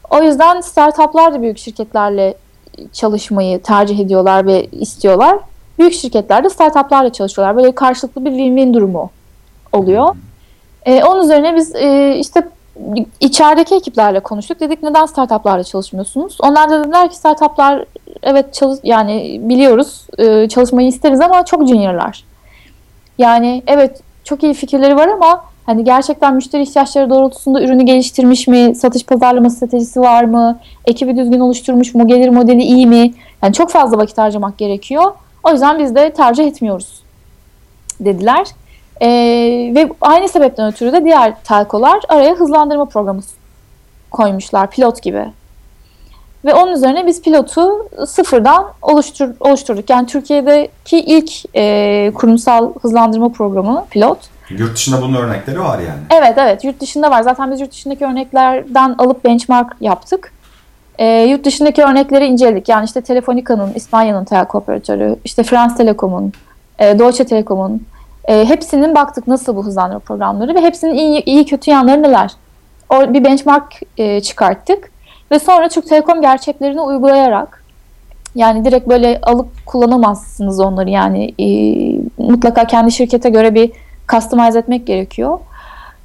O 0.09 0.23
yüzden 0.23 0.61
startuplar 0.61 1.33
da 1.33 1.41
büyük 1.41 1.57
şirketlerle 1.57 2.33
çalışmayı 2.93 3.61
tercih 3.61 3.99
ediyorlar 3.99 4.45
ve 4.45 4.65
istiyorlar. 4.65 5.39
Büyük 5.79 5.93
şirketler 5.93 6.43
de 6.43 6.49
startuplarla 6.49 7.13
çalışıyorlar. 7.13 7.55
Böyle 7.55 7.75
karşılıklı 7.75 8.25
bir 8.25 8.31
win-win 8.31 8.73
durumu 8.73 9.09
oluyor. 9.73 10.15
E, 10.85 11.03
onun 11.03 11.23
üzerine 11.23 11.55
biz 11.55 11.75
e, 11.75 12.15
işte 12.19 12.47
içerideki 13.19 13.75
ekiplerle 13.75 14.19
konuştuk. 14.19 14.59
Dedik 14.59 14.83
neden 14.83 15.05
startuplarla 15.05 15.63
çalışmıyorsunuz? 15.63 16.37
Onlar 16.41 16.69
da 16.69 16.83
dediler 16.83 17.09
ki 17.09 17.15
startuplar 17.15 17.85
evet 18.23 18.53
çalış 18.53 18.79
yani 18.83 19.41
biliyoruz 19.43 20.07
e, 20.17 20.47
çalışmayı 20.47 20.87
isteriz 20.87 21.21
ama 21.21 21.45
çok 21.45 21.67
juniorlar. 21.67 22.23
Yani 23.17 23.63
evet 23.67 24.01
çok 24.23 24.43
iyi 24.43 24.53
fikirleri 24.53 24.95
var 24.95 25.07
ama 25.07 25.48
hani 25.69 25.83
gerçekten 25.83 26.35
müşteri 26.35 26.61
ihtiyaçları 26.61 27.09
doğrultusunda 27.09 27.61
ürünü 27.61 27.83
geliştirmiş 27.83 28.47
mi? 28.47 28.75
Satış 28.75 29.05
pazarlama 29.05 29.49
stratejisi 29.49 30.01
var 30.01 30.23
mı? 30.23 30.59
Ekibi 30.85 31.17
düzgün 31.17 31.39
oluşturmuş 31.39 31.95
mu? 31.95 32.07
Gelir 32.07 32.29
modeli 32.29 32.61
iyi 32.61 32.87
mi? 32.87 33.13
Yani 33.43 33.53
çok 33.53 33.69
fazla 33.69 33.97
vakit 33.97 34.17
harcamak 34.17 34.57
gerekiyor. 34.57 35.11
O 35.43 35.51
yüzden 35.51 35.79
biz 35.79 35.95
de 35.95 36.13
tercih 36.13 36.47
etmiyoruz 36.47 37.03
dediler. 37.99 38.47
E, 39.01 39.07
ve 39.75 39.89
aynı 40.01 40.29
sebepten 40.29 40.71
ötürü 40.71 40.91
de 40.91 41.05
diğer 41.05 41.43
telkolar 41.43 41.99
araya 42.09 42.33
hızlandırma 42.35 42.85
programı 42.85 43.21
koymuşlar 44.11 44.69
pilot 44.69 45.01
gibi. 45.01 45.25
Ve 46.45 46.53
onun 46.53 46.71
üzerine 46.71 47.07
biz 47.07 47.21
pilotu 47.21 47.89
sıfırdan 48.07 48.65
oluştur, 48.81 49.29
oluşturduk. 49.39 49.89
Yani 49.89 50.07
Türkiye'deki 50.07 50.99
ilk 50.99 51.55
e, 51.55 52.11
kurumsal 52.15 52.73
hızlandırma 52.81 53.29
programı 53.29 53.85
pilot. 53.89 54.38
Yurt 54.49 54.75
dışında 54.75 55.01
bunun 55.01 55.13
örnekleri 55.13 55.59
var 55.59 55.79
yani. 55.79 56.21
Evet 56.21 56.37
evet 56.37 56.63
yurt 56.63 56.81
dışında 56.81 57.11
var. 57.11 57.21
Zaten 57.21 57.51
biz 57.51 57.61
yurt 57.61 57.71
dışındaki 57.71 58.05
örneklerden 58.05 58.95
alıp 58.97 59.25
benchmark 59.25 59.75
yaptık. 59.81 60.33
E, 60.97 61.05
yurt 61.05 61.45
dışındaki 61.45 61.83
örnekleri 61.83 62.25
inceledik. 62.25 62.69
Yani 62.69 62.85
işte 62.85 63.01
Telefonica'nın, 63.01 63.73
İspanya'nın 63.73 64.25
telko 64.25 64.57
operatörü, 64.57 65.15
işte 65.25 65.43
France 65.43 65.75
Telekom'un, 65.75 66.33
e, 66.79 66.99
Deutsche 66.99 67.25
Telekom'un, 67.25 67.87
e, 68.25 68.45
hepsinin 68.45 68.95
baktık 68.95 69.27
nasıl 69.27 69.55
bu 69.55 69.65
hızlandırma 69.65 69.99
programları 69.99 70.55
ve 70.55 70.61
hepsinin 70.61 70.93
iyi, 70.93 71.23
iyi 71.23 71.45
kötü 71.45 71.71
yanları 71.71 72.03
neler. 72.03 72.31
O, 72.89 73.13
bir 73.13 73.23
benchmark 73.23 73.73
e, 73.97 74.21
çıkarttık 74.21 74.91
ve 75.31 75.39
sonra 75.39 75.69
Türk 75.69 75.89
Telekom 75.89 76.21
gerçeklerini 76.21 76.81
uygulayarak 76.81 77.63
yani 78.35 78.65
direkt 78.65 78.89
böyle 78.89 79.19
alıp 79.21 79.65
kullanamazsınız 79.65 80.59
onları 80.59 80.89
yani 80.89 81.33
e, 81.39 81.47
mutlaka 82.17 82.65
kendi 82.65 82.91
şirkete 82.91 83.29
göre 83.29 83.55
bir 83.55 83.71
customize 84.11 84.59
etmek 84.59 84.87
gerekiyor. 84.87 85.39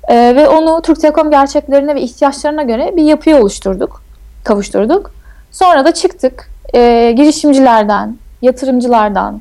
E, 0.08 0.36
ve 0.36 0.48
onu 0.48 0.82
Türk 0.82 1.00
Telekom 1.00 1.30
gerçeklerine 1.30 1.94
ve 1.94 2.00
ihtiyaçlarına 2.00 2.62
göre 2.62 2.92
bir 2.96 3.02
yapıyı 3.02 3.36
oluşturduk, 3.36 4.02
kavuşturduk. 4.44 5.10
Sonra 5.52 5.84
da 5.84 5.94
çıktık 5.94 6.50
e, 6.74 7.12
girişimcilerden, 7.16 8.16
yatırımcılardan, 8.42 9.40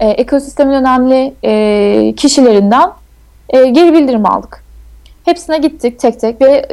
e, 0.00 0.08
ekosistemin 0.08 0.72
önemli 0.72 1.34
e, 1.44 2.14
kişilerinden 2.16 2.90
e, 3.48 3.66
geri 3.66 3.92
bildirim 3.92 4.26
aldık. 4.26 4.62
Hepsine 5.24 5.58
gittik 5.58 5.98
tek 5.98 6.20
tek 6.20 6.40
ve 6.40 6.68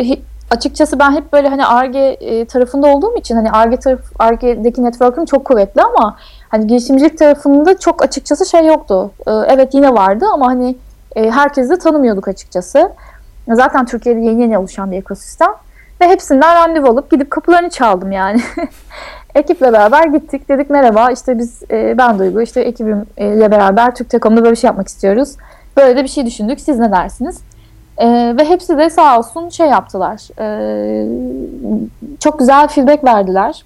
açıkçası 0.52 1.00
ben 1.00 1.12
hep 1.12 1.34
böyle 1.34 1.48
hani 1.48 1.66
ARGE 1.66 2.46
tarafında 2.46 2.88
olduğum 2.88 3.18
için 3.18 3.36
hani 3.36 3.52
ARGE 3.52 3.78
taraf 3.78 4.00
ARGE'deki 4.20 4.84
network'üm 4.84 5.26
çok 5.26 5.46
kuvvetli 5.46 5.82
ama 5.82 6.18
hani 6.50 6.68
girişimcilik 6.68 7.18
tarafında 7.18 7.80
çok 7.80 8.04
açıkçası 8.04 8.46
şey 8.46 8.66
yoktu. 8.66 9.12
E, 9.28 9.32
evet 9.32 9.74
yine 9.74 9.94
vardı 9.94 10.26
ama 10.34 10.48
hani 10.48 10.76
e, 11.16 11.32
herkesi 11.32 11.70
de 11.70 11.78
tanımıyorduk 11.78 12.28
açıkçası. 12.28 12.92
Zaten 13.48 13.86
Türkiye'de 13.86 14.20
yeni 14.20 14.42
yeni 14.42 14.58
oluşan 14.58 14.92
bir 14.92 14.98
ekosistem. 14.98 15.50
Ve 16.02 16.08
hepsinden 16.08 16.56
randevu 16.56 16.88
alıp 16.88 17.12
gidip 17.12 17.32
kapılarını 17.32 17.70
çaldım 17.70 18.12
yani. 18.12 18.42
Ekiple 19.36 19.74
beraber 19.74 20.04
gittik. 20.04 20.50
Dedik 20.50 20.70
merhaba 20.70 21.12
işte 21.12 21.38
biz 21.38 21.64
e, 21.72 21.98
ben 21.98 22.20
Duygu 22.20 22.42
işte 22.42 22.62
ekibimle 22.62 23.52
beraber 23.52 23.96
Türk 23.96 24.10
Telekom'da 24.10 24.42
böyle 24.42 24.52
bir 24.52 24.58
şey 24.58 24.68
yapmak 24.68 24.88
istiyoruz. 24.88 25.36
Böyle 25.78 25.96
de 25.96 26.04
bir 26.04 26.10
şey 26.10 26.26
düşündük. 26.26 26.60
Siz 26.60 26.80
ne 26.80 26.92
dersiniz? 26.92 27.42
E, 27.98 28.08
ve 28.38 28.46
hepsi 28.46 28.78
de 28.78 28.90
sağ 28.90 29.20
olsun 29.20 29.50
şey 29.50 29.68
yaptılar. 29.68 30.28
E, 30.40 31.08
çok 32.20 32.40
güzel 32.40 32.68
feedback 32.68 33.04
verdiler. 33.04 33.66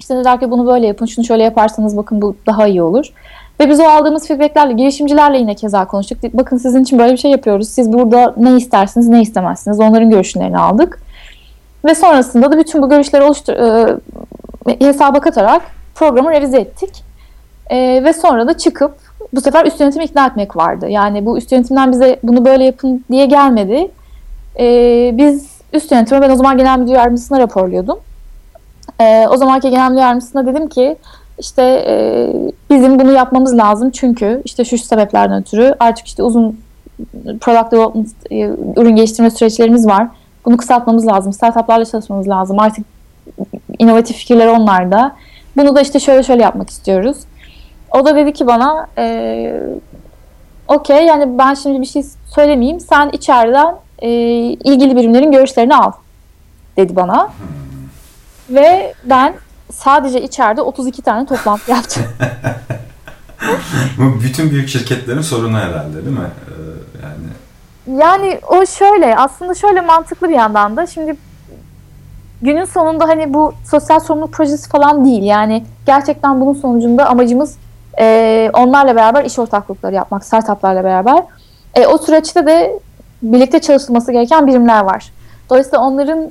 İşte 0.00 0.14
dediler 0.16 0.40
ki 0.40 0.50
bunu 0.50 0.66
böyle 0.66 0.86
yapın, 0.86 1.06
şunu 1.06 1.24
şöyle 1.24 1.42
yaparsanız 1.42 1.96
bakın 1.96 2.22
bu 2.22 2.36
daha 2.46 2.66
iyi 2.66 2.82
olur. 2.82 3.12
Ve 3.60 3.68
biz 3.68 3.80
o 3.80 3.84
aldığımız 3.84 4.28
feedbacklerle, 4.28 4.72
girişimcilerle 4.72 5.38
yine 5.38 5.54
keza 5.54 5.86
konuştuk. 5.86 6.18
Bakın 6.32 6.56
sizin 6.56 6.82
için 6.82 6.98
böyle 6.98 7.12
bir 7.12 7.18
şey 7.18 7.30
yapıyoruz. 7.30 7.68
Siz 7.68 7.92
burada 7.92 8.34
ne 8.36 8.56
istersiniz, 8.56 9.08
ne 9.08 9.22
istemezsiniz. 9.22 9.80
Onların 9.80 10.10
görüşlerini 10.10 10.58
aldık. 10.58 11.02
Ve 11.84 11.94
sonrasında 11.94 12.52
da 12.52 12.58
bütün 12.58 12.82
bu 12.82 12.88
görüşleri 12.88 13.22
oluştur 13.22 13.52
e, 13.52 13.96
hesaba 14.80 15.20
katarak 15.20 15.62
programı 15.94 16.30
revize 16.30 16.58
ettik. 16.58 16.90
E, 17.70 18.04
ve 18.04 18.12
sonra 18.12 18.48
da 18.48 18.58
çıkıp 18.58 18.94
bu 19.32 19.40
sefer 19.40 19.66
üst 19.66 19.80
yönetimi 19.80 20.04
ikna 20.04 20.26
etmek 20.26 20.56
vardı. 20.56 20.88
Yani 20.88 21.26
bu 21.26 21.38
üst 21.38 21.52
yönetimden 21.52 21.92
bize 21.92 22.18
bunu 22.22 22.44
böyle 22.44 22.64
yapın 22.64 23.04
diye 23.10 23.26
gelmedi. 23.26 23.90
E, 24.58 24.66
biz 25.14 25.50
üst 25.72 25.92
yönetime 25.92 26.20
ben 26.20 26.30
o 26.30 26.36
zaman 26.36 26.58
genel 26.58 26.78
müdür 26.78 26.92
yardımcısına 26.92 27.40
raporluyordum. 27.40 27.98
E, 29.00 29.26
o 29.28 29.36
zamanki 29.36 29.70
genel 29.70 29.90
müdür 29.90 30.00
yardımcısına 30.00 30.46
dedim 30.46 30.68
ki 30.68 30.96
işte 31.38 31.62
e, 31.86 31.94
bizim 32.70 32.98
bunu 32.98 33.12
yapmamız 33.12 33.56
lazım 33.56 33.90
çünkü 33.90 34.42
işte 34.44 34.64
şu 34.64 34.78
sebeplerden 34.78 35.40
ötürü 35.40 35.74
artık 35.80 36.06
işte 36.06 36.22
uzun 36.22 36.60
product 37.40 37.72
development 37.72 38.08
e, 38.30 38.50
ürün 38.76 38.96
geliştirme 38.96 39.30
süreçlerimiz 39.30 39.86
var. 39.86 40.08
Bunu 40.44 40.56
kısaltmamız 40.56 41.06
lazım. 41.06 41.32
Startuplarla 41.32 41.84
çalışmamız 41.84 42.28
lazım. 42.28 42.58
Artık 42.60 42.84
inovatif 43.78 44.16
fikirler 44.16 44.46
onlarda. 44.46 45.16
Bunu 45.56 45.76
da 45.76 45.80
işte 45.80 46.00
şöyle 46.00 46.22
şöyle 46.22 46.42
yapmak 46.42 46.70
istiyoruz. 46.70 47.16
O 47.90 48.06
da 48.06 48.16
dedi 48.16 48.32
ki 48.32 48.46
bana 48.46 48.86
e, 48.98 49.62
okey 50.68 51.06
yani 51.06 51.38
ben 51.38 51.54
şimdi 51.54 51.80
bir 51.80 51.86
şey 51.86 52.02
söylemeyeyim. 52.34 52.80
Sen 52.80 53.10
içeriden 53.12 53.74
e, 53.98 54.10
ilgili 54.42 54.96
birimlerin 54.96 55.32
görüşlerini 55.32 55.76
al 55.76 55.92
dedi 56.76 56.96
bana. 56.96 57.28
Ve 58.50 58.94
ben 59.04 59.34
sadece 59.72 60.22
içeride 60.22 60.62
32 60.62 61.02
tane 61.02 61.26
toplantı 61.26 61.70
yaptım. 61.70 62.02
Bu 63.98 64.22
bütün 64.22 64.50
büyük 64.50 64.68
şirketlerin 64.68 65.20
sorunu 65.20 65.58
herhalde 65.58 66.04
değil 66.04 66.18
mi? 66.18 66.30
Ee, 66.48 66.52
yani 67.02 67.22
yani 68.00 68.40
o 68.48 68.66
şöyle 68.66 69.16
aslında 69.16 69.54
şöyle 69.54 69.80
mantıklı 69.80 70.28
bir 70.28 70.34
yandan 70.34 70.76
da 70.76 70.86
şimdi 70.86 71.16
günün 72.42 72.64
sonunda 72.64 73.08
hani 73.08 73.34
bu 73.34 73.54
sosyal 73.70 74.00
sorumluluk 74.00 74.32
projesi 74.32 74.68
falan 74.68 75.04
değil. 75.04 75.22
Yani 75.22 75.64
gerçekten 75.86 76.40
bunun 76.40 76.52
sonucunda 76.52 77.06
amacımız 77.06 77.56
e, 77.98 78.50
onlarla 78.54 78.96
beraber 78.96 79.24
iş 79.24 79.38
ortaklıkları 79.38 79.94
yapmak, 79.94 80.24
startuplarla 80.24 80.84
beraber. 80.84 81.22
E, 81.74 81.86
o 81.86 81.98
süreçte 81.98 82.46
de 82.46 82.80
birlikte 83.22 83.60
çalışılması 83.60 84.12
gereken 84.12 84.46
birimler 84.46 84.84
var. 84.84 85.12
Dolayısıyla 85.50 85.78
onların 85.78 86.30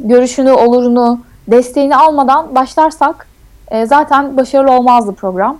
görüşünü, 0.00 0.52
olurunu, 0.52 1.20
desteğini 1.48 1.96
almadan 1.96 2.54
başlarsak 2.54 3.26
e, 3.70 3.86
zaten 3.86 4.36
başarılı 4.36 4.72
olmazdı 4.72 5.14
program. 5.14 5.58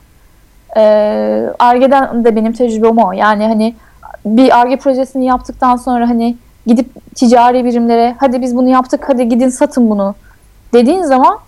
Arge'den 1.58 2.20
e, 2.20 2.24
de 2.24 2.36
benim 2.36 2.52
tecrübem 2.52 2.98
o. 2.98 3.12
Yani 3.12 3.46
hani 3.46 3.74
bir 4.24 4.60
Arge 4.60 4.76
projesini 4.76 5.24
yaptıktan 5.24 5.76
sonra 5.76 6.08
hani 6.08 6.36
gidip 6.66 7.14
ticari 7.14 7.64
birimlere 7.64 8.16
hadi 8.18 8.42
biz 8.42 8.56
bunu 8.56 8.68
yaptık 8.68 9.04
hadi 9.08 9.28
gidin 9.28 9.48
satın 9.48 9.90
bunu 9.90 10.14
dediğin 10.74 11.02
zaman 11.02 11.38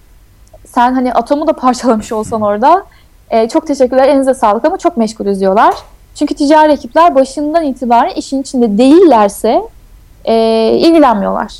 sen 0.67 0.95
hani 0.95 1.13
atomu 1.13 1.47
da 1.47 1.53
parçalamış 1.57 2.13
olsan 2.13 2.43
orada 2.43 2.85
e, 3.31 3.49
çok 3.49 3.67
teşekkürler 3.67 4.09
elinize 4.09 4.35
sağlık 4.35 4.65
ama 4.65 4.77
çok 4.77 4.97
meşgul 4.97 5.39
diyorlar. 5.39 5.75
Çünkü 6.15 6.35
ticari 6.35 6.73
ekipler 6.73 7.15
başından 7.15 7.65
itibaren 7.65 8.15
işin 8.15 8.43
içinde 8.43 8.79
değillerse 8.79 9.63
e, 10.25 10.35
ilgilenmiyorlar. 10.79 11.53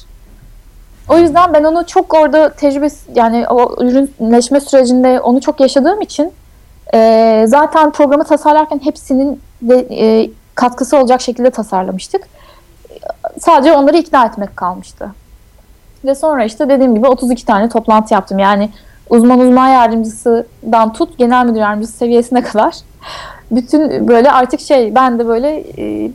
O 1.09 1.19
yüzden 1.19 1.55
ben 1.55 1.65
onu 1.65 1.87
çok 1.87 2.15
orada 2.15 2.49
tecrübe 2.49 2.89
yani 3.15 3.49
o 3.49 3.85
ürünleşme 3.85 4.61
sürecinde 4.61 5.21
onu 5.21 5.41
çok 5.41 5.61
yaşadığım 5.61 6.01
için 6.01 6.33
e, 6.95 7.45
zaten 7.49 7.91
programı 7.91 8.25
tasarlarken 8.25 8.81
hepsinin 8.85 9.41
de, 9.63 9.87
e, 9.91 10.31
katkısı 10.55 10.97
olacak 10.97 11.21
şekilde 11.21 11.51
tasarlamıştık. 11.51 12.29
Sadece 13.41 13.73
onları 13.73 13.97
ikna 13.97 14.27
etmek 14.27 14.57
kalmıştı. 14.57 15.11
Ve 16.05 16.15
sonra 16.15 16.45
işte 16.45 16.69
dediğim 16.69 16.95
gibi 16.95 17.07
32 17.07 17.47
tane 17.47 17.69
toplantı 17.69 18.15
yaptım. 18.15 18.39
Yani 18.39 18.71
uzman 19.11 19.41
uzman 19.41 19.69
yardımcısından 19.69 20.93
tut 20.93 21.19
genel 21.19 21.47
müdür 21.47 21.61
yardımcısı 21.61 21.97
seviyesine 21.97 22.43
kadar 22.43 22.75
bütün 23.51 24.09
böyle 24.09 24.33
artık 24.33 24.61
şey 24.61 24.95
ben 24.95 25.19
de 25.19 25.27
böyle 25.27 25.65
e, 25.79 26.11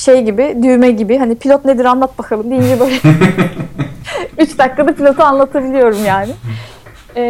şey 0.00 0.22
gibi 0.22 0.58
düğme 0.62 0.90
gibi 0.90 1.18
hani 1.18 1.34
pilot 1.34 1.64
nedir 1.64 1.84
anlat 1.84 2.18
bakalım 2.18 2.50
deyince 2.50 2.80
böyle 2.80 2.94
3 4.38 4.58
dakikada 4.58 4.94
pilotu 4.94 5.22
anlatabiliyorum 5.22 6.04
yani. 6.04 6.32
Ee, 7.16 7.22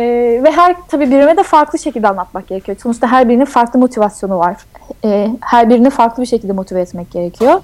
ve 0.44 0.50
her 0.50 0.76
tabii 0.88 1.10
birime 1.10 1.36
de 1.36 1.42
farklı 1.42 1.78
şekilde 1.78 2.08
anlatmak 2.08 2.48
gerekiyor. 2.48 2.78
Sonuçta 2.82 3.06
her 3.06 3.28
birinin 3.28 3.44
farklı 3.44 3.78
motivasyonu 3.78 4.38
var. 4.38 4.56
Ee, 5.04 5.28
her 5.40 5.70
birini 5.70 5.90
farklı 5.90 6.22
bir 6.22 6.28
şekilde 6.28 6.52
motive 6.52 6.80
etmek 6.80 7.10
gerekiyor. 7.10 7.60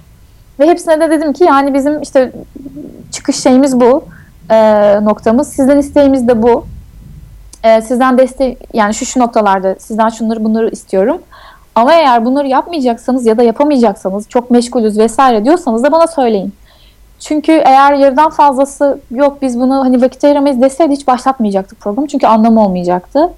Ve 0.60 0.66
hepsine 0.66 1.00
de 1.00 1.10
dedim 1.10 1.32
ki 1.32 1.44
yani 1.44 1.74
bizim 1.74 2.02
işte 2.02 2.32
çıkış 3.12 3.36
şeyimiz 3.36 3.80
bu 3.80 4.04
e, 4.50 4.56
noktamız. 5.04 5.48
Sizden 5.48 5.78
isteğimiz 5.78 6.28
de 6.28 6.42
bu. 6.42 6.66
E, 7.64 7.80
sizden 7.80 8.18
destek 8.18 8.58
yani 8.74 8.94
şu 8.94 9.06
şu 9.06 9.20
noktalarda 9.20 9.76
sizden 9.78 10.08
şunları 10.08 10.44
bunları 10.44 10.68
istiyorum. 10.68 11.18
Ama 11.76 11.94
eğer 11.94 12.24
bunları 12.24 12.48
yapmayacaksanız 12.48 13.26
ya 13.26 13.38
da 13.38 13.42
yapamayacaksanız 13.42 14.28
çok 14.28 14.50
meşgulüz 14.50 14.98
vesaire 14.98 15.44
diyorsanız 15.44 15.82
da 15.82 15.92
bana 15.92 16.06
söyleyin. 16.06 16.52
Çünkü 17.20 17.52
eğer 17.52 17.94
yarıdan 17.94 18.30
fazlası 18.30 19.00
yok 19.10 19.42
biz 19.42 19.60
bunu 19.60 19.74
hani 19.74 20.02
vakit 20.02 20.24
ayıramayız 20.24 20.62
deseydi 20.62 20.92
hiç 20.92 21.06
başlatmayacaktık 21.06 21.80
programı. 21.80 22.08
Çünkü 22.08 22.26
anlamı 22.26 22.64
olmayacaktı. 22.64 23.32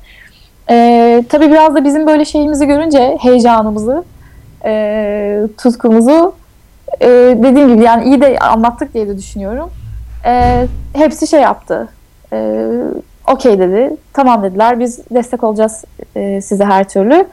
Ee, 0.70 1.24
tabii 1.28 1.51
biraz 1.51 1.74
da 1.74 1.84
bizim 1.84 2.07
böyle 2.07 2.24
şeyimizi 2.24 2.66
görünce 2.66 3.16
heyecanımızı, 3.20 4.05
e, 4.64 5.43
tutkumuzu 5.59 6.34
e, 7.01 7.09
dediğim 7.43 7.68
gibi 7.68 7.84
yani 7.84 8.05
iyi 8.05 8.20
de 8.20 8.39
anlattık 8.39 8.95
diye 8.95 9.09
de 9.09 9.18
düşünüyorum. 9.18 9.70
E, 10.24 10.66
hepsi 10.93 11.26
şey 11.26 11.41
yaptı. 11.41 11.89
E, 12.32 12.66
Okey 13.32 13.59
dedi. 13.59 13.97
Tamam 14.12 14.43
dediler. 14.43 14.80
Biz 14.80 15.01
destek 15.11 15.45
olacağız 15.45 15.84
e, 16.16 16.41
size 16.41 16.64
her 16.64 16.89
türlü. 16.89 17.26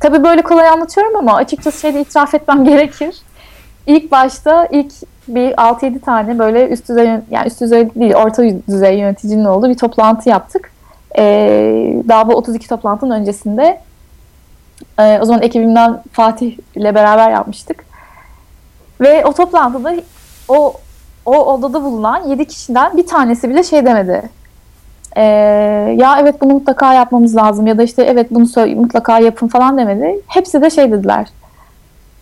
Tabii 0.00 0.24
böyle 0.24 0.42
kolay 0.42 0.68
anlatıyorum 0.68 1.16
ama 1.16 1.34
açıkçası 1.34 1.80
şeyde 1.80 2.00
itiraf 2.00 2.34
etmem 2.34 2.64
gerekir. 2.70 3.16
İlk 3.86 4.10
başta 4.10 4.66
ilk 4.70 4.92
bir 5.28 5.52
6-7 5.52 6.00
tane 6.00 6.38
böyle 6.38 6.68
üst 6.68 6.88
düzey 6.88 7.06
yani 7.30 7.46
üst 7.46 7.60
düzey 7.60 7.94
değil 7.94 8.14
orta 8.14 8.42
düzey 8.68 8.98
yöneticinin 8.98 9.44
olduğu 9.44 9.68
bir 9.68 9.78
toplantı 9.78 10.28
yaptık. 10.28 10.72
Ee, 11.18 12.02
daha 12.08 12.28
bu 12.28 12.34
32 12.34 12.68
toplantının 12.68 13.20
öncesinde 13.20 13.80
e, 14.98 15.18
o 15.20 15.24
zaman 15.24 15.42
ekibimden 15.42 16.02
Fatih 16.12 16.58
ile 16.74 16.94
beraber 16.94 17.30
yapmıştık. 17.30 17.84
Ve 19.00 19.24
o 19.24 19.32
toplantıda 19.32 19.94
o 20.48 20.74
o 21.26 21.52
odada 21.52 21.82
bulunan 21.82 22.28
7 22.28 22.44
kişiden 22.44 22.96
bir 22.96 23.06
tanesi 23.06 23.50
bile 23.50 23.62
şey 23.62 23.86
demedi. 23.86 24.30
Ee, 25.16 25.22
ya 25.98 26.18
evet 26.20 26.40
bunu 26.40 26.52
mutlaka 26.52 26.94
yapmamız 26.94 27.36
lazım 27.36 27.66
ya 27.66 27.78
da 27.78 27.82
işte 27.82 28.02
evet 28.02 28.26
bunu 28.30 28.46
mutlaka 28.76 29.18
yapın 29.18 29.48
falan 29.48 29.78
demedi. 29.78 30.20
Hepsi 30.26 30.62
de 30.62 30.70
şey 30.70 30.92
dediler. 30.92 31.26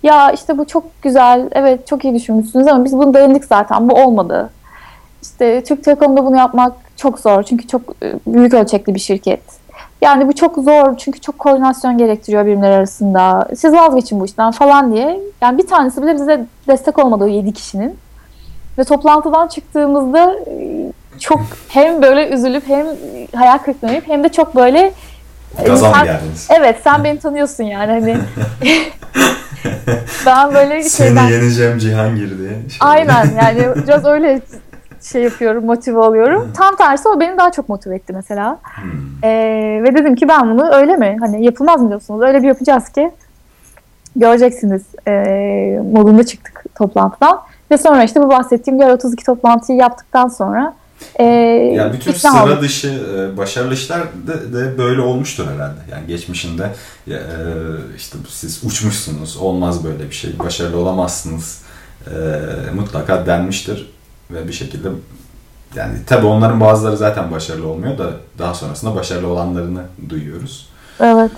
Ya 0.03 0.31
işte 0.31 0.59
bu 0.59 0.67
çok 0.67 1.03
güzel, 1.03 1.49
evet 1.53 1.87
çok 1.87 2.05
iyi 2.05 2.15
düşünmüşsünüz 2.15 2.67
ama 2.67 2.85
biz 2.85 2.93
bunu 2.93 3.15
denedik 3.15 3.45
zaten, 3.45 3.89
bu 3.89 3.95
olmadı. 3.95 4.51
İşte 5.23 5.65
Türk 5.65 5.85
Telekom'da 5.85 6.27
bunu 6.27 6.37
yapmak 6.37 6.73
çok 6.97 7.19
zor 7.19 7.43
çünkü 7.43 7.67
çok 7.67 7.83
e, 8.03 8.15
büyük 8.27 8.55
ölçekli 8.55 8.95
bir 8.95 9.01
şirket. 9.01 9.41
Yani 10.01 10.29
bu 10.29 10.33
çok 10.33 10.55
zor 10.59 10.97
çünkü 10.97 11.21
çok 11.21 11.39
koordinasyon 11.39 11.99
gerektiriyor 11.99 12.47
birimler 12.47 12.71
arasında. 12.71 13.49
Siz 13.57 13.73
vazgeçin 13.73 14.21
bu 14.21 14.25
işten 14.25 14.51
falan 14.51 14.93
diye. 14.93 15.21
Yani 15.43 15.59
bir 15.59 15.67
tanesi 15.67 16.03
bile 16.03 16.15
bize 16.15 16.47
destek 16.69 16.99
olmadı 16.99 17.25
o 17.25 17.27
7 17.27 17.53
kişinin. 17.53 17.97
Ve 18.79 18.85
toplantıdan 18.85 19.49
çıktığımızda 19.49 20.35
e, 20.35 20.93
çok 21.21 21.41
hem 21.69 22.03
böyle 22.03 22.29
üzülüp 22.29 22.69
hem 22.69 22.87
hayal 23.35 23.59
kırıklığına 23.59 23.93
hem 24.07 24.25
de 24.25 24.29
çok 24.29 24.57
böyle 24.57 24.93
Gaza 25.67 25.91
mı 25.91 26.05
geldiniz? 26.05 26.49
Evet 26.59 26.77
sen 26.85 27.05
beni 27.05 27.19
tanıyorsun 27.19 27.65
yani 27.65 27.93
hani 27.93 28.17
ben 30.27 30.55
böyle 30.55 30.83
Seni 30.83 31.09
şeyden... 31.09 31.29
yeneceğim 31.29 31.79
Cihangir 31.79 32.39
diye. 32.39 32.51
Şey. 32.51 32.79
Aynen 32.81 33.27
yani 33.43 33.69
biraz 33.87 34.05
öyle 34.05 34.41
şey 35.03 35.23
yapıyorum, 35.23 35.65
motive 35.65 35.99
oluyorum. 35.99 36.53
Tam 36.57 36.77
tersi 36.77 37.09
o 37.09 37.21
beni 37.21 37.39
daha 37.39 37.53
çok 37.53 37.69
motive 37.69 37.95
etti 37.95 38.13
mesela. 38.13 38.59
Hmm. 38.75 38.91
Ee, 39.25 39.81
ve 39.85 39.95
dedim 39.95 40.15
ki 40.15 40.29
ben 40.29 40.51
bunu 40.51 40.73
öyle 40.73 40.97
mi? 40.97 41.17
Hani 41.21 41.45
yapılmaz 41.45 41.83
mı 41.83 41.89
diyorsunuz? 41.89 42.23
Öyle 42.23 42.43
bir 42.43 42.49
yapacağız 42.49 42.89
ki 42.89 43.11
göreceksiniz 44.17 44.83
e, 45.09 45.13
modunda 45.93 46.27
çıktık 46.27 46.65
toplantıdan. 46.75 47.41
Ve 47.71 47.79
sonra 47.79 48.05
işte 48.05 48.23
bu 48.23 48.29
bahsettiğim 48.29 48.79
diğer 48.79 48.91
32 48.91 49.25
toplantıyı 49.25 49.79
yaptıktan 49.79 50.29
sonra 50.29 50.75
e, 51.19 51.25
yani 51.25 51.93
bütün 51.93 52.13
sıra 52.13 52.41
aldım. 52.41 52.61
dışı 52.61 52.89
e, 52.89 53.37
başarılı 53.37 53.75
işler 53.75 54.01
de, 54.01 54.53
de 54.53 54.79
böyle 54.79 55.01
olmuştur 55.01 55.47
herhalde. 55.47 55.81
Yani 55.93 56.07
geçmişinde 56.07 56.71
e, 57.09 57.19
işte 57.97 58.19
siz 58.29 58.65
uçmuşsunuz, 58.65 59.37
olmaz 59.37 59.85
böyle 59.85 60.11
bir 60.11 60.15
şey, 60.15 60.39
başarılı 60.39 60.79
olamazsınız 60.79 61.63
e, 62.07 62.15
mutlaka 62.75 63.27
denmiştir 63.27 63.91
ve 64.31 64.49
bir 64.49 64.53
şekilde 64.53 64.89
yani 65.75 65.95
tabii 66.07 66.27
onların 66.27 66.61
bazıları 66.61 66.97
zaten 66.97 67.31
başarılı 67.31 67.69
olmuyor 67.69 67.99
da 67.99 68.11
daha 68.39 68.55
sonrasında 68.55 68.95
başarılı 68.95 69.29
olanlarını 69.29 69.83
duyuyoruz. 70.09 70.69
Evet. 71.01 71.31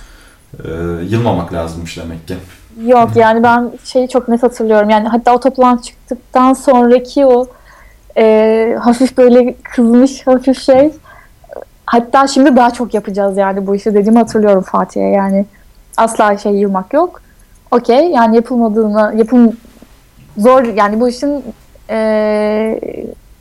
E, 0.65 0.71
yılmamak 1.09 1.53
lazımmış 1.53 1.97
demek 1.97 2.29
ki. 2.29 2.37
Yok 2.85 3.17
yani 3.17 3.43
ben 3.43 3.73
şeyi 3.85 4.09
çok 4.09 4.29
net 4.29 4.43
hatırlıyorum. 4.43 4.91
Yani 4.91 5.09
hatta 5.09 5.35
o 5.35 5.41
toplantı 5.41 5.83
çıktıktan 5.83 6.53
sonraki 6.53 7.27
o 7.27 7.47
e, 8.17 8.77
hafif 8.81 9.19
böyle 9.19 9.55
kızmış 9.55 10.27
hafif 10.27 10.63
şey. 10.63 10.93
Hatta 11.87 12.27
şimdi 12.27 12.57
daha 12.57 12.71
çok 12.71 12.95
yapacağız 12.95 13.37
yani 13.37 13.67
bu 13.67 13.75
işi 13.75 13.95
dediğimi 13.95 14.19
hatırlıyorum 14.19 14.63
Fatih'e 14.63 15.09
yani. 15.09 15.47
Asla 15.97 16.39
şey 16.39 16.53
yılmak 16.53 16.93
yok. 16.93 17.21
Okey 17.71 18.11
yani 18.11 18.37
yapılmadığını, 18.37 19.15
yapım 19.17 19.57
zor 20.39 20.63
yani 20.63 21.01
bu 21.01 21.09
işin 21.09 21.45
e, 21.91 22.81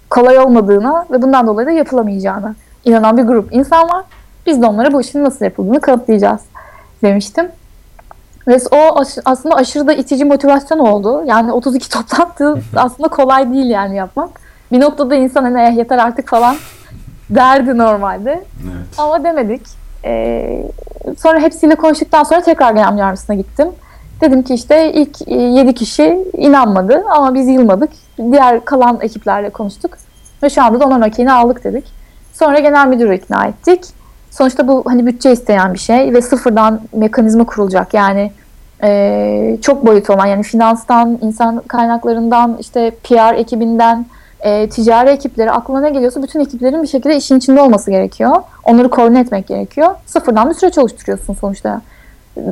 kolay 0.09 0.39
olmadığına 0.39 1.05
ve 1.11 1.21
bundan 1.21 1.47
dolayı 1.47 1.67
da 1.67 1.71
yapılamayacağına 1.71 2.55
inanan 2.86 3.17
bir 3.17 3.23
grup 3.23 3.53
insan 3.53 3.89
var. 3.89 4.03
Biz 4.45 4.61
de 4.61 4.65
onlara 4.65 4.93
bu 4.93 5.01
işin 5.01 5.23
nasıl 5.23 5.45
yapıldığını 5.45 5.81
kanıtlayacağız 5.81 6.41
demiştim. 7.03 7.47
Ve 8.47 8.57
o 8.71 9.03
aslında 9.25 9.55
aşırı 9.55 9.87
da 9.87 9.93
itici 9.93 10.25
motivasyon 10.25 10.79
oldu. 10.79 11.23
Yani 11.25 11.51
32 11.51 11.89
toplantı 11.89 12.61
aslında 12.75 13.07
kolay 13.07 13.51
değil 13.51 13.69
yani 13.69 13.95
yapmak. 13.95 14.29
Bir 14.71 14.79
noktada 14.79 15.15
insan 15.15 15.43
hani 15.43 15.61
eh, 15.61 15.77
yeter 15.77 15.97
artık 15.97 16.27
falan 16.27 16.55
derdi 17.29 17.77
normalde. 17.77 18.31
Evet. 18.63 18.85
Ama 18.97 19.23
demedik. 19.23 19.61
Ee, 20.05 20.63
sonra 21.17 21.39
hepsiyle 21.39 21.75
konuştuktan 21.75 22.23
sonra 22.23 22.41
tekrar 22.41 22.71
genel 22.73 22.97
yardımcısına 22.97 23.35
gittim. 23.35 23.67
Dedim 24.21 24.43
ki 24.43 24.53
işte 24.53 24.93
ilk 24.93 25.27
7 25.27 25.69
e, 25.69 25.73
kişi 25.73 26.25
inanmadı 26.37 27.03
ama 27.11 27.33
biz 27.33 27.47
yılmadık. 27.47 27.89
Diğer 28.17 28.65
kalan 28.65 28.99
ekiplerle 29.01 29.49
konuştuk. 29.49 29.91
Ve 30.43 30.49
şu 30.49 30.63
anda 30.63 30.79
da 30.79 30.85
onların 30.85 31.09
okeyini 31.09 31.33
aldık 31.33 31.63
dedik. 31.63 31.85
Sonra 32.33 32.59
genel 32.59 32.87
müdürü 32.87 33.15
ikna 33.15 33.45
ettik. 33.45 33.85
Sonuçta 34.38 34.67
bu 34.67 34.83
hani 34.86 35.05
bütçe 35.05 35.31
isteyen 35.31 35.73
bir 35.73 35.79
şey 35.79 36.13
ve 36.13 36.21
sıfırdan 36.21 36.81
mekanizma 36.93 37.45
kurulacak. 37.45 37.93
Yani 37.93 38.31
e, 38.83 39.57
çok 39.61 39.86
boyut 39.86 40.09
olan 40.09 40.25
yani 40.25 40.43
finanstan, 40.43 41.19
insan 41.21 41.59
kaynaklarından, 41.59 42.57
işte 42.59 42.91
PR 43.03 43.36
ekibinden, 43.36 44.05
e, 44.39 44.69
ticari 44.69 45.09
ekipleri 45.09 45.51
aklına 45.51 45.81
ne 45.81 45.89
geliyorsa 45.89 46.23
bütün 46.23 46.39
ekiplerin 46.39 46.83
bir 46.83 46.88
şekilde 46.88 47.17
işin 47.17 47.38
içinde 47.38 47.61
olması 47.61 47.91
gerekiyor. 47.91 48.36
Onları 48.63 48.89
koordine 48.89 49.19
etmek 49.19 49.47
gerekiyor. 49.47 49.95
Sıfırdan 50.05 50.49
bir 50.49 50.55
süreç 50.55 50.77
oluşturuyorsun 50.77 51.33
sonuçta. 51.33 51.81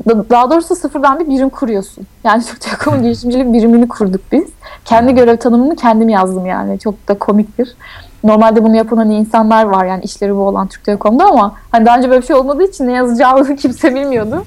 daha 0.05 0.51
doğrusu 0.51 0.75
sıfırdan 0.75 1.19
bir 1.19 1.29
birim 1.29 1.49
kuruyorsun. 1.49 2.07
Yani 2.23 2.43
Türk 2.43 2.61
Telekom'un 2.61 3.03
girişimcilik 3.03 3.53
birimini 3.53 3.87
kurduk 3.87 4.21
biz. 4.31 4.45
Kendi 4.85 5.15
görev 5.15 5.37
tanımımı 5.37 5.75
kendim 5.75 6.09
yazdım 6.09 6.45
yani. 6.45 6.79
Çok 6.79 7.07
da 7.07 7.13
komiktir. 7.13 7.75
Normalde 8.23 8.63
bunu 8.63 8.75
yapan 8.75 8.97
hani 8.97 9.15
insanlar 9.15 9.63
var 9.63 9.85
yani 9.85 10.03
işleri 10.03 10.35
bu 10.35 10.39
olan 10.39 10.67
Türk 10.67 10.83
Telekom'da 10.83 11.25
ama 11.25 11.55
hani 11.71 11.85
daha 11.85 11.97
önce 11.97 12.09
böyle 12.09 12.21
bir 12.21 12.27
şey 12.27 12.35
olmadığı 12.35 12.63
için 12.63 12.87
ne 12.87 12.93
yazacağını 12.93 13.55
kimse 13.55 13.95
bilmiyordu. 13.95 14.45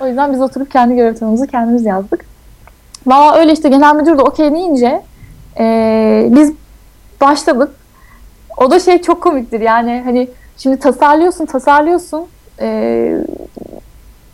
O 0.00 0.06
yüzden 0.06 0.32
biz 0.32 0.40
oturup 0.40 0.70
kendi 0.70 0.96
görev 0.96 1.14
tanımımızı 1.14 1.46
kendimiz 1.46 1.84
yazdık. 1.86 2.24
Valla 3.06 3.36
öyle 3.36 3.52
işte 3.52 3.68
genel 3.68 3.94
müdür 3.94 4.18
de 4.18 4.22
okey 4.22 4.52
deyince 4.52 5.02
e, 5.58 6.28
biz 6.30 6.52
başladık. 7.20 7.70
O 8.56 8.70
da 8.70 8.80
şey 8.80 9.02
çok 9.02 9.22
komiktir 9.22 9.60
yani 9.60 10.02
hani 10.04 10.28
şimdi 10.56 10.78
tasarlıyorsun 10.78 11.46
tasarlıyorsun 11.46 12.26
e, 12.60 12.68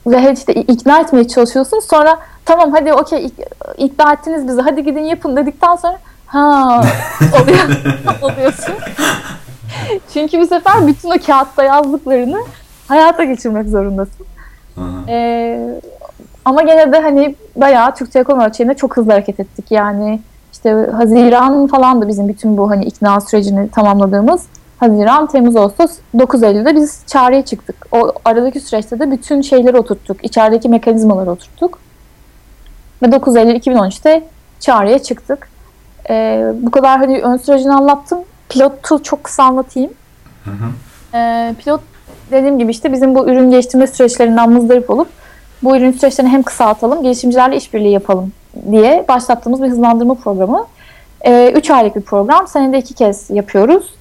ve 0.07 0.33
işte 0.33 0.55
ikna 0.55 1.01
etmeye 1.01 1.29
çalışıyorsun 1.29 1.81
sonra 1.81 2.19
tamam 2.45 2.73
hadi 2.73 2.93
okey 2.93 3.31
ikna 3.79 4.13
ettiniz 4.13 4.49
bizi 4.49 4.61
hadi 4.61 4.85
gidin 4.85 5.05
yapın 5.05 5.37
dedikten 5.37 5.77
sonra 5.77 5.99
ha 6.31 6.81
oluyor, 7.43 7.65
oluyorsun. 8.23 8.75
Çünkü 10.13 10.41
bu 10.41 10.47
sefer 10.47 10.87
bütün 10.87 11.11
o 11.11 11.15
kağıtta 11.27 11.65
yazdıklarını 11.65 12.41
hayata 12.89 13.25
geçirmek 13.25 13.69
zorundasın. 13.69 14.27
Ee, 15.09 15.81
ama 16.45 16.63
gene 16.63 16.93
de 16.93 17.01
hani 17.01 17.37
bayağı 17.57 17.95
Türk 17.95 18.13
Telekom 18.13 18.41
ölçeğinde 18.41 18.75
çok 18.75 18.97
hızlı 18.97 19.13
hareket 19.13 19.41
ettik. 19.41 19.65
Yani 19.71 20.21
işte 20.53 20.91
Haziran 20.97 21.67
falan 21.67 22.03
da 22.03 22.09
bizim 22.09 22.29
bütün 22.29 22.57
bu 22.57 22.71
hani 22.71 22.85
ikna 22.85 23.21
sürecini 23.21 23.69
tamamladığımız 23.71 24.43
Haziran, 24.79 25.27
Temmuz, 25.27 25.57
Ağustos 25.57 25.91
9 26.19 26.43
Eylül'de 26.43 26.77
biz 26.77 27.03
çağrıya 27.07 27.45
çıktık. 27.45 27.87
O 27.93 28.13
aradaki 28.25 28.61
süreçte 28.61 28.99
de 28.99 29.11
bütün 29.11 29.41
şeyleri 29.41 29.77
oturttuk. 29.79 30.25
içerideki 30.25 30.69
mekanizmaları 30.69 31.31
oturttuk. 31.31 31.79
Ve 33.03 33.13
9 33.13 33.37
Eylül 33.37 33.55
2013'te 33.55 34.25
çağrıya 34.61 34.99
çıktık. 34.99 35.50
Ee, 36.11 36.53
bu 36.55 36.71
kadar 36.71 36.99
hani 36.99 37.21
ön 37.21 37.37
sürecini 37.37 37.73
anlattım. 37.73 38.19
Pilotu 38.49 39.03
çok 39.03 39.25
kısa 39.25 39.45
anlatayım. 39.45 39.91
Hı 40.45 40.51
hı. 40.51 40.71
Ee, 41.15 41.55
pilot 41.59 41.81
dediğim 42.31 42.59
gibi 42.59 42.71
işte 42.71 42.93
bizim 42.93 43.15
bu 43.15 43.29
ürün 43.29 43.51
geliştirme 43.51 43.87
süreçlerinden 43.87 44.51
muzdarip 44.51 44.91
olup 44.91 45.09
bu 45.63 45.77
ürün 45.77 45.93
süreçlerini 45.93 46.31
hem 46.31 46.43
kısaltalım, 46.43 47.03
girişimcilerle 47.03 47.57
işbirliği 47.57 47.93
yapalım 47.93 48.33
diye 48.71 49.05
başlattığımız 49.09 49.63
bir 49.63 49.69
hızlandırma 49.69 50.15
programı. 50.15 50.67
3 51.21 51.29
ee, 51.29 51.53
üç 51.57 51.71
aylık 51.71 51.97
bir 51.97 52.01
program. 52.01 52.49
Senede 52.49 52.79
iki 52.79 52.95
kez 52.95 53.31
yapıyoruz. 53.31 53.95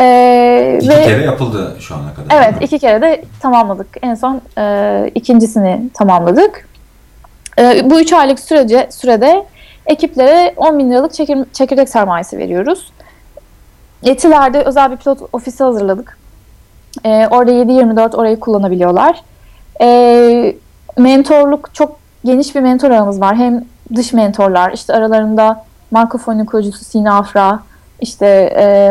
Ee, 0.00 0.78
iki 0.80 0.88
ve, 0.88 1.04
kere 1.04 1.24
yapıldı 1.24 1.76
şu 1.80 1.94
ana 1.94 2.14
kadar. 2.14 2.36
Evet 2.36 2.54
iki 2.60 2.78
kere 2.78 3.02
de 3.02 3.24
tamamladık. 3.40 3.88
En 4.02 4.14
son 4.14 4.40
e, 4.58 5.10
ikincisini 5.14 5.90
tamamladık. 5.94 6.68
E, 7.58 7.90
bu 7.90 8.00
üç 8.00 8.12
aylık 8.12 8.40
sürece 8.40 8.88
sürede 8.90 9.46
ekiplere 9.86 10.54
10 10.56 10.78
bin 10.78 10.90
liralık 10.90 11.12
çekir, 11.14 11.38
çekirdek 11.52 11.88
sermayesi 11.88 12.38
veriyoruz. 12.38 12.92
Etiler'de 14.04 14.62
özel 14.62 14.90
bir 14.90 14.96
pilot 14.96 15.18
ofisi 15.32 15.64
hazırladık. 15.64 16.18
E, 17.04 17.26
orada 17.30 17.52
7-24 17.52 18.16
orayı 18.16 18.40
kullanabiliyorlar. 18.40 19.22
E, 19.80 20.56
mentorluk 20.98 21.74
çok 21.74 21.96
geniş 22.24 22.54
bir 22.54 22.60
mentor 22.60 22.90
ağımız 22.90 23.20
var. 23.20 23.36
Hem 23.36 23.64
dış 23.94 24.12
mentorlar, 24.12 24.72
işte 24.72 24.94
aralarında 24.94 25.64
Markofon'un 25.90 26.44
kurucusu 26.44 26.84
Sina 26.84 27.18
Afra, 27.18 27.60
işte 28.00 28.26
e, 28.56 28.90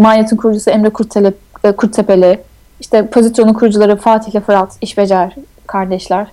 Manyet'in 0.00 0.36
kurucusu 0.36 0.70
Emre 0.70 0.90
Kurtele, 0.90 1.32
e, 1.64 1.72
Kurtepeli, 1.72 2.40
işte 2.80 3.06
Pozisyon'un 3.06 3.52
kurucuları 3.52 3.96
Fatih 3.96 4.32
ile 4.32 4.40
Fırat 4.40 4.76
İşbecer 4.80 5.34
kardeşler, 5.66 6.26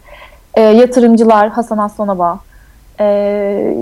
e, 0.53 0.61
yatırımcılar 0.61 1.49
Hasan 1.49 1.77
Aslanaba. 1.77 2.39
E, 2.99 3.05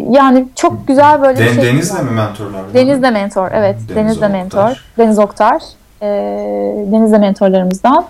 yani 0.10 0.48
çok 0.56 0.88
güzel 0.88 1.22
böyle 1.22 1.38
Den, 1.40 1.48
bir 1.48 1.54
şey. 1.54 1.64
Deniz'le 1.64 2.04
mi 2.04 2.12
mentorlar? 2.12 2.74
Deniz'le 2.74 3.12
mentor, 3.12 3.52
evet. 3.54 3.76
Deniz 3.90 3.96
Deniz'le 3.96 4.32
mentor. 4.32 4.84
Deniz 4.98 5.20
Oktar. 5.20 5.64
E, 6.02 6.08
Deniz'le 6.92 7.20
mentorlarımızdan. 7.20 8.06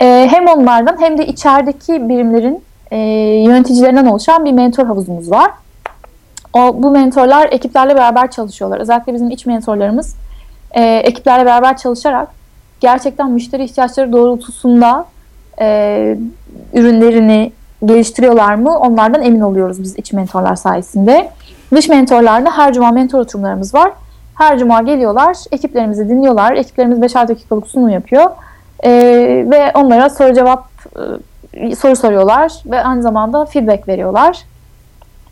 E, 0.00 0.28
hem 0.30 0.46
onlardan 0.46 0.96
hem 1.00 1.18
de 1.18 1.26
içerideki 1.26 2.08
birimlerin 2.08 2.62
e, 2.90 2.96
yöneticilerinden 3.46 4.06
oluşan 4.06 4.44
bir 4.44 4.52
mentor 4.52 4.86
havuzumuz 4.86 5.30
var. 5.30 5.50
O, 6.52 6.82
bu 6.82 6.90
mentorlar 6.90 7.48
ekiplerle 7.50 7.96
beraber 7.96 8.30
çalışıyorlar. 8.30 8.80
Özellikle 8.80 9.14
bizim 9.14 9.30
iç 9.30 9.46
mentorlarımız 9.46 10.16
e, 10.70 10.82
ekiplerle 10.82 11.46
beraber 11.46 11.76
çalışarak 11.76 12.28
gerçekten 12.80 13.30
müşteri 13.30 13.64
ihtiyaçları 13.64 14.12
doğrultusunda 14.12 15.06
e, 15.60 16.18
ürünlerini 16.72 17.52
geliştiriyorlar 17.84 18.54
mı 18.54 18.78
onlardan 18.78 19.22
emin 19.22 19.40
oluyoruz 19.40 19.82
biz 19.82 19.98
iç 19.98 20.12
mentorlar 20.12 20.56
sayesinde. 20.56 21.30
Dış 21.74 21.88
mentorlarda 21.88 22.50
her 22.50 22.72
cuma 22.72 22.90
mentor 22.90 23.18
oturumlarımız 23.18 23.74
var. 23.74 23.92
Her 24.34 24.58
cuma 24.58 24.82
geliyorlar, 24.82 25.36
ekiplerimizi 25.52 26.08
dinliyorlar. 26.08 26.52
Ekiplerimiz 26.52 26.98
5'er 26.98 27.28
dakikalık 27.28 27.66
sunum 27.66 27.88
yapıyor. 27.88 28.30
E, 28.84 28.90
ve 29.50 29.72
onlara 29.74 30.10
soru 30.10 30.34
cevap 30.34 30.68
e, 31.52 31.76
soru 31.76 31.96
soruyorlar 31.96 32.52
ve 32.66 32.84
aynı 32.84 33.02
zamanda 33.02 33.44
feedback 33.44 33.88
veriyorlar. 33.88 34.38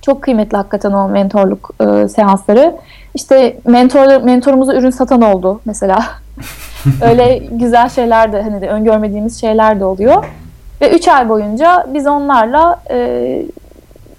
Çok 0.03 0.23
kıymetli 0.23 0.57
hakikaten 0.57 0.93
o 0.93 1.09
mentorluk 1.09 1.71
e, 1.81 2.09
seansları. 2.09 2.77
İşte 3.15 3.57
mentor 3.65 4.23
mentorumuza 4.23 4.75
ürün 4.75 4.91
satan 4.91 5.23
oldu 5.23 5.61
mesela. 5.65 6.05
Öyle 7.03 7.43
güzel 7.51 7.89
şeyler 7.89 8.33
de 8.33 8.43
hani 8.43 8.61
de 8.61 8.69
öngörmediğimiz 8.69 9.41
şeyler 9.41 9.81
de 9.81 9.85
oluyor. 9.85 10.25
Ve 10.81 10.91
3 10.91 11.09
ay 11.09 11.29
boyunca 11.29 11.87
biz 11.95 12.07
onlarla 12.07 12.81
e, 12.91 13.43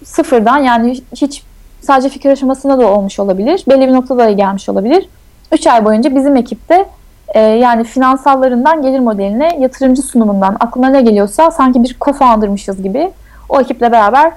sıfırdan 0.03 0.57
yani 0.57 1.01
hiç 1.15 1.43
sadece 1.81 2.09
fikir 2.09 2.29
aşamasında 2.29 2.79
da 2.79 2.87
olmuş 2.87 3.19
olabilir. 3.19 3.63
Belli 3.69 3.87
bir 3.87 3.93
noktada 3.93 4.19
da 4.19 4.31
gelmiş 4.31 4.69
olabilir. 4.69 5.09
3 5.51 5.67
ay 5.67 5.85
boyunca 5.85 6.15
bizim 6.15 6.35
ekipte 6.35 6.85
e, 7.27 7.39
yani 7.39 7.83
finansallarından 7.83 8.81
gelir 8.81 8.99
modeline, 8.99 9.57
yatırımcı 9.59 10.01
sunumundan 10.01 10.57
aklına 10.59 10.87
ne 10.87 11.01
geliyorsa 11.01 11.51
sanki 11.51 11.83
bir 11.83 11.95
co-founder'mışız 11.99 12.83
gibi 12.83 13.11
o 13.49 13.61
ekiple 13.61 13.91
beraber 13.91 14.31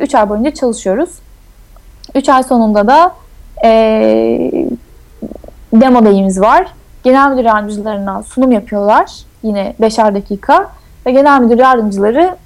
3 0.00 0.14
e, 0.14 0.18
ay 0.18 0.28
boyunca 0.28 0.54
çalışıyoruz. 0.54 1.10
3 2.14 2.28
ay 2.28 2.42
sonunda 2.42 2.86
da 2.86 3.14
e, 3.64 3.70
demo 5.72 6.04
dayimiz 6.04 6.40
var. 6.40 6.66
Genel 7.04 7.30
müdür 7.30 8.22
sunum 8.22 8.52
yapıyorlar. 8.52 9.10
Yine 9.42 9.74
5'er 9.80 10.14
dakika. 10.14 10.70
Ve 11.06 11.12
genel 11.12 11.40
müdür 11.40 11.58
yardımcıları 11.58 12.36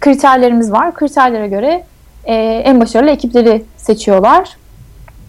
kriterlerimiz 0.00 0.72
var. 0.72 0.94
Kriterlere 0.94 1.48
göre 1.48 1.84
e, 2.24 2.34
en 2.64 2.80
başarılı 2.80 3.10
ekipleri 3.10 3.62
seçiyorlar. 3.76 4.56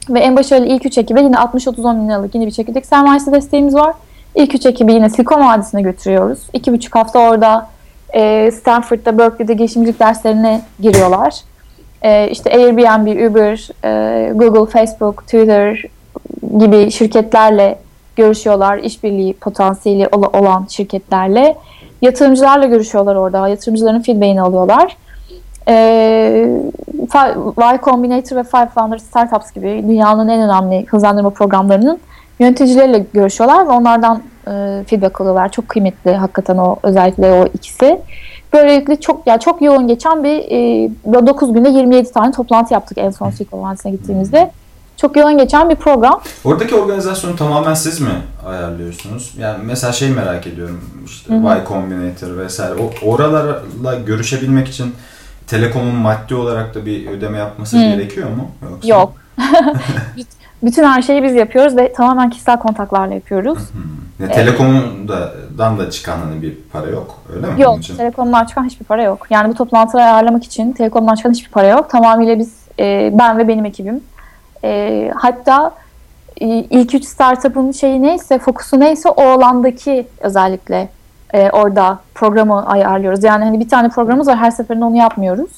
Ve 0.09 0.19
en 0.19 0.35
başarılı 0.35 0.65
ilk 0.65 0.85
üç 0.85 0.97
ekibe 0.97 1.21
yine 1.21 1.35
60-30-10 1.35 2.01
bin 2.01 2.09
liralık 2.09 2.35
yine 2.35 2.45
bir 2.45 2.51
çekirdek 2.51 2.85
sermayesi 2.85 3.31
desteğimiz 3.31 3.75
var. 3.75 3.93
İlk 4.35 4.55
üç 4.55 4.65
ekibi 4.65 4.93
yine 4.93 5.09
Silikon 5.09 5.41
Vadisi'ne 5.41 5.81
götürüyoruz. 5.81 6.39
İki 6.53 6.73
buçuk 6.73 6.95
hafta 6.95 7.19
orada 7.19 7.67
e, 8.13 8.51
Stanford'da, 8.51 9.17
Berkeley'de 9.17 9.53
girişimcilik 9.53 9.99
derslerine 9.99 10.61
giriyorlar. 10.79 11.35
E, 12.01 12.29
işte 12.29 12.51
Airbnb, 12.51 13.31
Uber, 13.31 13.69
e, 13.85 14.31
Google, 14.33 14.71
Facebook, 14.71 15.23
Twitter 15.23 15.83
gibi 16.59 16.91
şirketlerle 16.91 17.79
görüşüyorlar. 18.15 18.77
İşbirliği 18.77 19.33
potansiyeli 19.33 20.07
olan 20.07 20.65
şirketlerle. 20.69 21.55
Yatırımcılarla 22.05 22.65
görüşüyorlar 22.65 23.15
orada. 23.15 23.47
Yatırımcıların 23.47 24.01
feedback'ini 24.01 24.41
alıyorlar. 24.41 24.97
E, 25.67 25.73
Y 27.73 27.79
Combinator 27.83 28.35
ve 28.35 28.43
Five 28.43 28.67
Founders 28.67 29.03
Startups 29.03 29.51
gibi 29.51 29.83
dünyanın 29.87 30.27
en 30.27 30.41
önemli 30.41 30.85
hızlandırma 30.85 31.29
programlarının 31.29 31.99
yöneticileriyle 32.39 33.05
görüşüyorlar 33.13 33.67
ve 33.67 33.71
onlardan 33.71 34.21
e, 34.47 34.83
feedback 34.87 35.21
alıyorlar. 35.21 35.51
Çok 35.51 35.69
kıymetli 35.69 36.11
hakikaten 36.11 36.57
o 36.57 36.75
özellikle 36.83 37.31
o 37.31 37.45
ikisi. 37.45 38.01
Böylelikle 38.53 38.95
çok 38.95 39.27
yani 39.27 39.39
çok 39.39 39.61
yoğun 39.61 39.87
geçen 39.87 40.23
bir 40.23 40.45
e, 40.51 40.89
9 41.27 41.53
günde 41.53 41.69
27 41.69 42.11
tane 42.11 42.31
toplantı 42.31 42.73
yaptık 42.73 42.97
en 42.97 43.09
son 43.09 43.29
Silikon 43.29 43.61
Vadisi'ne 43.61 43.91
gittiğimizde. 43.91 44.51
Çok 44.97 45.17
yoğun 45.17 45.37
geçen 45.37 45.69
bir 45.69 45.75
program. 45.75 46.21
Oradaki 46.43 46.75
organizasyonu 46.75 47.35
tamamen 47.35 47.73
siz 47.73 48.01
mi 48.01 48.21
ayarlıyorsunuz? 48.47 49.33
Yani 49.37 49.63
mesela 49.63 49.93
şey 49.93 50.09
merak 50.09 50.47
ediyorum 50.47 50.81
işte 51.05 51.33
Hı-hı. 51.33 51.57
Y 51.57 51.63
Combinator 51.67 52.37
vesaire. 52.37 52.73
O, 52.73 53.09
oralarla 53.11 53.95
görüşebilmek 54.05 54.67
için 54.67 54.95
Telekom'un 55.47 55.95
maddi 55.95 56.35
olarak 56.35 56.75
da 56.75 56.85
bir 56.85 57.07
ödeme 57.07 57.37
yapması 57.37 57.77
Hı. 57.77 57.81
gerekiyor 57.81 58.29
mu? 58.29 58.51
Yoksa? 58.71 58.87
Yok. 58.87 59.13
Bütün 60.63 60.83
her 60.83 61.01
şeyi 61.01 61.23
biz 61.23 61.35
yapıyoruz 61.35 61.77
ve 61.77 61.93
tamamen 61.93 62.29
kişisel 62.29 62.59
kontaklarla 62.59 63.13
yapıyoruz. 63.13 63.59
Ya, 64.19 64.31
Telekom'dan 64.31 65.79
da 65.79 65.89
çıkan 65.89 66.17
hani 66.17 66.41
bir 66.41 66.53
para 66.73 66.87
yok 66.87 67.21
öyle 67.35 67.47
mi? 67.47 67.61
Yok. 67.61 67.79
Telekom'dan 67.97 68.45
çıkan 68.45 68.63
hiçbir 68.63 68.85
para 68.85 69.03
yok. 69.03 69.27
Yani 69.29 69.49
bu 69.49 69.53
toplantıları 69.53 70.05
ayarlamak 70.05 70.43
için 70.43 70.71
Telekom'dan 70.71 71.15
çıkan 71.15 71.31
hiçbir 71.31 71.51
para 71.51 71.67
yok. 71.67 71.89
Tamamıyla 71.89 72.39
biz 72.39 72.53
e, 72.79 73.11
ben 73.13 73.37
ve 73.37 73.47
benim 73.47 73.65
ekibim. 73.65 74.01
E, 74.65 75.11
hatta 75.15 75.71
e, 76.41 76.45
ilk 76.47 76.95
üç 76.95 77.05
startup'ın 77.05 77.71
şeyi 77.71 78.01
neyse, 78.01 78.39
fokusu 78.39 78.79
neyse 78.79 79.09
o 79.09 79.21
alandaki 79.21 80.07
özellikle 80.19 80.89
e, 81.33 81.49
orada 81.49 81.99
programı 82.15 82.67
ayarlıyoruz. 82.67 83.23
Yani 83.23 83.45
hani 83.45 83.59
bir 83.59 83.69
tane 83.69 83.89
programımız 83.89 84.27
var 84.27 84.37
her 84.37 84.51
seferinde 84.51 84.85
onu 84.85 84.95
yapmıyoruz. 84.95 85.51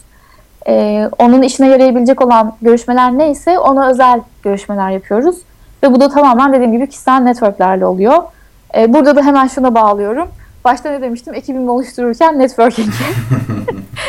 E, 0.68 1.10
onun 1.20 1.41
işine 1.41 1.68
yarayabilecek 1.68 2.22
olan 2.22 2.55
görüşmeler 2.62 3.18
neyse 3.18 3.60
ona 3.60 3.89
özel 3.89 4.22
görüşmeler 4.43 4.89
yapıyoruz. 4.89 5.36
Ve 5.84 5.93
bu 5.93 5.99
da 5.99 6.10
tamamen 6.10 6.53
dediğim 6.53 6.72
gibi 6.72 6.89
kişisel 6.89 7.20
networklerle 7.20 7.86
oluyor. 7.86 8.24
E, 8.78 8.93
burada 8.93 9.16
da 9.16 9.22
hemen 9.22 9.47
şuna 9.47 9.76
bağlıyorum. 9.76 10.28
Başta 10.66 10.89
ne 10.89 11.01
demiştim? 11.01 11.34
Ekibimi 11.34 11.72
oluştururken 11.72 12.39
networking. 12.39 12.89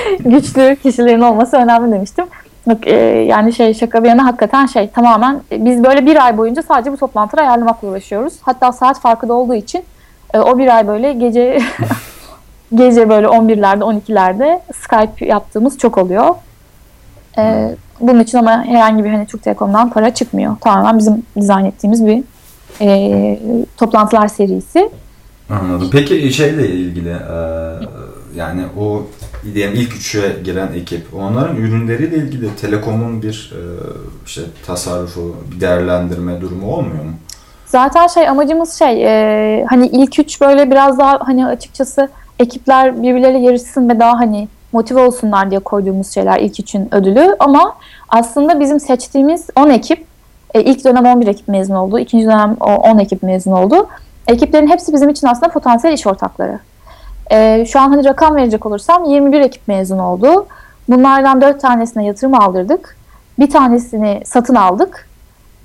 Güçlü 0.25 0.77
kişilerin 0.83 1.21
olması 1.21 1.57
önemli 1.57 1.93
demiştim. 1.93 2.25
E, 2.87 2.95
yani 3.29 3.53
şey 3.53 3.75
şaka 3.75 4.05
bir 4.05 4.09
yana 4.09 4.25
hakikaten 4.25 4.67
şey 4.67 4.89
tamamen 4.89 5.41
e, 5.53 5.65
biz 5.65 5.85
böyle 5.85 6.07
bir 6.07 6.25
ay 6.25 6.39
boyunca 6.39 6.63
sadece 6.63 6.93
bu 6.93 6.97
toplantıları 6.97 7.47
ayarlamakla 7.47 7.89
uğraşıyoruz. 7.89 8.35
Hatta 8.43 8.73
saat 8.73 9.01
farkı 9.01 9.29
da 9.29 9.35
olduğu 9.35 9.55
için 9.55 9.85
e, 10.35 10.39
o 10.39 10.59
bir 10.59 10.77
ay 10.77 10.87
böyle 10.87 11.13
gece 11.13 11.61
gece 12.75 13.09
böyle 13.09 13.27
11'lerde 13.27 13.83
12'lerde 13.83 14.61
Skype 14.75 15.27
yaptığımız 15.27 15.79
çok 15.79 15.99
oluyor. 15.99 16.35
E, 17.39 17.75
bunun 18.01 18.21
için 18.21 18.39
ama 18.39 18.65
herhangi 18.65 19.05
bir 19.05 19.11
hani 19.11 19.27
Türk 19.27 19.43
Telekom'dan 19.43 19.91
para 19.91 20.15
çıkmıyor. 20.15 20.57
Tamamen 20.61 20.99
bizim 20.99 21.23
dizayn 21.37 21.65
ettiğimiz 21.65 22.07
bir 22.07 22.23
e, 22.81 23.39
toplantılar 23.77 24.29
serisi. 24.29 24.91
Anladım. 25.51 25.89
Peki 25.93 26.33
şeyle 26.33 26.69
ilgili 26.69 27.09
e, 27.09 27.39
yani 28.37 28.63
o 28.81 29.03
diyelim 29.55 29.75
ilk 29.75 29.97
üçe 29.97 30.37
giren 30.45 30.73
ekip 30.73 31.15
onların 31.15 31.57
ürünleriyle 31.57 32.17
ilgili 32.17 32.57
Telekom'un 32.57 33.23
bir 33.23 33.53
e, 33.55 33.63
işte 34.27 34.43
tasarrufu, 34.67 35.37
bir 35.53 35.61
değerlendirme 35.61 36.41
durumu 36.41 36.75
olmuyor 36.75 37.05
mu? 37.05 37.13
Zaten 37.67 38.07
şey 38.07 38.29
amacımız 38.29 38.73
şey 38.73 39.05
e, 39.05 39.65
hani 39.65 39.87
ilk 39.87 40.19
üç 40.19 40.41
böyle 40.41 40.71
biraz 40.71 40.99
daha 40.99 41.21
hani 41.21 41.47
açıkçası 41.47 42.09
ekipler 42.39 43.03
birbirleriyle 43.03 43.39
yarışsın 43.39 43.89
ve 43.89 44.01
daha 44.01 44.21
hani 44.21 44.49
motive 44.73 45.01
olsunlar 45.01 45.51
diye 45.51 45.61
koyduğumuz 45.61 46.15
şeyler 46.15 46.39
ilk 46.41 46.61
üçün 46.61 46.95
ödülü 46.95 47.37
ama 47.39 47.77
aslında 48.09 48.61
bizim 48.61 48.81
seçtiğimiz 48.81 49.47
10 49.57 49.71
ekip 49.71 50.05
e, 50.55 50.63
ilk 50.63 50.85
dönem 50.85 51.07
11 51.07 51.27
ekip 51.27 51.49
mezun 51.49 51.75
oldu, 51.75 51.99
ikinci 51.99 52.25
dönem 52.25 52.55
10 52.61 52.99
ekip 52.99 53.23
mezun 53.23 53.53
oldu. 53.53 53.89
Ekiplerin 54.27 54.69
hepsi 54.69 54.93
bizim 54.93 55.09
için 55.09 55.27
aslında 55.27 55.53
potansiyel 55.53 55.95
iş 55.95 56.07
ortakları. 56.07 56.59
E, 57.33 57.67
şu 57.67 57.81
an 57.81 57.91
hani 57.91 58.05
rakam 58.05 58.37
verecek 58.37 58.67
olursam 58.67 59.05
21 59.05 59.41
ekip 59.41 59.69
mezun 59.69 59.99
oldu. 59.99 60.47
Bunlardan 60.89 61.41
4 61.41 61.61
tanesine 61.61 62.05
yatırım 62.05 62.35
aldırdık. 62.35 62.97
Bir 63.39 63.51
tanesini 63.51 64.23
satın 64.25 64.55
aldık. 64.55 65.09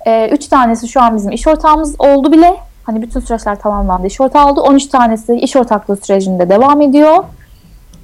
E, 0.06 0.30
üç 0.30 0.48
tanesi 0.48 0.88
şu 0.88 1.02
an 1.02 1.16
bizim 1.16 1.32
iş 1.32 1.48
ortağımız 1.48 1.96
oldu 2.00 2.32
bile. 2.32 2.56
Hani 2.84 3.02
bütün 3.02 3.20
süreçler 3.20 3.60
tamamlandı. 3.60 4.08
İş 4.08 4.22
ortağı 4.22 4.48
oldu. 4.48 4.62
13 4.62 4.88
tanesi 4.88 5.36
iş 5.36 5.56
ortaklığı 5.56 5.96
sürecinde 5.96 6.50
devam 6.50 6.82
ediyor. 6.82 7.24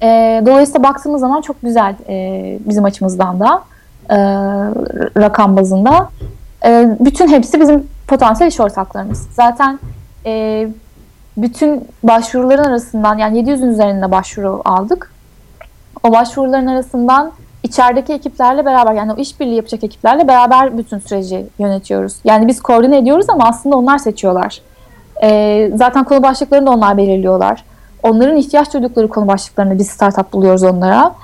E, 0.02 0.42
dolayısıyla 0.46 0.82
baktığımız 0.82 1.20
zaman 1.20 1.40
çok 1.40 1.62
güzel 1.62 1.94
e, 2.08 2.58
bizim 2.68 2.84
açımızdan 2.84 3.40
da 3.40 3.62
e, 4.10 4.16
rakam 5.20 5.56
bazında. 5.56 6.08
E, 6.64 6.96
bütün 7.00 7.28
hepsi 7.28 7.60
bizim 7.60 7.86
potansiyel 8.08 8.50
iş 8.50 8.60
ortaklarımız. 8.60 9.28
Zaten 9.32 9.78
e, 10.26 10.68
bütün 11.36 11.88
başvuruların 12.02 12.64
arasından 12.64 13.18
yani 13.18 13.42
700'ün 13.42 13.70
üzerinde 13.70 14.10
başvuru 14.10 14.62
aldık. 14.64 15.12
O 16.04 16.12
başvuruların 16.12 16.66
arasından 16.66 17.32
içerideki 17.62 18.12
ekiplerle 18.12 18.64
beraber 18.64 18.92
yani 18.92 19.12
o 19.12 19.16
işbirliği 19.16 19.54
yapacak 19.54 19.84
ekiplerle 19.84 20.28
beraber 20.28 20.78
bütün 20.78 20.98
süreci 20.98 21.46
yönetiyoruz. 21.58 22.16
Yani 22.24 22.48
biz 22.48 22.62
koordine 22.62 22.98
ediyoruz 22.98 23.26
ama 23.28 23.48
aslında 23.48 23.76
onlar 23.76 23.98
seçiyorlar. 23.98 24.60
Ee, 25.22 25.70
zaten 25.74 26.04
konu 26.04 26.22
başlıklarını 26.22 26.66
da 26.66 26.70
onlar 26.70 26.96
belirliyorlar. 26.96 27.64
Onların 28.02 28.36
ihtiyaç 28.36 28.74
duydukları 28.74 29.08
konu 29.08 29.28
başlıklarını 29.28 29.78
biz 29.78 29.88
startup 29.88 30.32
buluyoruz 30.32 30.62
onlara. 30.62 31.14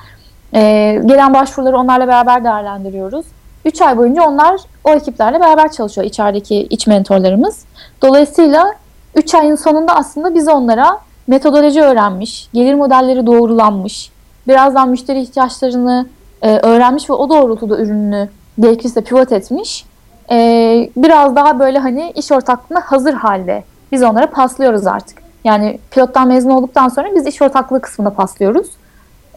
Ee, 0.55 1.03
gelen 1.07 1.35
başvuruları 1.35 1.79
onlarla 1.79 2.09
beraber 2.09 2.45
değerlendiriyoruz. 2.45 3.27
3 3.65 3.83
ay 3.83 3.99
boyunca 3.99 4.23
onlar 4.23 4.61
o 4.85 4.91
ekiplerle 4.91 5.41
beraber 5.41 5.73
çalışıyor 5.73 6.07
içerideki 6.07 6.57
iç 6.57 6.87
mentorlarımız. 6.87 7.65
Dolayısıyla 8.03 8.75
3 9.17 9.35
ayın 9.35 9.55
sonunda 9.55 9.97
aslında 9.97 10.35
biz 10.35 10.49
onlara 10.49 10.99
metodoloji 11.27 11.83
öğrenmiş, 11.83 12.49
gelir 12.53 12.75
modelleri 12.75 13.27
doğrulanmış, 13.27 14.11
birazdan 14.49 14.89
müşteri 14.89 15.21
ihtiyaçlarını 15.21 16.07
e, 16.43 16.57
öğrenmiş 16.57 17.11
ve 17.11 17.15
o 17.15 17.29
doğrultuda 17.29 17.79
ürününü 17.79 18.29
gerekirse 18.61 19.01
pivot 19.01 19.33
etmiş. 19.33 19.85
E, 20.31 20.37
biraz 20.97 21.37
daha 21.37 21.59
böyle 21.59 21.79
hani 21.79 22.13
iş 22.15 22.33
ortaklığına 22.33 22.81
hazır 22.81 23.15
halde 23.15 23.65
biz 23.93 24.03
onlara 24.03 24.31
paslıyoruz 24.31 24.87
artık. 24.87 25.23
Yani 25.45 25.79
pilottan 25.91 26.29
mezun 26.29 26.51
olduktan 26.51 26.89
sonra 26.89 27.09
biz 27.15 27.27
iş 27.27 27.43
ortaklığı 27.43 27.81
kısmında 27.81 28.11
paslıyoruz. 28.11 28.67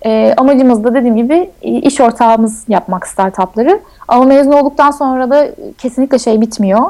E, 0.06 0.34
amacımız 0.38 0.84
da 0.84 0.94
dediğim 0.94 1.16
gibi 1.16 1.52
iş 1.62 2.02
ortağımız 2.02 2.64
yapmak 2.68 3.08
startupları. 3.08 3.80
Ama 4.08 4.24
mezun 4.24 4.52
olduktan 4.52 4.92
sonra 4.92 5.30
da 5.30 5.48
kesinlikle 5.78 6.20
şey 6.20 6.42
bitmiyor. 6.42 6.82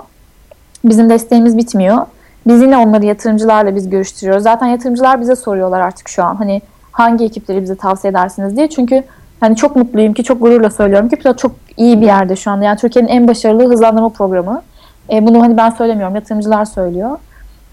Bizim 0.85 1.09
desteğimiz 1.09 1.57
bitmiyor. 1.57 2.05
Biz 2.47 2.61
yine 2.61 2.77
onları 2.77 3.05
yatırımcılarla 3.05 3.75
biz 3.75 3.89
görüştürüyoruz. 3.89 4.43
Zaten 4.43 4.67
yatırımcılar 4.67 5.21
bize 5.21 5.35
soruyorlar 5.35 5.79
artık 5.79 6.09
şu 6.09 6.23
an. 6.23 6.35
Hani 6.35 6.61
hangi 6.91 7.25
ekipleri 7.25 7.61
bize 7.61 7.75
tavsiye 7.75 8.11
edersiniz 8.11 8.57
diye. 8.57 8.69
Çünkü 8.69 9.03
hani 9.39 9.55
çok 9.55 9.75
mutluyum 9.75 10.13
ki 10.13 10.23
çok 10.23 10.41
gururla 10.41 10.69
söylüyorum 10.69 11.09
ki 11.09 11.15
Pilot 11.15 11.37
çok 11.37 11.51
iyi 11.77 12.01
bir 12.01 12.05
yerde 12.05 12.35
şu 12.35 12.51
anda. 12.51 12.65
Yani 12.65 12.77
Türkiye'nin 12.77 13.09
en 13.09 13.27
başarılı 13.27 13.69
hızlandırma 13.69 14.09
programı. 14.09 14.61
E, 15.11 15.27
bunu 15.27 15.41
hani 15.41 15.57
ben 15.57 15.69
söylemiyorum. 15.69 16.15
Yatırımcılar 16.15 16.65
söylüyor. 16.65 17.17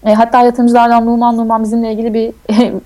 E, 0.05 0.13
hatta 0.13 0.41
yatırımcılardan 0.41 1.05
Numan 1.05 1.37
Numan 1.37 1.63
bizimle 1.63 1.93
ilgili 1.93 2.13
bir 2.13 2.33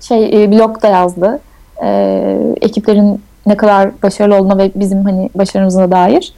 şey 0.00 0.44
e, 0.44 0.52
blog 0.52 0.82
da 0.82 0.88
yazdı. 0.88 1.40
E, 1.82 2.54
ekiplerin 2.60 3.22
ne 3.46 3.56
kadar 3.56 3.90
başarılı 4.02 4.34
olduğuna 4.34 4.58
ve 4.58 4.70
bizim 4.74 5.04
hani 5.04 5.30
başarımızına 5.34 5.90
dair. 5.90 6.34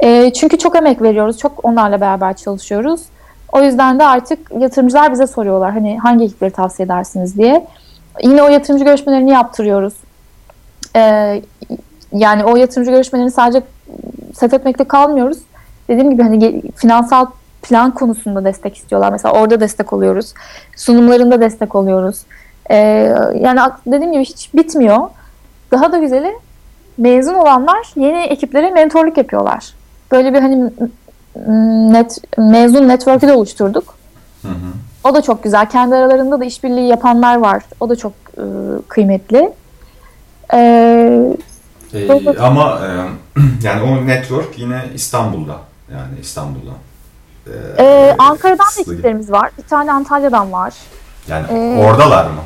E, 0.00 0.32
çünkü 0.32 0.58
çok 0.58 0.76
emek 0.76 1.02
veriyoruz. 1.02 1.38
Çok 1.38 1.64
onlarla 1.64 2.00
beraber 2.00 2.36
çalışıyoruz. 2.36 3.00
O 3.52 3.62
yüzden 3.62 3.98
de 3.98 4.04
artık 4.06 4.38
yatırımcılar 4.58 5.12
bize 5.12 5.26
soruyorlar 5.26 5.72
hani 5.72 5.98
hangi 5.98 6.24
ekipleri 6.24 6.50
tavsiye 6.50 6.86
edersiniz 6.86 7.38
diye. 7.38 7.66
Yine 8.22 8.42
o 8.42 8.48
yatırımcı 8.48 8.84
görüşmelerini 8.84 9.30
yaptırıyoruz. 9.30 9.94
Ee, 10.96 11.42
yani 12.12 12.44
o 12.44 12.56
yatırımcı 12.56 12.90
görüşmelerini 12.90 13.30
sadece 13.30 13.62
set 14.34 14.54
etmekte 14.54 14.84
kalmıyoruz. 14.84 15.38
Dediğim 15.88 16.10
gibi 16.10 16.22
hani 16.22 16.62
finansal 16.76 17.26
plan 17.62 17.94
konusunda 17.94 18.44
destek 18.44 18.76
istiyorlar. 18.76 19.12
Mesela 19.12 19.34
orada 19.34 19.60
destek 19.60 19.92
oluyoruz. 19.92 20.34
Sunumlarında 20.76 21.40
destek 21.40 21.74
oluyoruz. 21.74 22.22
Ee, 22.70 22.76
yani 23.40 23.60
dediğim 23.86 24.12
gibi 24.12 24.24
hiç 24.24 24.54
bitmiyor. 24.54 24.98
Daha 25.70 25.92
da 25.92 25.98
güzeli 25.98 26.32
mezun 26.98 27.34
olanlar 27.34 27.92
yeni 27.96 28.22
ekiplere 28.22 28.70
mentorluk 28.70 29.16
yapıyorlar. 29.16 29.74
Böyle 30.12 30.34
bir 30.34 30.40
hani 30.40 30.70
net 31.92 32.18
mezun 32.38 32.88
network'ü 32.88 33.28
de 33.28 33.32
oluşturduk. 33.32 33.94
Hı 34.42 34.48
hı. 34.48 34.72
O 35.04 35.14
da 35.14 35.22
çok 35.22 35.42
güzel. 35.42 35.70
Kendi 35.70 35.94
aralarında 35.94 36.40
da 36.40 36.44
işbirliği 36.44 36.88
yapanlar 36.88 37.36
var. 37.36 37.62
O 37.80 37.88
da 37.88 37.96
çok 37.96 38.12
e, 38.38 38.42
kıymetli. 38.88 39.52
Ee, 40.54 41.36
ee, 41.94 42.38
ama 42.40 42.80
e, 43.36 43.40
yani 43.62 43.82
o 43.82 44.06
network 44.06 44.58
yine 44.58 44.82
İstanbul'da. 44.94 45.56
Yani 45.92 46.20
İstanbul'da. 46.20 46.70
Ee, 47.46 47.84
ee, 47.84 48.16
Ankara'dan 48.18 48.66
da 48.66 48.80
ekiplerimiz 48.80 49.32
var. 49.32 49.50
Bir 49.58 49.62
tane 49.62 49.92
Antalya'dan 49.92 50.52
var. 50.52 50.74
Yani 51.28 51.46
ee, 51.50 51.84
oradalar 51.84 52.24
mı? 52.24 52.40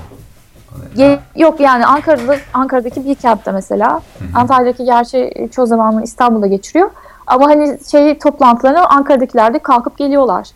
Ye, 0.97 1.21
yok 1.37 1.61
yani 1.61 1.87
Ankara'da 1.87 2.37
Ankara'daki 2.55 3.05
bir 3.05 3.17
camp'te 3.17 3.53
mesela. 3.53 3.91
Hı 3.91 4.25
hı. 4.25 4.29
Antalya'daki 4.35 4.85
gerçi 4.85 5.49
çoğu 5.53 5.67
zamanını 5.67 6.05
İstanbul'da 6.05 6.47
geçiriyor. 6.47 6.91
Ama 7.27 7.47
hani 7.47 7.79
şey 7.91 8.19
toplantılarına 8.19 8.87
Ankara'dakiler 8.87 9.55
de 9.55 9.59
kalkıp 9.59 9.99
geliyorlar. 9.99 10.49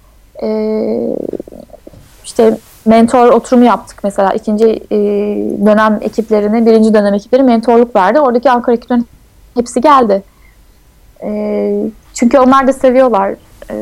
Ee, 0.43 1.17
işte 2.25 2.59
mentor 2.85 3.29
oturumu 3.29 3.65
yaptık 3.65 4.01
mesela 4.05 4.33
ikinci 4.33 4.67
e, 4.91 4.97
dönem 5.67 5.99
ekiplerine 6.01 6.67
birinci 6.67 6.95
dönem 6.95 7.15
ekipleri 7.15 7.43
mentorluk 7.43 7.97
verdi. 7.97 8.21
Oradaki 8.21 8.51
Ankara 8.51 8.77
ekiplerin 8.77 9.07
hepsi 9.55 9.81
geldi. 9.81 10.23
E, 11.23 11.73
çünkü 12.15 12.39
onlar 12.39 12.67
da 12.67 12.73
seviyorlar. 12.73 13.35
E, 13.71 13.75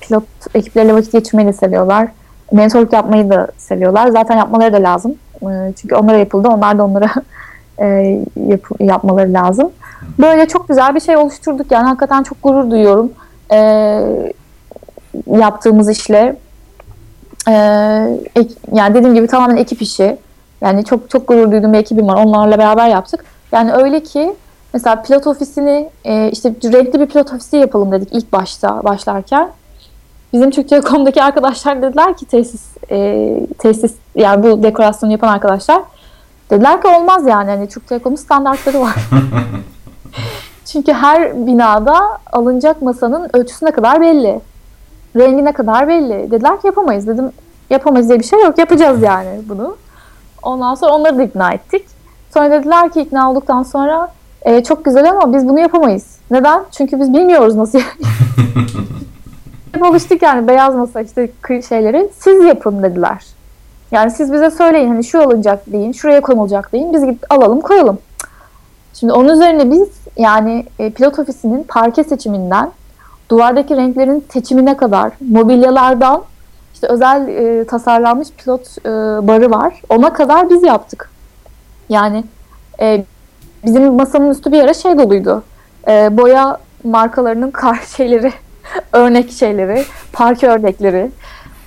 pilot 0.00 0.24
ekipleriyle 0.54 0.94
vakit 0.94 1.12
geçirmeyi 1.12 1.48
de 1.48 1.52
seviyorlar. 1.52 2.08
Mentorluk 2.52 2.92
yapmayı 2.92 3.30
da 3.30 3.48
seviyorlar. 3.58 4.08
Zaten 4.08 4.36
yapmaları 4.36 4.72
da 4.72 4.82
lazım. 4.82 5.14
E, 5.42 5.72
çünkü 5.80 5.94
onlara 5.94 6.16
yapıldı. 6.16 6.48
Onlar 6.48 6.78
da 6.78 6.84
onlara 6.84 7.10
e, 7.78 7.86
yap, 8.46 8.60
yapmaları 8.80 9.32
lazım. 9.32 9.70
Böyle 10.20 10.48
çok 10.48 10.68
güzel 10.68 10.94
bir 10.94 11.00
şey 11.00 11.16
oluşturduk. 11.16 11.72
Yani 11.72 11.86
hakikaten 11.86 12.22
çok 12.22 12.42
gurur 12.42 12.70
duyuyorum 12.70 13.12
e, 13.52 13.58
yaptığımız 15.26 15.90
işle. 15.90 16.36
E, 17.48 17.54
ek, 18.36 18.54
yani 18.72 18.94
dediğim 18.94 19.14
gibi 19.14 19.26
tamamen 19.26 19.56
ekip 19.56 19.82
işi. 19.82 20.18
Yani 20.60 20.84
çok 20.84 21.10
çok 21.10 21.28
gurur 21.28 21.52
duyduğum 21.52 21.72
bir 21.72 21.78
ekibim 21.78 22.08
var. 22.08 22.24
Onlarla 22.24 22.58
beraber 22.58 22.88
yaptık. 22.88 23.24
Yani 23.52 23.72
öyle 23.72 24.02
ki 24.02 24.34
mesela 24.74 25.02
pilot 25.02 25.26
ofisini 25.26 25.90
e, 26.04 26.30
işte 26.30 26.54
renkli 26.64 27.00
bir 27.00 27.06
pilot 27.06 27.32
ofisi 27.32 27.56
yapalım 27.56 27.92
dedik 27.92 28.08
ilk 28.12 28.32
başta 28.32 28.84
başlarken. 28.84 29.48
Bizim 30.32 30.50
Türk 30.50 30.68
Telekom'daki 30.68 31.22
arkadaşlar 31.22 31.82
dediler 31.82 32.16
ki 32.16 32.26
tesis 32.26 32.62
e, 32.90 33.40
tesis 33.58 33.94
yani 34.14 34.42
bu 34.42 34.62
dekorasyonu 34.62 35.12
yapan 35.12 35.28
arkadaşlar 35.28 35.82
dediler 36.50 36.82
ki 36.82 36.88
olmaz 36.88 37.26
yani 37.26 37.50
hani 37.50 37.68
Türk 37.68 37.88
Telekom'un 37.88 38.16
standartları 38.16 38.80
var. 38.80 38.94
Çünkü 40.64 40.92
her 40.92 41.46
binada 41.46 42.00
alınacak 42.32 42.82
masanın 42.82 43.30
ölçüsü 43.32 43.66
ne 43.66 43.70
kadar 43.70 44.00
belli. 44.00 44.40
Rengi 45.16 45.44
ne 45.44 45.52
kadar 45.52 45.88
belli. 45.88 46.30
Dediler 46.30 46.60
ki 46.60 46.66
yapamayız 46.66 47.06
dedim. 47.06 47.32
Yapamayız 47.70 48.08
diye 48.08 48.18
bir 48.18 48.24
şey 48.24 48.42
yok. 48.42 48.58
Yapacağız 48.58 49.02
yani 49.02 49.40
bunu. 49.48 49.76
Ondan 50.42 50.74
sonra 50.74 50.92
onları 50.92 51.18
da 51.18 51.22
ikna 51.22 51.52
ettik. 51.52 51.86
Sonra 52.34 52.50
dediler 52.50 52.92
ki 52.92 53.00
ikna 53.00 53.30
olduktan 53.30 53.62
sonra 53.62 54.12
e, 54.42 54.62
çok 54.62 54.84
güzel 54.84 55.10
ama 55.10 55.34
biz 55.34 55.48
bunu 55.48 55.60
yapamayız. 55.60 56.18
Neden? 56.30 56.64
Çünkü 56.70 57.00
biz 57.00 57.12
bilmiyoruz 57.12 57.54
nasıl 57.54 57.80
Hep 59.72 59.82
alıştık 59.82 60.22
yani 60.22 60.48
beyaz 60.48 60.74
masa 60.74 61.00
işte 61.00 61.30
şeyleri. 61.68 62.10
Siz 62.18 62.44
yapın 62.44 62.82
dediler. 62.82 63.26
Yani 63.90 64.10
siz 64.10 64.32
bize 64.32 64.50
söyleyin 64.50 64.88
hani 64.88 65.04
şu 65.04 65.22
alınacak 65.22 65.72
deyin, 65.72 65.92
şuraya 65.92 66.20
konulacak 66.20 66.72
deyin. 66.72 66.94
Biz 66.94 67.04
gidip 67.04 67.32
alalım 67.32 67.60
koyalım. 67.60 67.98
Şimdi 68.94 69.12
onun 69.12 69.28
üzerine 69.28 69.70
biz 69.70 69.88
yani 70.20 70.66
e, 70.78 70.90
pilot 70.90 71.18
ofisinin 71.18 71.64
parke 71.64 72.04
seçiminden 72.04 72.70
duvardaki 73.30 73.76
renklerin 73.76 74.24
seçimine 74.32 74.76
kadar 74.76 75.12
mobilyalardan 75.30 76.22
işte 76.74 76.86
özel 76.86 77.28
e, 77.28 77.64
tasarlanmış 77.66 78.28
pilot 78.30 78.78
e, 78.86 78.88
barı 79.28 79.50
var. 79.50 79.82
Ona 79.88 80.12
kadar 80.12 80.50
biz 80.50 80.62
yaptık. 80.62 81.10
Yani 81.88 82.24
e, 82.80 83.04
bizim 83.64 83.94
masanın 83.94 84.30
üstü 84.30 84.52
bir 84.52 84.62
ara 84.62 84.74
şey 84.74 84.98
doluydu. 84.98 85.42
E, 85.88 86.16
boya 86.16 86.58
markalarının 86.84 87.50
kar 87.50 87.80
şeyleri, 87.96 88.32
örnek 88.92 89.32
şeyleri, 89.32 89.84
parke 90.12 90.48
örnekleri. 90.48 91.10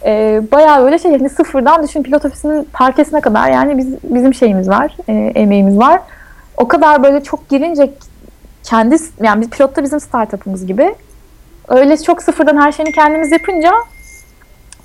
E, 0.05 0.41
bayağı 0.51 0.83
böyle 0.83 0.99
şey 0.99 1.11
yani 1.11 1.29
sıfırdan 1.29 1.83
düşün 1.83 2.03
pilot 2.03 2.25
ofisinin 2.25 2.67
parkesine 2.73 3.21
kadar 3.21 3.51
yani 3.51 3.77
biz, 3.77 3.87
bizim 4.03 4.33
şeyimiz 4.33 4.69
var, 4.69 4.97
e, 5.07 5.13
emeğimiz 5.13 5.77
var. 5.77 5.99
O 6.57 6.67
kadar 6.67 7.03
böyle 7.03 7.23
çok 7.23 7.49
girince 7.49 7.93
kendi 8.63 8.95
yani 9.23 9.41
biz 9.41 9.49
pilotta 9.49 9.83
bizim 9.83 9.99
startup'ımız 9.99 10.65
gibi. 10.65 10.95
Öyle 11.67 11.97
çok 11.97 12.23
sıfırdan 12.23 12.61
her 12.61 12.71
şeyini 12.71 12.91
kendimiz 12.91 13.31
yapınca 13.31 13.71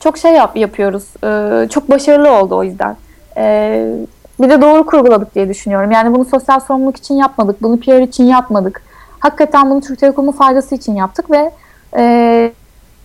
çok 0.00 0.18
şey 0.18 0.32
yap, 0.32 0.56
yapıyoruz. 0.56 1.04
Ee, 1.24 1.68
çok 1.68 1.90
başarılı 1.90 2.30
oldu 2.30 2.56
o 2.56 2.64
yüzden. 2.64 2.96
Ee, 3.36 3.94
bir 4.40 4.50
de 4.50 4.62
doğru 4.62 4.86
kurguladık 4.86 5.34
diye 5.34 5.48
düşünüyorum. 5.48 5.90
Yani 5.90 6.14
bunu 6.14 6.24
sosyal 6.24 6.60
sorumluluk 6.60 6.96
için 6.96 7.14
yapmadık. 7.14 7.62
Bunu 7.62 7.80
PR 7.80 8.02
için 8.02 8.24
yapmadık. 8.24 8.82
Hakikaten 9.18 9.70
bunu 9.70 9.80
Türk 9.80 9.98
Telekom'un 9.98 10.32
faydası 10.32 10.74
için 10.74 10.94
yaptık 10.94 11.30
ve 11.30 11.52
e, 11.96 12.52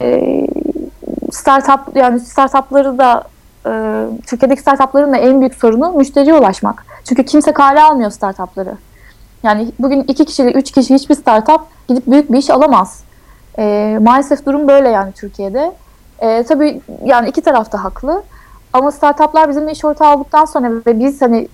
e, 0.02 0.48
startup 1.32 1.96
yani 1.96 2.20
startupları 2.20 2.98
da 2.98 3.24
e, 3.66 3.72
Türkiye'deki 4.28 4.62
startupların 4.62 5.14
da 5.14 5.18
en 5.18 5.40
büyük 5.40 5.56
sorunu 5.56 5.92
müşteriye 5.92 6.34
ulaşmak. 6.34 6.86
Çünkü 7.04 7.26
kimse 7.26 7.52
kale 7.52 7.82
almıyor 7.82 8.12
startupları. 8.12 8.78
Yani 9.44 9.72
bugün 9.80 10.04
iki 10.04 10.26
kişi, 10.26 10.44
üç 10.44 10.72
kişi 10.72 10.96
hiçbir 10.96 11.16
startup 11.16 11.62
gidip 11.88 12.08
büyük 12.08 12.32
bir 12.32 12.38
iş 12.38 12.50
alamaz. 12.50 13.04
E, 13.60 13.98
maalesef 14.02 14.46
durum 14.46 14.68
böyle 14.68 14.90
yani 14.90 15.12
Türkiye'de. 15.12 15.76
E, 16.20 16.44
tabii 16.44 16.82
yani 17.06 17.30
iki 17.30 17.42
taraf 17.42 17.72
da 17.72 17.84
haklı. 17.84 18.24
Ama 18.74 18.92
startuplar 18.92 19.50
bizim 19.50 19.68
iş 19.68 19.86
ortağı 19.86 20.16
olduktan 20.16 20.46
sonra 20.46 20.72
ve 20.88 21.00
biz 21.00 21.22
hani 21.22 21.48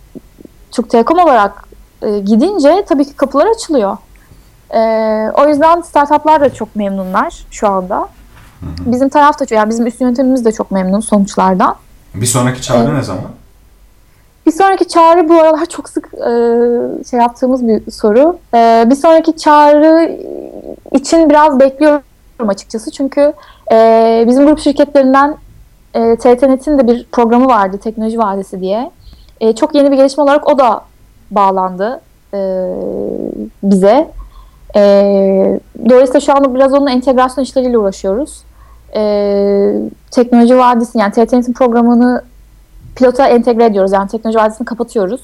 Türk 0.71 0.89
Telekom 0.89 1.19
olarak 1.19 1.67
e, 2.01 2.19
gidince 2.19 2.85
tabii 2.89 3.05
ki 3.05 3.15
kapılar 3.15 3.47
açılıyor. 3.47 3.97
E, 4.73 4.79
o 5.33 5.49
yüzden 5.49 5.81
startuplar 5.81 6.41
da 6.41 6.53
çok 6.53 6.75
memnunlar 6.75 7.45
şu 7.51 7.67
anda. 7.67 8.09
Bizim 8.61 9.09
taraf 9.09 9.39
da 9.39 9.45
yani 9.55 9.69
bizim 9.69 9.87
üst 9.87 10.01
yönetimimiz 10.01 10.45
de 10.45 10.51
çok 10.51 10.71
memnun 10.71 10.99
sonuçlardan. 10.99 11.75
Bir 12.13 12.25
sonraki 12.25 12.61
çağrı 12.61 12.83
evet. 12.83 12.93
ne 12.93 13.01
zaman? 13.01 13.23
Bir 14.49 14.53
sonraki 14.53 14.87
çağrı 14.87 15.29
bu 15.29 15.33
aralar 15.33 15.65
çok 15.65 15.89
sık 15.89 16.13
e, 16.13 16.29
şey 17.09 17.19
yaptığımız 17.19 17.67
bir 17.67 17.91
soru. 17.91 18.37
E, 18.55 18.85
bir 18.89 18.95
sonraki 18.95 19.37
çağrı 19.37 20.17
için 20.91 21.29
biraz 21.29 21.59
bekliyorum 21.59 22.01
açıkçası. 22.47 22.91
Çünkü 22.91 23.33
e, 23.71 24.23
bizim 24.27 24.45
grup 24.45 24.59
şirketlerinden 24.59 25.35
e, 25.93 26.15
TTNet'in 26.15 26.77
de 26.77 26.87
bir 26.87 27.07
programı 27.11 27.45
vardı, 27.45 27.77
Teknoloji 27.77 28.19
Vadisi 28.19 28.61
diye. 28.61 28.91
E, 29.41 29.55
çok 29.55 29.75
yeni 29.75 29.91
bir 29.91 29.97
gelişme 29.97 30.23
olarak 30.23 30.47
o 30.47 30.57
da 30.57 30.81
bağlandı 31.31 32.01
e, 32.33 32.39
bize. 33.63 34.11
E, 34.75 35.59
dolayısıyla 35.89 36.19
şu 36.19 36.35
anda 36.35 36.55
biraz 36.55 36.73
onun 36.73 36.87
entegrasyon 36.87 37.43
işleriyle 37.43 37.77
uğraşıyoruz. 37.77 38.43
E, 38.95 39.01
Teknoloji 40.11 40.57
Vadisi 40.57 40.97
yani 40.97 41.11
TTNet'in 41.11 41.53
programını 41.53 42.23
pilota 42.99 43.27
entegre 43.27 43.65
ediyoruz. 43.65 43.91
Yani 43.91 44.09
teknoloji 44.09 44.39
vadisini 44.39 44.65
kapatıyoruz. 44.65 45.21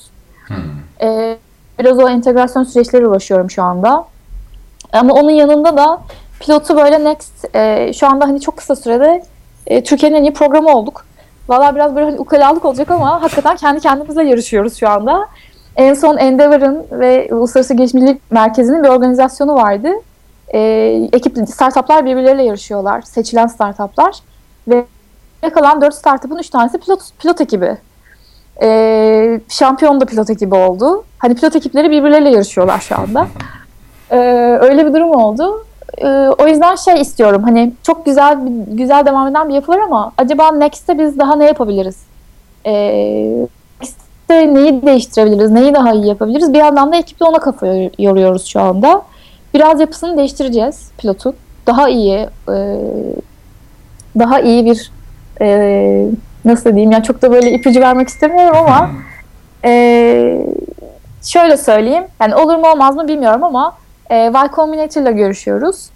Hmm. 0.47 0.55
Ee, 1.01 1.38
biraz 1.80 1.99
o 1.99 2.09
entegrasyon 2.09 2.63
süreçleri 2.63 3.07
uğraşıyorum 3.07 3.49
şu 3.49 3.63
anda. 3.63 4.05
Ama 4.93 5.13
onun 5.13 5.32
yanında 5.32 5.78
da 5.78 6.01
pilotu 6.39 6.78
böyle 6.78 7.03
next 7.03 7.55
e, 7.55 7.93
şu 7.93 8.07
anda 8.07 8.26
hani 8.26 8.41
çok 8.41 8.57
kısa 8.57 8.76
sürede 8.76 9.23
e, 9.67 9.84
Türkiye'nin 9.84 10.15
en 10.15 10.23
iyi 10.23 10.34
programı 10.34 10.78
olduk. 10.78 11.05
Valla 11.49 11.76
biraz 11.76 11.95
böyle 11.95 12.05
hani 12.05 12.19
ukalalık 12.19 12.65
olacak 12.65 12.91
ama 12.91 13.21
hakikaten 13.21 13.55
kendi 13.55 13.80
kendimizle 13.80 14.23
yarışıyoruz 14.23 14.76
şu 14.76 14.89
anda. 14.89 15.28
En 15.76 15.93
son 15.93 16.17
Endeavor'ın 16.17 16.86
ve 16.91 17.30
Uluslararası 17.32 17.73
Gelişimcilik 17.73 18.32
Merkezi'nin 18.32 18.84
bir 18.84 18.89
organizasyonu 18.89 19.55
vardı. 19.55 19.89
E, 20.53 20.59
ekip 21.13 21.49
startuplar 21.49 22.05
birbirleriyle 22.05 22.43
yarışıyorlar. 22.43 23.01
Seçilen 23.01 23.47
startuplar. 23.47 24.15
Ve 24.67 24.86
kalan 25.53 25.81
4 25.81 25.95
startup'ın 25.95 26.37
3 26.37 26.49
tanesi 26.49 26.77
pilot, 26.77 26.99
pilot 27.19 27.41
ekibi. 27.41 27.77
Ee, 28.61 29.39
şampiyon 29.49 30.01
da 30.01 30.05
pilot 30.05 30.29
ekibi 30.29 30.55
oldu. 30.55 31.03
Hani 31.17 31.35
pilot 31.35 31.55
ekipleri 31.55 31.91
birbirleriyle 31.91 32.29
yarışıyorlar 32.29 32.79
şu 32.79 32.99
anda. 32.99 33.27
Ee, 34.11 34.17
öyle 34.61 34.85
bir 34.85 34.93
durum 34.93 35.11
oldu. 35.11 35.65
Ee, 35.97 36.07
o 36.37 36.47
yüzden 36.47 36.75
şey 36.75 37.01
istiyorum. 37.01 37.43
Hani 37.43 37.73
çok 37.83 38.05
güzel 38.05 38.37
güzel 38.67 39.05
devam 39.05 39.27
eden 39.27 39.49
bir 39.49 39.53
yapı 39.53 39.71
var 39.71 39.79
ama 39.79 40.11
acaba 40.17 40.51
Next'te 40.51 40.99
biz 40.99 41.19
daha 41.19 41.35
ne 41.35 41.45
yapabiliriz? 41.45 41.97
Ee, 42.65 43.47
Next'te 43.81 44.53
neyi 44.53 44.85
değiştirebiliriz? 44.85 45.51
Neyi 45.51 45.73
daha 45.73 45.93
iyi 45.93 46.07
yapabiliriz? 46.07 46.53
Bir 46.53 46.59
yandan 46.59 46.91
da 46.91 46.95
ekiple 46.95 47.25
ona 47.25 47.39
kafa 47.39 47.67
yoruyoruz 47.99 48.45
şu 48.45 48.61
anda. 48.61 49.01
Biraz 49.53 49.79
yapısını 49.79 50.17
değiştireceğiz 50.17 50.91
pilotun. 50.97 51.33
Daha 51.67 51.89
iyi 51.89 52.29
e, 52.49 52.77
daha 54.19 54.39
iyi 54.39 54.65
bir 54.65 54.91
e, 55.41 56.07
nasıl 56.45 56.69
diyeyim 56.69 56.91
yani 56.91 57.03
çok 57.03 57.21
da 57.21 57.31
böyle 57.31 57.51
ipucu 57.51 57.81
vermek 57.81 58.07
istemiyorum 58.07 58.57
ama 58.57 58.89
e, 59.65 60.41
şöyle 61.23 61.57
söyleyeyim 61.57 62.03
yani 62.21 62.36
olur 62.36 62.55
mu 62.55 62.71
olmaz 62.71 62.95
mı 62.95 63.07
bilmiyorum 63.07 63.43
ama 63.43 63.77
e, 64.09 64.15
Y 64.15 64.33
Combinator 64.55 65.01
ile 65.01 65.11
görüşüyoruz 65.11 65.89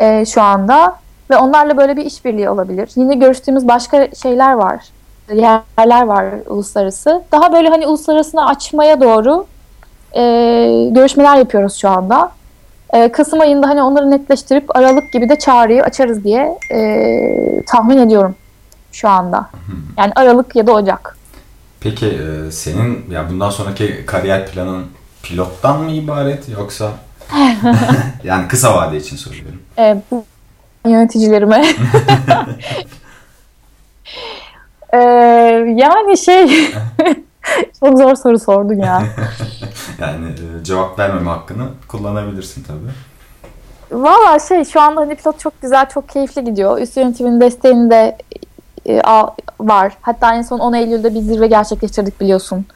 e, 0.00 0.24
şu 0.24 0.42
anda 0.42 0.96
ve 1.30 1.36
onlarla 1.36 1.76
böyle 1.76 1.96
bir 1.96 2.04
işbirliği 2.04 2.50
olabilir. 2.50 2.90
Yine 2.96 3.14
görüştüğümüz 3.14 3.68
başka 3.68 4.08
şeyler 4.22 4.52
var. 4.52 4.84
Yerler 5.32 6.02
var 6.02 6.24
uluslararası. 6.46 7.22
Daha 7.32 7.52
böyle 7.52 7.68
hani 7.68 7.86
uluslararasını 7.86 8.46
açmaya 8.46 9.00
doğru 9.00 9.46
e, 10.16 10.22
görüşmeler 10.90 11.36
yapıyoruz 11.36 11.74
şu 11.74 11.88
anda. 11.88 12.30
E, 12.90 13.12
Kasım 13.12 13.40
ayında 13.40 13.68
hani 13.68 13.82
onları 13.82 14.10
netleştirip 14.10 14.76
Aralık 14.76 15.12
gibi 15.12 15.28
de 15.28 15.38
çağrıyı 15.38 15.82
açarız 15.82 16.24
diye 16.24 16.58
e, 16.72 17.62
tahmin 17.66 17.98
ediyorum 17.98 18.34
şu 18.98 19.08
anda. 19.08 19.50
Yani 19.96 20.12
Aralık 20.16 20.56
ya 20.56 20.66
da 20.66 20.72
Ocak. 20.72 21.16
Peki 21.80 22.06
e, 22.06 22.50
senin 22.50 23.10
ya 23.10 23.30
bundan 23.30 23.50
sonraki 23.50 24.06
kariyer 24.06 24.46
planın 24.46 24.86
pilottan 25.22 25.80
mı 25.80 25.90
ibaret 25.90 26.48
yoksa 26.48 26.90
yani 28.24 28.48
kısa 28.48 28.76
vade 28.76 28.96
için 28.96 29.16
soruyorum. 29.16 29.62
E, 29.78 30.02
bu 30.10 30.24
yöneticilerime 30.86 31.66
e, 34.92 34.98
yani 35.76 36.18
şey 36.18 36.72
çok 37.80 37.98
zor 37.98 38.14
soru 38.14 38.38
sordun 38.38 38.78
ya. 38.78 39.02
yani 40.00 40.26
e, 40.30 40.64
cevap 40.64 40.98
vermeme 40.98 41.30
hakkını 41.30 41.68
kullanabilirsin 41.88 42.62
tabii. 42.62 42.90
Valla 44.02 44.38
şey 44.38 44.64
şu 44.64 44.80
anda 44.80 45.00
hani 45.00 45.14
pilot 45.14 45.40
çok 45.40 45.62
güzel, 45.62 45.88
çok 45.88 46.08
keyifli 46.08 46.44
gidiyor. 46.44 46.80
Üst 46.80 46.96
yönetimin 46.96 47.40
desteğini 47.40 47.90
de 47.90 48.18
e, 48.88 49.00
var. 49.60 49.92
Hatta 50.00 50.34
en 50.34 50.42
son 50.42 50.58
10 50.58 50.72
Eylül'de 50.72 51.14
bir 51.14 51.20
zirve 51.20 51.46
gerçekleştirdik 51.46 52.20
biliyorsun. 52.20 52.66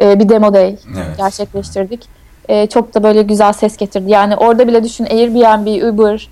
E, 0.00 0.20
bir 0.20 0.28
demo 0.28 0.54
day 0.54 0.68
evet. 0.68 1.16
gerçekleştirdik. 1.16 2.08
E, 2.48 2.66
çok 2.66 2.94
da 2.94 3.02
böyle 3.02 3.22
güzel 3.22 3.52
ses 3.52 3.76
getirdi. 3.76 4.10
Yani 4.10 4.36
orada 4.36 4.68
bile 4.68 4.84
düşün 4.84 5.04
Airbnb, 5.04 5.92
Uber, 5.92 6.28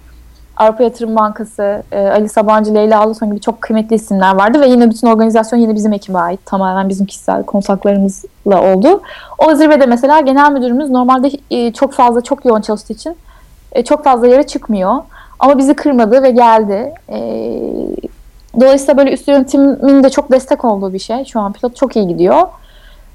Avrupa 0.56 0.82
Yatırım 0.82 1.16
Bankası, 1.16 1.82
e, 1.92 2.06
Ali 2.06 2.28
Sabancı, 2.28 2.74
Leyla 2.74 3.00
Aluson 3.00 3.30
gibi 3.30 3.40
çok 3.40 3.60
kıymetli 3.60 3.96
isimler 3.96 4.34
vardı 4.34 4.60
ve 4.60 4.68
yine 4.68 4.90
bütün 4.90 5.06
organizasyon 5.06 5.58
yine 5.58 5.74
bizim 5.74 5.92
ekibe 5.92 6.18
ait. 6.18 6.46
Tamamen 6.46 6.88
bizim 6.88 7.06
kişisel 7.06 7.44
kontaklarımızla 7.44 8.62
oldu. 8.62 9.02
O 9.38 9.54
zirvede 9.54 9.86
mesela 9.86 10.20
genel 10.20 10.52
müdürümüz 10.52 10.90
normalde 10.90 11.30
e, 11.50 11.72
çok 11.72 11.92
fazla, 11.92 12.20
çok 12.20 12.44
yoğun 12.44 12.60
çalıştığı 12.60 12.92
için 12.92 13.16
e, 13.72 13.84
çok 13.84 14.04
fazla 14.04 14.26
yere 14.26 14.42
çıkmıyor. 14.42 14.94
Ama 15.38 15.58
bizi 15.58 15.74
kırmadı 15.74 16.22
ve 16.22 16.30
geldi. 16.30 16.94
E, 17.08 17.18
dolayısıyla 18.60 18.96
böyle 18.96 19.12
üst 19.12 19.28
yönetimin 19.28 20.04
de 20.04 20.10
çok 20.10 20.32
destek 20.32 20.64
olduğu 20.64 20.92
bir 20.92 20.98
şey. 20.98 21.24
Şu 21.24 21.40
an 21.40 21.52
pilot 21.52 21.76
çok 21.76 21.96
iyi 21.96 22.08
gidiyor. 22.08 22.48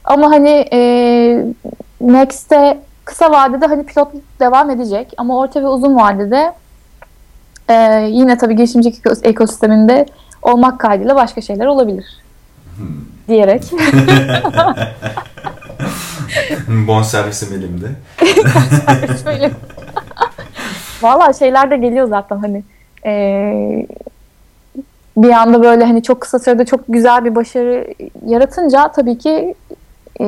Ama 0.03 0.31
hani 0.31 0.67
e, 0.73 0.79
Next'te 2.01 2.77
kısa 3.05 3.31
vadede 3.31 3.65
hani 3.65 3.85
pilot 3.85 4.07
devam 4.39 4.69
edecek 4.69 5.13
ama 5.17 5.37
orta 5.37 5.61
ve 5.61 5.67
uzun 5.67 5.95
vadede 5.95 6.53
e, 7.69 8.07
yine 8.11 8.37
tabii 8.37 8.55
girişimcilik 8.55 9.01
ekosisteminde 9.23 10.05
olmak 10.41 10.79
kaydıyla 10.79 11.15
başka 11.15 11.41
şeyler 11.41 11.65
olabilir. 11.65 12.05
Hmm. 12.77 12.87
Diyerek. 13.27 13.63
Elimde. 16.49 16.87
Bonservisim 16.87 17.53
elimde. 17.53 17.87
Valla 21.01 21.33
şeyler 21.33 21.71
de 21.71 21.77
geliyor 21.77 22.07
zaten 22.07 22.37
hani 22.37 22.63
e, 23.05 23.87
bir 25.17 25.29
anda 25.29 25.63
böyle 25.63 25.85
hani 25.85 26.03
çok 26.03 26.21
kısa 26.21 26.39
sürede 26.39 26.65
çok 26.65 26.79
güzel 26.87 27.25
bir 27.25 27.35
başarı 27.35 27.93
yaratınca 28.25 28.91
tabii 28.91 29.17
ki 29.17 29.55
e, 30.19 30.25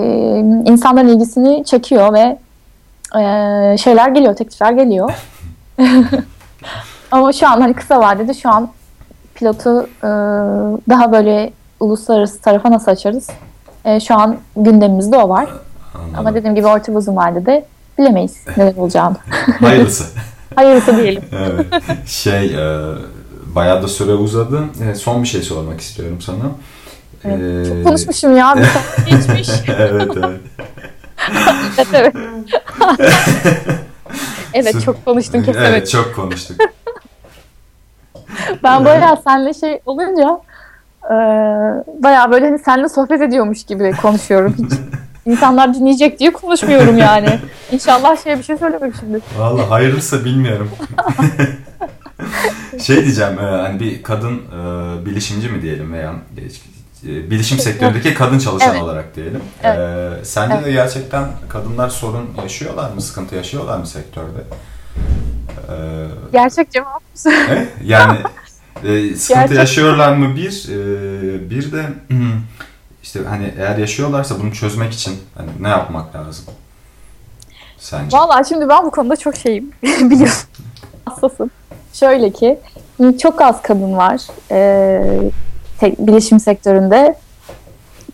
insanların 0.66 1.08
ilgisini 1.08 1.64
çekiyor 1.66 2.14
ve 2.14 2.38
e, 3.20 3.78
şeyler 3.78 4.10
geliyor, 4.10 4.36
teklifler 4.36 4.72
geliyor. 4.72 5.14
Ama 7.12 7.34
şu 7.34 7.48
an 7.48 7.62
hani 7.62 7.74
kısa 7.74 8.00
vadede 8.00 8.34
şu 8.34 8.50
an 8.50 8.70
pilotu 9.36 9.90
e, 10.04 10.08
daha 10.90 11.12
böyle 11.12 11.54
uluslararası 11.80 12.42
tarafa 12.42 12.72
nasıl 12.72 12.92
açarız? 12.92 13.30
E, 13.86 14.00
şu 14.00 14.16
an 14.16 14.38
gündemimizde 14.56 15.18
o 15.18 15.30
var. 15.30 15.50
Anladım. 15.96 16.16
Ama 16.18 16.36
dediğim 16.36 16.56
gibi 16.56 16.68
orta 16.68 16.92
uzun 16.92 17.16
vadede 17.16 17.66
bilemeyiz 17.98 18.38
neler 18.58 18.76
olacağını. 18.76 19.16
Hayırlısı. 19.60 20.04
Hayırlısı 20.56 20.98
diyelim. 20.98 21.24
evet. 21.32 21.66
Şey, 22.08 22.46
e, 22.46 22.94
bayağı 23.58 23.84
da 23.84 23.88
süre 23.88 24.14
uzadı. 24.14 24.64
E, 24.84 24.96
son 24.96 25.24
bir 25.24 25.28
şey 25.28 25.42
sormak 25.42 25.82
istiyorum 25.82 26.22
sana. 26.22 26.52
Evet, 27.26 27.42
ee... 27.42 27.70
Çok 27.70 27.84
konuşmuşum 27.84 28.38
ya. 28.38 28.56
Bir 28.58 29.12
geçmiş. 29.12 29.50
evet, 29.68 30.12
evet. 30.18 30.40
evet, 31.78 31.88
evet. 31.94 32.14
evet, 34.54 34.76
çok 34.86 35.06
konuştun 35.06 35.40
kesemedim. 35.40 35.72
Evet, 35.72 35.90
çok 35.90 36.16
konuştuk. 36.16 36.58
ben 38.64 38.86
bayağı 38.86 39.22
senle 39.24 39.54
şey 39.54 39.80
olunca 39.86 40.40
e, 41.04 41.16
bayağı 42.04 42.32
böyle 42.32 42.46
hani 42.46 42.60
seninle 42.60 42.90
sohbet 42.90 43.22
ediyormuş 43.22 43.64
gibi 43.64 43.92
konuşuyorum. 44.02 44.56
Hiç 44.58 44.80
insanlar 45.26 45.74
dinleyecek 45.74 46.20
diye 46.20 46.34
konuşmuyorum 46.34 46.98
yani. 46.98 47.40
İnşallah 47.72 48.24
şey 48.24 48.38
bir 48.38 48.44
şey 48.44 48.58
söylemek 48.58 48.94
şimdi. 49.00 49.20
Valla 49.38 49.70
hayırlısı 49.70 50.26
bilmiyorum. 50.26 50.72
şey 52.80 53.04
diyeceğim, 53.04 53.40
e, 53.40 53.42
hani 53.42 53.80
bir 53.80 54.04
kadın 54.04 54.36
e, 54.36 55.06
bilişimci 55.06 55.50
mi 55.50 55.62
diyelim 55.62 55.94
veya 55.94 56.14
e, 57.04 57.32
bilişim 57.32 57.60
sektöründeki 57.60 58.14
kadın 58.14 58.40
çalışan 58.40 58.72
evet. 58.72 58.82
olarak 58.82 59.16
diyelim. 59.16 59.42
Evet. 59.64 59.80
Ee, 59.80 60.26
sence 60.26 60.56
evet. 60.56 60.66
de 60.66 60.72
gerçekten 60.72 61.26
kadınlar 61.50 61.90
sorun 61.90 62.30
yaşıyorlar 62.44 62.90
mı, 62.90 63.02
sıkıntı 63.02 63.36
yaşıyorlar 63.36 63.78
mı 63.78 63.88
sektörde? 63.88 64.44
Ee, 65.70 66.06
Gerçek 66.32 66.72
cevap 66.72 67.02
e, 67.28 67.68
Yani 67.86 68.18
e, 68.84 69.16
sıkıntı 69.16 69.40
Gerçek. 69.40 69.58
yaşıyorlar 69.58 70.16
mı 70.16 70.36
bir, 70.36 70.70
e, 70.70 71.50
bir 71.50 71.72
de 71.72 71.86
işte 73.04 73.20
hani 73.30 73.54
eğer 73.58 73.78
yaşıyorlarsa 73.78 74.40
bunu 74.40 74.54
çözmek 74.54 74.94
için 74.94 75.20
hani 75.36 75.50
ne 75.60 75.70
yapmak 75.70 76.16
lazım? 76.16 76.46
Sence? 77.78 78.18
Valla 78.18 78.44
şimdi 78.44 78.70
ben 78.70 78.86
bu 78.86 78.92
konuda 78.92 79.16
çok 79.16 79.36
şeyim 79.36 79.72
biliyorsun. 79.84 80.50
Hassasım. 81.06 81.50
Şöyle 82.00 82.30
ki 82.30 82.60
çok 83.22 83.42
az 83.42 83.62
kadın 83.62 83.98
var. 83.98 84.22
Ee, 84.52 85.32
bilişim 86.00 86.40
sektöründe. 86.40 87.16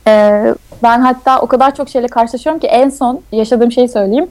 Ee, 0.07 0.55
ben 0.83 0.99
hatta 0.99 1.39
o 1.41 1.47
kadar 1.47 1.75
çok 1.75 1.89
şeyle 1.89 2.07
karşılaşıyorum 2.07 2.59
ki 2.59 2.67
en 2.67 2.89
son 2.89 3.21
yaşadığım 3.31 3.71
şeyi 3.71 3.89
söyleyeyim. 3.89 4.27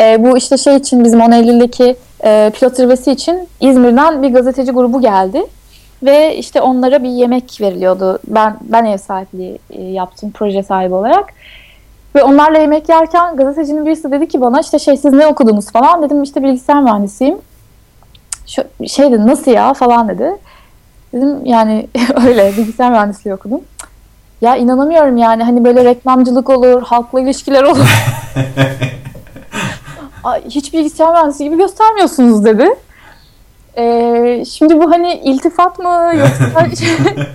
Ee, 0.00 0.24
bu 0.24 0.36
işte 0.36 0.58
şey 0.58 0.76
için 0.76 1.04
bizim 1.04 1.20
10 1.20 1.32
Eylül'deki 1.32 1.96
e, 2.24 2.52
pilot 2.54 2.76
zirvesi 2.76 3.12
için 3.12 3.48
İzmir'den 3.60 4.22
bir 4.22 4.32
gazeteci 4.32 4.72
grubu 4.72 5.00
geldi. 5.00 5.42
Ve 6.02 6.36
işte 6.36 6.60
onlara 6.60 7.02
bir 7.02 7.08
yemek 7.08 7.60
veriliyordu. 7.60 8.18
Ben 8.26 8.56
ben 8.60 8.84
ev 8.84 8.98
sahipliği 8.98 9.58
e, 9.70 9.82
yaptım 9.82 10.30
proje 10.34 10.62
sahibi 10.62 10.94
olarak. 10.94 11.24
Ve 12.14 12.22
onlarla 12.22 12.58
yemek 12.58 12.88
yerken 12.88 13.36
gazetecinin 13.36 13.86
birisi 13.86 14.12
dedi 14.12 14.28
ki 14.28 14.40
bana 14.40 14.60
işte 14.60 14.78
şey 14.78 14.96
siz 14.96 15.12
ne 15.12 15.26
okudunuz 15.26 15.70
falan 15.70 16.02
dedim 16.02 16.22
işte 16.22 16.42
bilgisayar 16.42 16.82
mühendisiyim. 16.82 17.38
Şu, 18.46 18.64
şey 18.88 19.12
dedi 19.12 19.26
nasıl 19.26 19.50
ya 19.50 19.74
falan 19.74 20.08
dedi. 20.08 20.30
Dedim 21.12 21.46
yani 21.46 21.88
öyle 22.26 22.52
bilgisayar 22.56 22.90
mühendisliği 22.90 23.34
okudum. 23.34 23.60
Ya 24.40 24.56
inanamıyorum 24.56 25.16
yani 25.16 25.42
hani 25.42 25.64
böyle 25.64 25.84
reklamcılık 25.84 26.50
olur, 26.50 26.82
halkla 26.82 27.20
ilişkiler 27.20 27.62
olur. 27.62 27.86
Hiç 30.48 30.72
bilgisayar 30.72 31.12
mühendisliği 31.12 31.50
gibi 31.50 31.58
göstermiyorsunuz 31.58 32.44
dedi. 32.44 32.68
Ee, 33.78 34.44
şimdi 34.50 34.80
bu 34.80 34.90
hani 34.90 35.14
iltifat 35.14 35.78
mı 35.78 36.12
yoksa 36.14 36.44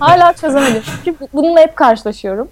hala 0.00 0.32
çözemedim. 0.32 0.82
Çünkü 1.04 1.26
bununla 1.32 1.60
hep 1.60 1.76
karşılaşıyorum. 1.76 2.48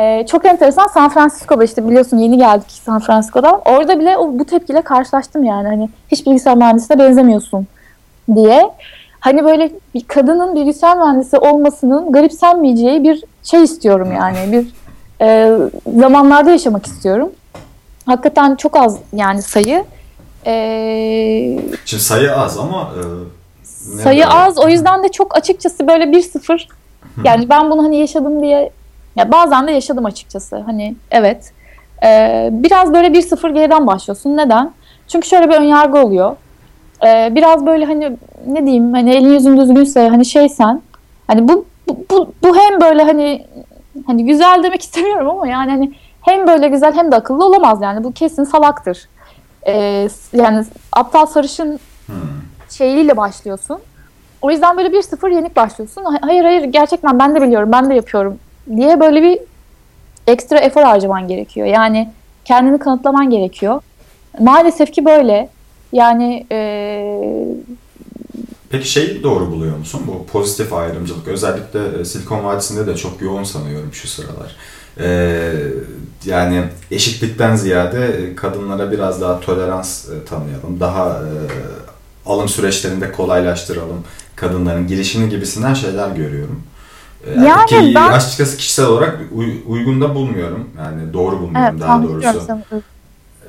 Ee, 0.00 0.26
çok 0.26 0.44
enteresan 0.46 0.86
San 0.86 1.08
Francisco'da 1.08 1.64
işte 1.64 1.88
biliyorsun 1.88 2.18
yeni 2.18 2.38
geldik 2.38 2.70
San 2.84 3.00
Francisco'dan. 3.00 3.60
Orada 3.64 4.00
bile 4.00 4.16
o, 4.16 4.38
bu 4.38 4.44
tepkiyle 4.44 4.82
karşılaştım 4.82 5.44
yani. 5.44 5.68
Hani 5.68 5.88
hiç 6.08 6.26
bilgisayar 6.26 6.56
mühendisine 6.56 6.98
benzemiyorsun 6.98 7.66
diye 8.34 8.70
hani 9.20 9.44
böyle 9.44 9.72
bir 9.94 10.04
kadının 10.04 10.54
bilgisayar 10.54 10.96
mühendisi 10.96 11.38
olmasının 11.38 12.12
garipsenmeyeceği 12.12 13.04
bir 13.04 13.24
şey 13.42 13.62
istiyorum 13.62 14.12
yani. 14.12 14.52
Bir 14.52 14.66
e, 15.26 15.56
zamanlarda 15.98 16.50
yaşamak 16.50 16.86
istiyorum. 16.86 17.32
Hakikaten 18.06 18.54
çok 18.54 18.76
az 18.76 18.98
yani 19.12 19.42
sayı. 19.42 19.84
E, 20.46 21.58
Şimdi 21.84 22.02
sayı 22.02 22.36
az 22.36 22.58
ama 22.58 22.90
e, 22.96 23.02
sayı 24.02 24.20
böyle? 24.20 24.26
az. 24.26 24.58
O 24.58 24.68
yüzden 24.68 25.02
de 25.02 25.08
çok 25.08 25.36
açıkçası 25.36 25.88
böyle 25.88 26.12
bir 26.12 26.22
sıfır. 26.22 26.68
Yani 27.24 27.48
ben 27.48 27.70
bunu 27.70 27.82
hani 27.82 27.96
yaşadım 27.96 28.42
diye 28.42 28.72
ya 29.16 29.32
bazen 29.32 29.66
de 29.66 29.72
yaşadım 29.72 30.04
açıkçası. 30.04 30.56
Hani 30.56 30.94
evet. 31.10 31.52
E, 32.04 32.48
biraz 32.52 32.94
böyle 32.94 33.12
bir 33.12 33.22
sıfır 33.22 33.50
geriden 33.50 33.86
başlıyorsun. 33.86 34.36
Neden? 34.36 34.72
Çünkü 35.08 35.28
şöyle 35.28 35.48
bir 35.48 35.54
önyargı 35.54 35.98
oluyor 35.98 36.36
e, 37.06 37.34
biraz 37.34 37.66
böyle 37.66 37.84
hani 37.84 38.16
ne 38.46 38.64
diyeyim 38.64 38.92
hani 38.92 39.14
elin 39.14 39.32
yüzün 39.32 39.56
düzgünse 39.56 40.08
hani 40.08 40.24
şeysen 40.24 40.82
hani 41.26 41.48
bu, 41.48 41.64
bu, 42.10 42.32
bu, 42.42 42.56
hem 42.56 42.80
böyle 42.80 43.02
hani 43.02 43.46
hani 44.06 44.26
güzel 44.26 44.62
demek 44.62 44.82
istemiyorum 44.82 45.28
ama 45.28 45.48
yani 45.48 45.70
hani 45.70 45.92
hem 46.22 46.46
böyle 46.46 46.68
güzel 46.68 46.94
hem 46.94 47.12
de 47.12 47.16
akıllı 47.16 47.44
olamaz 47.44 47.82
yani 47.82 48.04
bu 48.04 48.12
kesin 48.12 48.44
salaktır. 48.44 49.08
E, 49.66 50.08
yani 50.32 50.64
aptal 50.92 51.26
sarışın 51.26 51.80
hmm. 52.06 52.14
şeyiyle 52.70 53.16
başlıyorsun. 53.16 53.78
O 54.42 54.50
yüzden 54.50 54.76
böyle 54.76 54.92
bir 54.92 55.02
sıfır 55.02 55.30
yenik 55.30 55.56
başlıyorsun. 55.56 56.04
Hayır 56.20 56.44
hayır 56.44 56.64
gerçekten 56.64 57.18
ben 57.18 57.34
de 57.34 57.42
biliyorum 57.42 57.72
ben 57.72 57.90
de 57.90 57.94
yapıyorum 57.94 58.38
diye 58.76 59.00
böyle 59.00 59.22
bir 59.22 59.38
ekstra 60.26 60.58
efor 60.58 60.82
harcaman 60.82 61.28
gerekiyor. 61.28 61.66
Yani 61.66 62.10
kendini 62.44 62.78
kanıtlaman 62.78 63.30
gerekiyor. 63.30 63.82
Maalesef 64.40 64.92
ki 64.92 65.04
böyle. 65.04 65.48
Yani 65.92 66.46
e... 66.52 66.58
Peki 68.70 68.90
şey 68.90 69.22
doğru 69.22 69.50
buluyor 69.50 69.76
musun? 69.76 70.02
Bu 70.06 70.26
pozitif 70.26 70.72
ayrımcılık 70.72 71.28
özellikle 71.28 72.00
e, 72.00 72.04
Silikon 72.04 72.44
Vadisi'nde 72.44 72.86
de 72.86 72.96
çok 72.96 73.22
yoğun 73.22 73.44
sanıyorum 73.44 73.92
şu 73.92 74.08
sıralar. 74.08 74.56
Ee, 75.00 75.52
yani 76.24 76.64
eşitlikten 76.90 77.56
ziyade 77.56 78.34
kadınlara 78.36 78.92
biraz 78.92 79.20
daha 79.20 79.40
tolerans 79.40 80.08
e, 80.08 80.24
tanıyalım. 80.24 80.80
Daha 80.80 81.08
e, 81.08 81.32
alım 82.26 82.48
süreçlerinde 82.48 83.12
kolaylaştıralım. 83.12 84.04
Kadınların 84.36 84.86
girişini 84.86 85.30
gibisinden 85.30 85.74
şeyler 85.74 86.08
görüyorum. 86.08 86.62
Yani, 87.26 87.48
yani 87.48 87.66
ki, 87.66 87.92
ben... 87.94 88.12
Açıkçası 88.12 88.56
kişisel 88.56 88.86
olarak 88.86 89.18
uygun 89.68 90.00
da 90.00 90.14
bulmuyorum. 90.14 90.70
Yani 90.78 91.12
doğru 91.12 91.40
bulmuyorum 91.40 91.68
evet, 91.70 91.80
daha 91.80 92.02
doğrusu. 92.02 92.58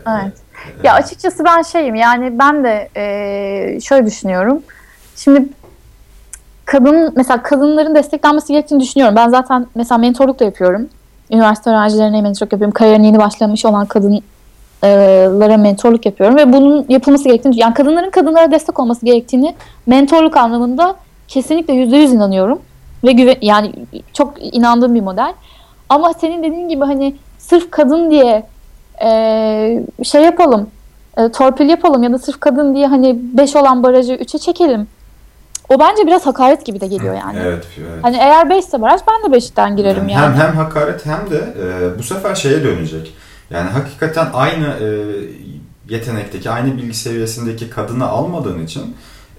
Evet. 0.08 0.34
Ya 0.84 0.94
açıkçası 0.94 1.46
ben 1.46 1.62
şeyim 1.62 1.96
yani 1.96 2.40
ben 2.40 2.64
de 2.64 2.90
e, 2.96 3.80
şöyle 3.82 4.06
düşünüyorum. 4.06 4.62
Şimdi 5.16 5.46
kadın 6.66 7.14
mesela 7.16 7.44
kadınların 7.44 7.96
desteklenmesi 7.96 8.54
gerektiğini 8.54 8.80
düşünüyorum. 8.80 9.16
Ben 9.16 9.30
zaten 9.30 9.68
mesela 9.76 9.98
mentorluk 9.98 10.40
da 10.40 10.44
yapıyorum. 10.44 10.90
Üniversite 11.32 11.70
öğrencilerine 11.70 12.22
mentorluk 12.22 12.52
yapıyorum. 12.52 12.74
Kariyerine 12.74 13.08
yeni 13.08 13.20
başlamış 13.20 13.66
olan 13.66 13.86
kadınlara 13.86 15.58
mentorluk 15.58 16.06
yapıyorum 16.06 16.38
ve 16.38 16.54
bunun 16.54 16.86
yapılması 16.90 17.24
gerektiğini 17.24 17.60
yani 17.60 17.74
kadınların 17.74 18.10
kadınlara 18.10 18.52
destek 18.52 18.80
olması 18.80 19.06
gerektiğini 19.06 19.56
mentorluk 19.86 20.38
anlamında 20.38 20.96
kesinlikle 21.28 21.74
yüzde 21.74 21.98
yüz 21.98 22.14
inanıyorum 22.14 22.60
ve 23.04 23.12
güven 23.12 23.38
yani 23.42 23.74
çok 24.14 24.34
inandığım 24.56 24.96
bir 24.96 25.02
model. 25.02 25.34
Ama 25.90 26.14
senin 26.14 26.44
dediğin 26.44 26.70
gibi 26.70 26.86
hani 26.86 27.16
sırf 27.38 27.72
kadın 27.72 28.12
diye 28.12 28.46
e, 29.04 29.84
şey 30.04 30.24
yapalım, 30.24 30.70
e, 31.18 31.32
torpil 31.32 31.70
yapalım 31.70 32.04
ya 32.04 32.14
da 32.14 32.18
sırf 32.18 32.40
kadın 32.40 32.76
diye 32.76 32.88
hani 32.88 33.20
5 33.22 33.56
olan 33.56 33.84
barajı 33.84 34.14
3'e 34.14 34.40
çekelim. 34.40 34.88
o 35.70 35.80
bence 35.80 36.08
biraz 36.08 36.26
hakaret 36.26 36.66
gibi 36.66 36.82
de 36.82 36.88
geliyor 36.88 37.16
yani. 37.16 37.40
Evet. 37.42 37.68
evet. 37.78 38.04
Hani 38.04 38.18
eğer 38.18 38.50
5 38.50 38.66
ise 38.66 38.82
baraj 38.82 39.02
ben 39.12 39.32
de 39.32 39.38
5'ten 39.38 39.76
girerim 39.76 40.10
yani. 40.10 40.26
Hem 40.26 40.34
hem 40.34 40.56
hakaret 40.56 41.06
hem 41.06 41.30
de 41.30 41.38
e, 41.38 42.00
bu 42.00 42.04
sefer 42.04 42.36
şeye 42.36 42.64
dönecek. 42.64 43.14
Yani 43.50 43.70
hakikaten 43.70 44.28
aynı 44.34 44.66
e, 44.68 44.88
yetenekteki, 45.90 46.50
aynı 46.50 46.78
bilgi 46.78 46.94
seviyesindeki 46.94 47.70
kadını 47.70 48.08
almadığın 48.08 48.66
için 48.66 48.96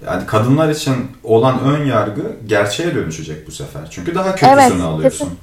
yani 0.07 0.25
kadınlar 0.25 0.69
için 0.69 0.95
olan 1.23 1.59
ön 1.59 1.85
yargı 1.85 2.21
gerçeğe 2.47 2.95
dönüşecek 2.95 3.47
bu 3.47 3.51
sefer. 3.51 3.81
Çünkü 3.89 4.15
daha 4.15 4.35
kötüsünü 4.35 4.61
Evet, 4.61 4.81
alıyorsun. 4.81 5.25
kesin. 5.25 5.37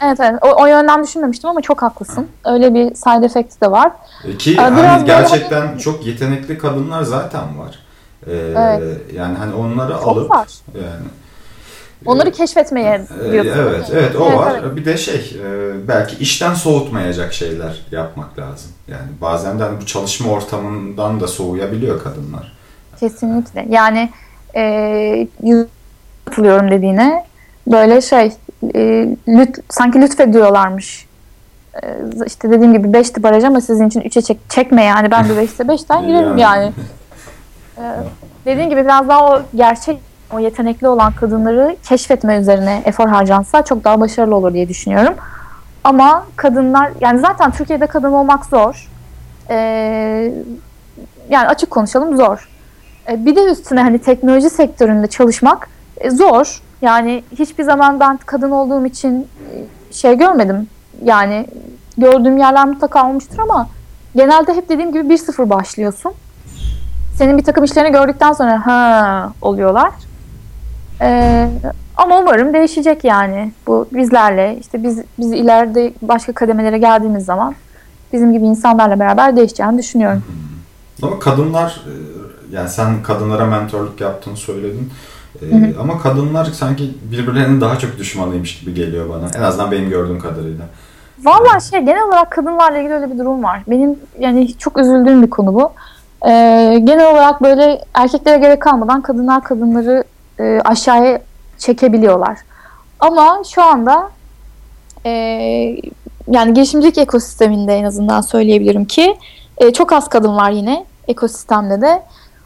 Evet 0.00 0.18
evet 0.20 0.34
o, 0.42 0.62
o 0.62 0.66
yönden 0.66 1.04
düşünmemiştim 1.04 1.50
ama 1.50 1.60
çok 1.60 1.82
haklısın. 1.82 2.28
Öyle 2.44 2.74
bir 2.74 2.94
side 2.94 3.26
effect 3.26 3.62
de 3.62 3.70
var. 3.70 3.92
E, 4.24 4.36
Ki 4.38 4.60
Aa, 4.60 4.64
hani 4.64 4.76
biraz 4.76 5.00
böyle 5.00 5.06
gerçekten 5.06 5.78
çok 5.78 6.06
yetenekli 6.06 6.58
kadınlar 6.58 7.02
zaten 7.02 7.58
var. 7.58 7.78
E, 8.26 8.32
Evet. 8.36 9.00
Yani 9.14 9.38
hani 9.38 9.54
onları 9.54 9.92
Çok 9.92 10.08
alıp 10.08 10.30
var. 10.30 10.48
yani 10.74 11.06
Onları 12.06 12.30
keşfetmeye 12.32 13.06
e, 13.28 13.32
diyorsun. 13.32 13.52
Evet, 13.62 13.90
evet 13.92 14.16
o 14.16 14.26
Evet, 14.28 14.38
var. 14.38 14.60
evet. 14.64 14.76
Bir 14.76 14.84
de 14.84 14.96
şey, 14.96 15.36
e, 15.44 15.88
belki 15.88 16.16
işten 16.16 16.54
soğutmayacak 16.54 17.32
şeyler 17.32 17.80
yapmak 17.90 18.38
lazım. 18.38 18.70
Yani 18.88 19.06
bazen 19.20 19.58
de 19.58 19.62
hani 19.62 19.80
bu 19.80 19.86
çalışma 19.86 20.32
ortamından 20.32 21.20
da 21.20 21.28
soğuyabiliyor 21.28 22.02
kadınlar. 22.02 22.52
Kesinlikle. 23.00 23.66
Yani 23.68 24.10
e, 24.56 25.28
katılıyorum 26.36 26.70
dediğine. 26.70 27.24
Böyle 27.66 28.00
şey 28.00 28.32
e, 28.74 29.08
lüt, 29.28 29.58
sanki 29.68 30.00
lütfediyorlarmış. 30.00 31.06
E, 31.82 31.86
işte 32.26 32.50
dediğim 32.50 32.72
gibi 32.72 32.88
5'ti 32.88 33.22
baraj 33.22 33.44
ama 33.44 33.60
sizin 33.60 33.88
için 33.88 34.00
3'e 34.00 34.22
çek, 34.22 34.38
çekme 34.50 34.84
yani. 34.84 35.10
Ben 35.10 35.28
de 35.28 35.32
5'te 35.32 35.64
5'ten 35.64 36.06
girerim 36.06 36.38
yani. 36.38 36.72
E, 37.78 37.82
dediğim 38.44 38.70
gibi 38.70 38.84
biraz 38.84 39.08
daha 39.08 39.30
o 39.30 39.42
gerçek 39.54 39.98
o 40.32 40.38
yetenekli 40.38 40.88
olan 40.88 41.12
kadınları 41.12 41.76
keşfetme 41.88 42.36
üzerine 42.36 42.82
efor 42.84 43.08
harcansa 43.08 43.62
çok 43.62 43.84
daha 43.84 44.00
başarılı 44.00 44.36
olur 44.36 44.54
diye 44.54 44.68
düşünüyorum. 44.68 45.14
Ama 45.84 46.26
kadınlar 46.36 46.90
yani 47.00 47.20
zaten 47.20 47.50
Türkiye'de 47.50 47.86
kadın 47.86 48.12
olmak 48.12 48.44
zor. 48.44 48.88
E, 49.50 49.56
yani 51.30 51.48
açık 51.48 51.70
konuşalım 51.70 52.16
zor. 52.16 52.48
E, 53.08 53.24
Bir 53.26 53.36
de 53.36 53.44
üstüne 53.44 53.80
hani 53.80 53.98
teknoloji 53.98 54.50
sektöründe 54.50 55.06
çalışmak 55.06 55.68
e, 55.96 56.10
zor. 56.10 56.62
Yani 56.82 57.24
hiçbir 57.38 57.64
zaman 57.64 58.00
ben 58.00 58.18
kadın 58.26 58.50
olduğum 58.50 58.86
için 58.86 59.20
e, 59.20 59.92
şey 59.92 60.18
görmedim. 60.18 60.68
Yani 61.04 61.46
gördüğüm 61.98 62.36
yerler 62.38 62.66
mutlaka 62.68 63.08
olmuştur 63.08 63.38
ama 63.38 63.68
genelde 64.16 64.54
hep 64.54 64.68
dediğim 64.68 64.92
gibi 64.92 65.14
1-0 65.14 65.50
başlıyorsun. 65.50 66.12
Senin 67.14 67.38
bir 67.38 67.44
takım 67.44 67.64
işlerini 67.64 67.92
gördükten 67.92 68.32
sonra 68.32 68.66
ha 68.66 69.32
oluyorlar. 69.42 69.90
E, 71.00 71.48
ama 71.96 72.18
umarım 72.18 72.54
değişecek 72.54 73.04
yani. 73.04 73.52
Bu 73.66 73.88
bizlerle 73.92 74.56
işte 74.60 74.82
biz 74.82 75.02
biz 75.18 75.32
ileride 75.32 75.92
başka 76.02 76.32
kademelere 76.32 76.78
geldiğimiz 76.78 77.24
zaman 77.24 77.54
bizim 78.12 78.32
gibi 78.32 78.46
insanlarla 78.46 79.00
beraber 79.00 79.36
değişeceğini 79.36 79.78
düşünüyorum. 79.78 80.22
Ama 81.02 81.18
kadınlar, 81.18 81.80
yani 82.50 82.68
sen 82.68 83.02
kadınlara 83.02 83.46
mentorluk 83.46 84.00
yaptığını 84.00 84.36
söyledin. 84.36 84.90
E, 85.42 85.46
Hı 85.46 85.56
hı. 85.56 85.80
Ama 85.80 85.98
kadınlar 85.98 86.44
sanki 86.44 86.90
birbirlerinin 87.12 87.60
daha 87.60 87.78
çok 87.78 87.98
düşmanıymış 87.98 88.60
gibi 88.60 88.74
geliyor 88.74 89.08
bana. 89.08 89.28
En 89.36 89.42
azından 89.42 89.70
benim 89.70 89.90
gördüğüm 89.90 90.20
kadarıyla. 90.20 90.64
Valla 91.24 91.60
şey 91.60 91.80
genel 91.80 92.02
olarak 92.02 92.30
kadınlarla 92.30 92.78
ilgili 92.78 92.92
öyle 92.94 93.10
bir 93.10 93.18
durum 93.18 93.42
var. 93.42 93.62
Benim 93.66 93.96
yani 94.18 94.58
çok 94.58 94.78
üzüldüğüm 94.78 95.22
bir 95.22 95.30
konu 95.30 95.54
bu. 95.54 95.72
Ee, 96.28 96.80
genel 96.84 97.10
olarak 97.10 97.42
böyle 97.42 97.84
erkeklere 97.94 98.38
gerek 98.38 98.62
kalmadan 98.62 99.02
kadınlar 99.02 99.44
kadınları 99.44 100.04
e, 100.40 100.60
aşağıya 100.64 101.20
çekebiliyorlar. 101.58 102.38
Ama 103.00 103.42
şu 103.54 103.62
anda 103.62 104.10
e, 105.06 105.10
yani 106.30 106.54
girişimcilik 106.54 106.98
ekosisteminde 106.98 107.76
en 107.76 107.84
azından 107.84 108.20
söyleyebilirim 108.20 108.84
ki 108.84 109.16
e, 109.58 109.72
çok 109.72 109.92
az 109.92 110.08
kadın 110.08 110.36
var 110.36 110.50
yine 110.50 110.84
ekosistemde 111.08 111.80
de. 111.80 112.02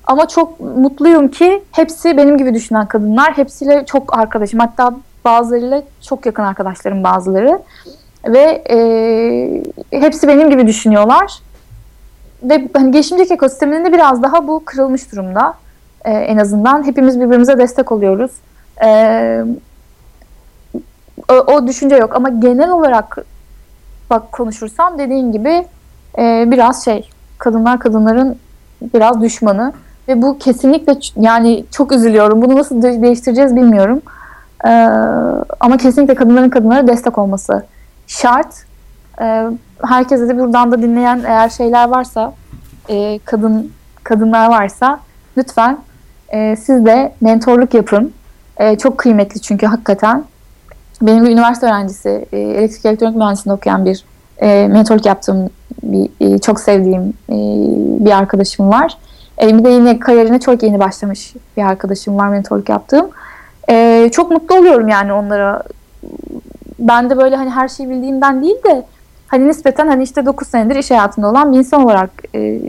Ama 0.06 0.28
çok 0.28 0.60
mutluyum 0.60 1.28
ki 1.28 1.62
hepsi 1.72 2.16
benim 2.16 2.38
gibi 2.38 2.54
düşünen 2.54 2.86
kadınlar. 2.86 3.36
Hepsiyle 3.36 3.86
çok 3.86 4.18
arkadaşım. 4.18 4.60
Hatta 4.60 4.94
bazılarıyla 5.24 5.82
çok 6.00 6.26
yakın 6.26 6.42
arkadaşlarım 6.42 7.04
bazıları. 7.04 7.62
Ve 8.26 8.64
e, 8.70 8.78
hepsi 9.90 10.28
benim 10.28 10.50
gibi 10.50 10.66
düşünüyorlar. 10.66 11.38
Ve 12.42 12.68
hani 12.72 12.90
girişimcilik 12.90 13.30
ekosisteminde 13.30 13.92
biraz 13.92 14.22
daha 14.22 14.48
bu 14.48 14.64
kırılmış 14.64 15.12
durumda. 15.12 15.54
E, 16.04 16.12
en 16.12 16.36
azından 16.36 16.86
hepimiz 16.86 17.20
birbirimize 17.20 17.58
destek 17.58 17.92
oluyoruz. 17.92 18.30
E, 18.84 19.44
o, 21.28 21.34
o 21.34 21.66
düşünce 21.66 21.96
yok 21.96 22.16
ama 22.16 22.28
genel 22.28 22.70
olarak 22.70 23.18
bak 24.10 24.32
konuşursam 24.32 24.98
dediğin 24.98 25.32
gibi 25.32 25.66
e, 26.18 26.44
biraz 26.50 26.84
şey 26.84 27.10
kadınlar 27.38 27.78
kadınların 27.78 28.38
biraz 28.94 29.22
düşmanı 29.22 29.72
ve 30.10 30.22
bu 30.22 30.38
kesinlikle 30.38 30.96
yani 31.16 31.64
çok 31.70 31.92
üzülüyorum. 31.92 32.42
Bunu 32.42 32.56
nasıl 32.56 32.82
de- 32.82 33.02
değiştireceğiz 33.02 33.56
bilmiyorum. 33.56 34.02
E, 34.66 34.70
ama 35.60 35.76
kesinlikle 35.76 36.14
kadınların 36.14 36.50
kadınlara 36.50 36.86
destek 36.88 37.18
olması 37.18 37.64
şart. 38.06 38.64
E, 39.20 39.44
herkese 39.84 40.28
de 40.28 40.38
buradan 40.38 40.72
da 40.72 40.82
dinleyen 40.82 41.22
eğer 41.26 41.48
şeyler 41.48 41.88
varsa 41.88 42.32
e, 42.88 43.18
kadın 43.24 43.72
kadınlar 44.04 44.48
varsa 44.48 45.00
lütfen 45.36 45.78
e, 46.28 46.56
siz 46.56 46.86
de 46.86 47.12
mentorluk 47.20 47.74
yapın. 47.74 48.12
E, 48.56 48.78
çok 48.78 48.98
kıymetli 48.98 49.40
çünkü 49.40 49.66
hakikaten. 49.66 50.24
Benim 51.02 51.24
bir 51.24 51.30
üniversite 51.30 51.66
öğrencisi, 51.66 52.26
e, 52.32 52.38
elektrik 52.38 52.86
elektronik 52.86 53.16
mühendisliğinde 53.16 53.56
okuyan 53.56 53.84
bir 53.84 54.04
e, 54.38 54.68
mentorluk 54.68 55.06
yaptığım 55.06 55.50
bir 55.82 56.10
e, 56.20 56.38
çok 56.38 56.60
sevdiğim 56.60 57.02
e, 57.28 57.36
bir 58.04 58.10
arkadaşım 58.10 58.68
var. 58.68 58.96
E, 59.42 59.58
bir 59.58 59.64
de 59.64 59.68
yine 59.68 59.98
kariyerine 59.98 60.40
çok 60.40 60.62
yeni 60.62 60.78
başlamış 60.78 61.34
bir 61.56 61.62
arkadaşım 61.62 62.16
var 62.16 62.28
mentorluk 62.28 62.68
yaptığım. 62.68 63.10
E, 63.70 64.08
çok 64.12 64.30
mutlu 64.30 64.58
oluyorum 64.58 64.88
yani 64.88 65.12
onlara. 65.12 65.62
Ben 66.78 67.10
de 67.10 67.16
böyle 67.16 67.36
hani 67.36 67.50
her 67.50 67.68
şeyi 67.68 67.90
bildiğimden 67.90 68.42
değil 68.42 68.62
de 68.66 68.86
hani 69.28 69.48
nispeten 69.48 69.88
hani 69.88 70.02
işte 70.02 70.26
9 70.26 70.48
senedir 70.48 70.76
iş 70.76 70.90
hayatında 70.90 71.28
olan 71.28 71.52
bir 71.52 71.58
insan 71.58 71.84
olarak 71.84 72.10
e, 72.34 72.60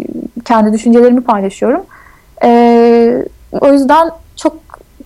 kendi 0.46 0.74
düşüncelerimi 0.74 1.22
paylaşıyorum. 1.22 1.82
E, 2.44 3.26
o 3.62 3.74
yüzden 3.74 4.12
çok 4.36 4.58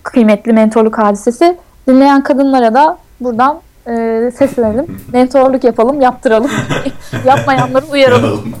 kıymetli 0.02 0.52
mentorluk 0.52 0.98
hadisesi. 0.98 1.56
Dinleyen 1.88 2.22
kadınlara 2.22 2.74
da 2.74 2.98
buradan 3.20 3.60
e, 3.86 4.30
seslenelim. 4.38 4.86
Mentorluk 5.12 5.64
yapalım, 5.64 6.00
yaptıralım. 6.00 6.50
Yapmayanları 7.26 7.84
uyaralım. 7.92 8.52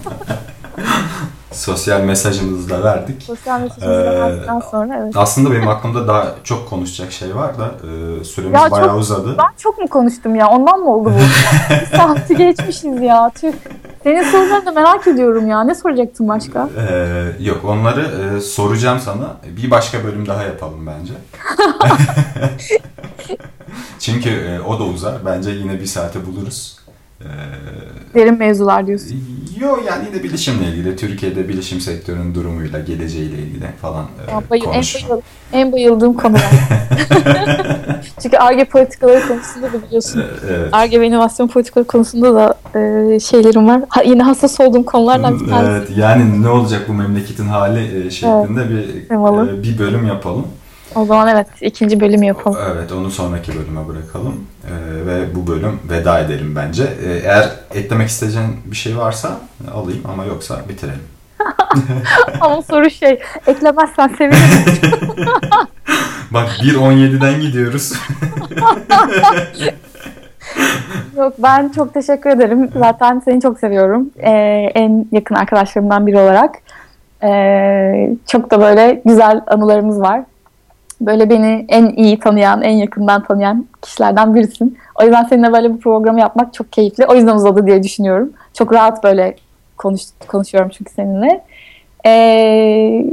Sosyal 1.56 2.00
mesajımızı 2.00 2.70
da 2.70 2.84
verdik. 2.84 3.22
Sosyal 3.22 3.60
mesajımızı 3.60 4.00
Ee, 4.00 4.20
verdikten 4.20 4.60
sonra 4.70 4.98
evet. 5.02 5.16
Aslında 5.16 5.50
benim 5.50 5.68
aklımda 5.68 6.08
daha 6.08 6.34
çok 6.44 6.68
konuşacak 6.70 7.12
şey 7.12 7.36
var 7.36 7.58
da 7.58 7.64
e, 8.20 8.24
süremiz 8.24 8.54
Ya 8.54 8.60
çok- 8.68 8.72
bayağı 8.72 8.96
uzadı. 8.96 9.34
Ben 9.38 9.56
çok 9.58 9.78
mu 9.78 9.88
konuştum 9.88 10.34
ya? 10.34 10.48
Ondan 10.48 10.78
mı 10.80 10.94
oldu 10.94 11.10
bu? 11.10 11.18
bir 11.92 11.96
saati 11.96 12.36
geçmişiz 12.36 13.00
ya. 13.02 13.30
Tüh. 13.40 13.52
Senin 14.02 14.22
sorularını 14.22 14.66
da 14.66 14.70
merak 14.72 15.06
ediyorum 15.06 15.46
ya. 15.48 15.64
Ne 15.64 15.74
soracaktın 15.74 16.28
başka? 16.28 16.68
Ee, 16.78 17.22
yok 17.40 17.64
onları 17.64 18.00
e, 18.36 18.40
soracağım 18.40 19.00
sana. 19.00 19.36
Bir 19.62 19.70
başka 19.70 20.04
bölüm 20.04 20.26
daha 20.26 20.42
yapalım 20.42 20.86
bence. 20.86 21.12
Çünkü 23.98 24.28
e, 24.30 24.60
o 24.60 24.78
da 24.78 24.84
uzar. 24.84 25.14
Bence 25.26 25.50
yine 25.50 25.80
bir 25.80 25.86
saate 25.86 26.26
buluruz. 26.26 26.78
Ee, 27.20 27.26
Derin 28.14 28.38
mevzular 28.38 28.86
diyorsun. 28.86 29.20
Yo 29.60 29.68
yani 29.88 30.04
yine 30.12 30.22
bilişimle 30.22 30.68
ilgili, 30.68 30.96
Türkiye'de 30.96 31.48
bilişim 31.48 31.80
sektörünün 31.80 32.34
durumuyla, 32.34 32.80
geleceğiyle 32.80 33.38
ilgili 33.38 33.64
falan 33.82 34.04
e, 34.28 34.32
Ya 34.32 34.42
bayıl, 34.50 34.64
en, 34.64 34.72
bayıl, 34.72 35.20
en 35.52 35.72
bayıldığım 35.72 36.14
konular. 36.14 36.50
Çünkü 38.22 38.36
ARGE 38.36 38.64
politikaları 38.64 39.28
konusunda 39.28 39.72
da 39.72 39.82
biliyorsun. 39.86 40.22
Evet. 40.50 40.68
ARGE 40.72 41.00
ve 41.00 41.06
inovasyon 41.06 41.48
politikaları 41.48 41.86
konusunda 41.88 42.34
da 42.34 42.54
e, 42.78 43.20
şeylerim 43.20 43.68
var. 43.68 43.82
Ha, 43.88 44.02
yine 44.02 44.22
hassas 44.22 44.60
olduğum 44.60 44.84
konulardan 44.84 45.40
bir 45.40 45.46
tanesi. 45.48 45.70
Evet, 45.72 45.98
yani 45.98 46.42
ne 46.42 46.48
olacak 46.48 46.84
bu 46.88 46.92
memleketin 46.92 47.46
hali 47.46 48.06
e, 48.06 48.10
şeklinde 48.10 48.70
bir 48.70 49.08
temalı. 49.08 49.58
e, 49.58 49.62
bir 49.62 49.78
bölüm 49.78 50.06
yapalım. 50.06 50.46
O 50.96 51.04
zaman 51.04 51.28
evet 51.28 51.46
ikinci 51.60 52.00
bölümü 52.00 52.26
yapalım. 52.26 52.58
Evet, 52.74 52.92
onu 52.92 53.10
sonraki 53.10 53.52
bölüme 53.58 53.88
bırakalım 53.88 54.46
E, 54.66 55.06
ve 55.06 55.34
bu 55.34 55.46
bölüm 55.46 55.80
veda 55.90 56.18
edelim 56.20 56.56
bence. 56.56 56.82
E, 56.82 57.12
eğer 57.24 57.50
eklemek 57.74 58.08
isteyeceğin 58.08 58.56
bir 58.64 58.76
şey 58.76 58.98
varsa 58.98 59.38
alayım 59.74 60.02
ama 60.12 60.24
yoksa 60.24 60.56
bitirelim. 60.68 61.02
Ama 62.40 62.62
soru 62.62 62.90
şey 62.90 63.20
eklemezsen 63.46 64.08
sevinirim. 64.08 64.80
Bak 66.30 66.48
1.17'den 66.62 67.40
gidiyoruz. 67.40 67.92
Yok 71.16 71.34
ben 71.38 71.68
çok 71.68 71.94
teşekkür 71.94 72.30
ederim. 72.30 72.70
Zaten 72.76 73.22
seni 73.24 73.40
çok 73.40 73.58
seviyorum. 73.58 74.10
Ee, 74.18 74.30
en 74.74 75.06
yakın 75.12 75.34
arkadaşlarımdan 75.34 76.06
biri 76.06 76.18
olarak. 76.18 76.54
Ee, 77.22 78.16
çok 78.26 78.50
da 78.50 78.60
böyle 78.60 79.02
güzel 79.04 79.40
anılarımız 79.46 80.00
var. 80.00 80.22
Böyle 81.00 81.30
beni 81.30 81.66
en 81.68 81.86
iyi 81.86 82.18
tanıyan, 82.18 82.62
en 82.62 82.76
yakından 82.76 83.24
tanıyan 83.24 83.66
kişilerden 83.82 84.34
birisin. 84.34 84.78
O 84.94 85.02
yüzden 85.02 85.24
seninle 85.24 85.52
böyle 85.52 85.74
bir 85.74 85.80
programı 85.80 86.20
yapmak 86.20 86.54
çok 86.54 86.72
keyifli. 86.72 87.06
O 87.06 87.14
yüzden 87.14 87.34
uzadı 87.34 87.66
diye 87.66 87.82
düşünüyorum. 87.82 88.32
Çok 88.54 88.72
rahat 88.72 89.04
böyle 89.04 89.36
konuş, 89.76 90.02
konuşuyorum 90.28 90.70
çünkü 90.78 90.92
seninle. 90.92 91.44
Ee, 92.06 93.04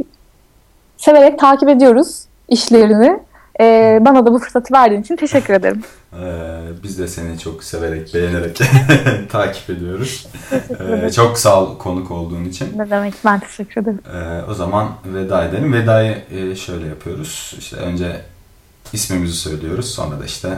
severek 0.97 1.39
takip 1.39 1.69
ediyoruz 1.69 2.23
işlerini. 2.49 3.19
Ee, 3.59 3.99
bana 4.01 4.25
da 4.25 4.33
bu 4.33 4.39
fırsatı 4.39 4.73
verdiğin 4.73 5.01
için 5.01 5.15
teşekkür 5.15 5.53
ederim. 5.53 5.83
Ee, 6.21 6.83
biz 6.83 6.99
de 6.99 7.07
seni 7.07 7.39
çok 7.39 7.63
severek, 7.63 8.13
beğenerek 8.13 8.59
takip 9.31 9.69
ediyoruz. 9.69 10.27
Ee, 11.05 11.11
çok 11.11 11.39
sağ 11.39 11.61
ol 11.61 11.77
konuk 11.77 12.11
olduğun 12.11 12.45
için. 12.45 12.77
Ne 12.77 12.89
demek 12.89 13.13
ben 13.25 13.39
teşekkür 13.39 13.81
ederim. 13.81 13.99
Ee, 14.15 14.51
o 14.51 14.53
zaman 14.53 14.91
veda 15.05 15.43
edelim. 15.45 15.73
Vedayı 15.73 16.17
e, 16.31 16.55
şöyle 16.55 16.87
yapıyoruz. 16.87 17.55
İşte 17.59 17.75
önce 17.77 18.21
ismimizi 18.93 19.33
söylüyoruz. 19.33 19.91
Sonra 19.91 20.19
da 20.19 20.25
işte 20.25 20.49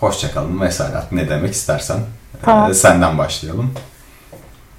hoşçakalın 0.00 0.60
vesaire 0.60 1.02
ne 1.12 1.28
demek 1.28 1.52
istersen. 1.52 2.00
Tamam. 2.42 2.70
Ee, 2.70 2.74
senden 2.74 3.18
başlayalım. 3.18 3.70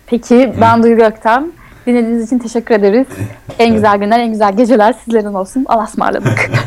Peki 0.06 0.53
ben 0.61 0.84
Duygu 0.84 1.03
Öktem. 1.03 1.52
Dinlediğiniz 1.88 2.27
için 2.27 2.39
teşekkür 2.39 2.76
ederiz. 2.76 3.07
En 3.60 3.73
güzel 3.73 3.97
günler, 3.97 4.19
en 4.19 4.31
güzel 4.31 4.57
geceler 4.57 4.93
sizlerin 5.05 5.34
olsun. 5.34 5.65
Allah'a 5.69 5.84
ısmarladık. 5.85 6.51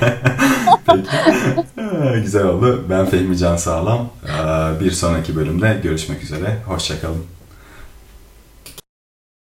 Güzel 2.22 2.44
oldu. 2.46 2.84
Ben 2.90 3.06
Fehmi 3.06 3.36
Can 3.38 3.56
Sağlam. 3.56 4.08
Ee, 4.24 4.80
Bir 4.84 4.90
sonraki 4.90 5.36
bölümde 5.36 5.76
görüşmek 5.82 6.22
üzere. 6.22 6.56
Hoşçakalın. 6.66 7.35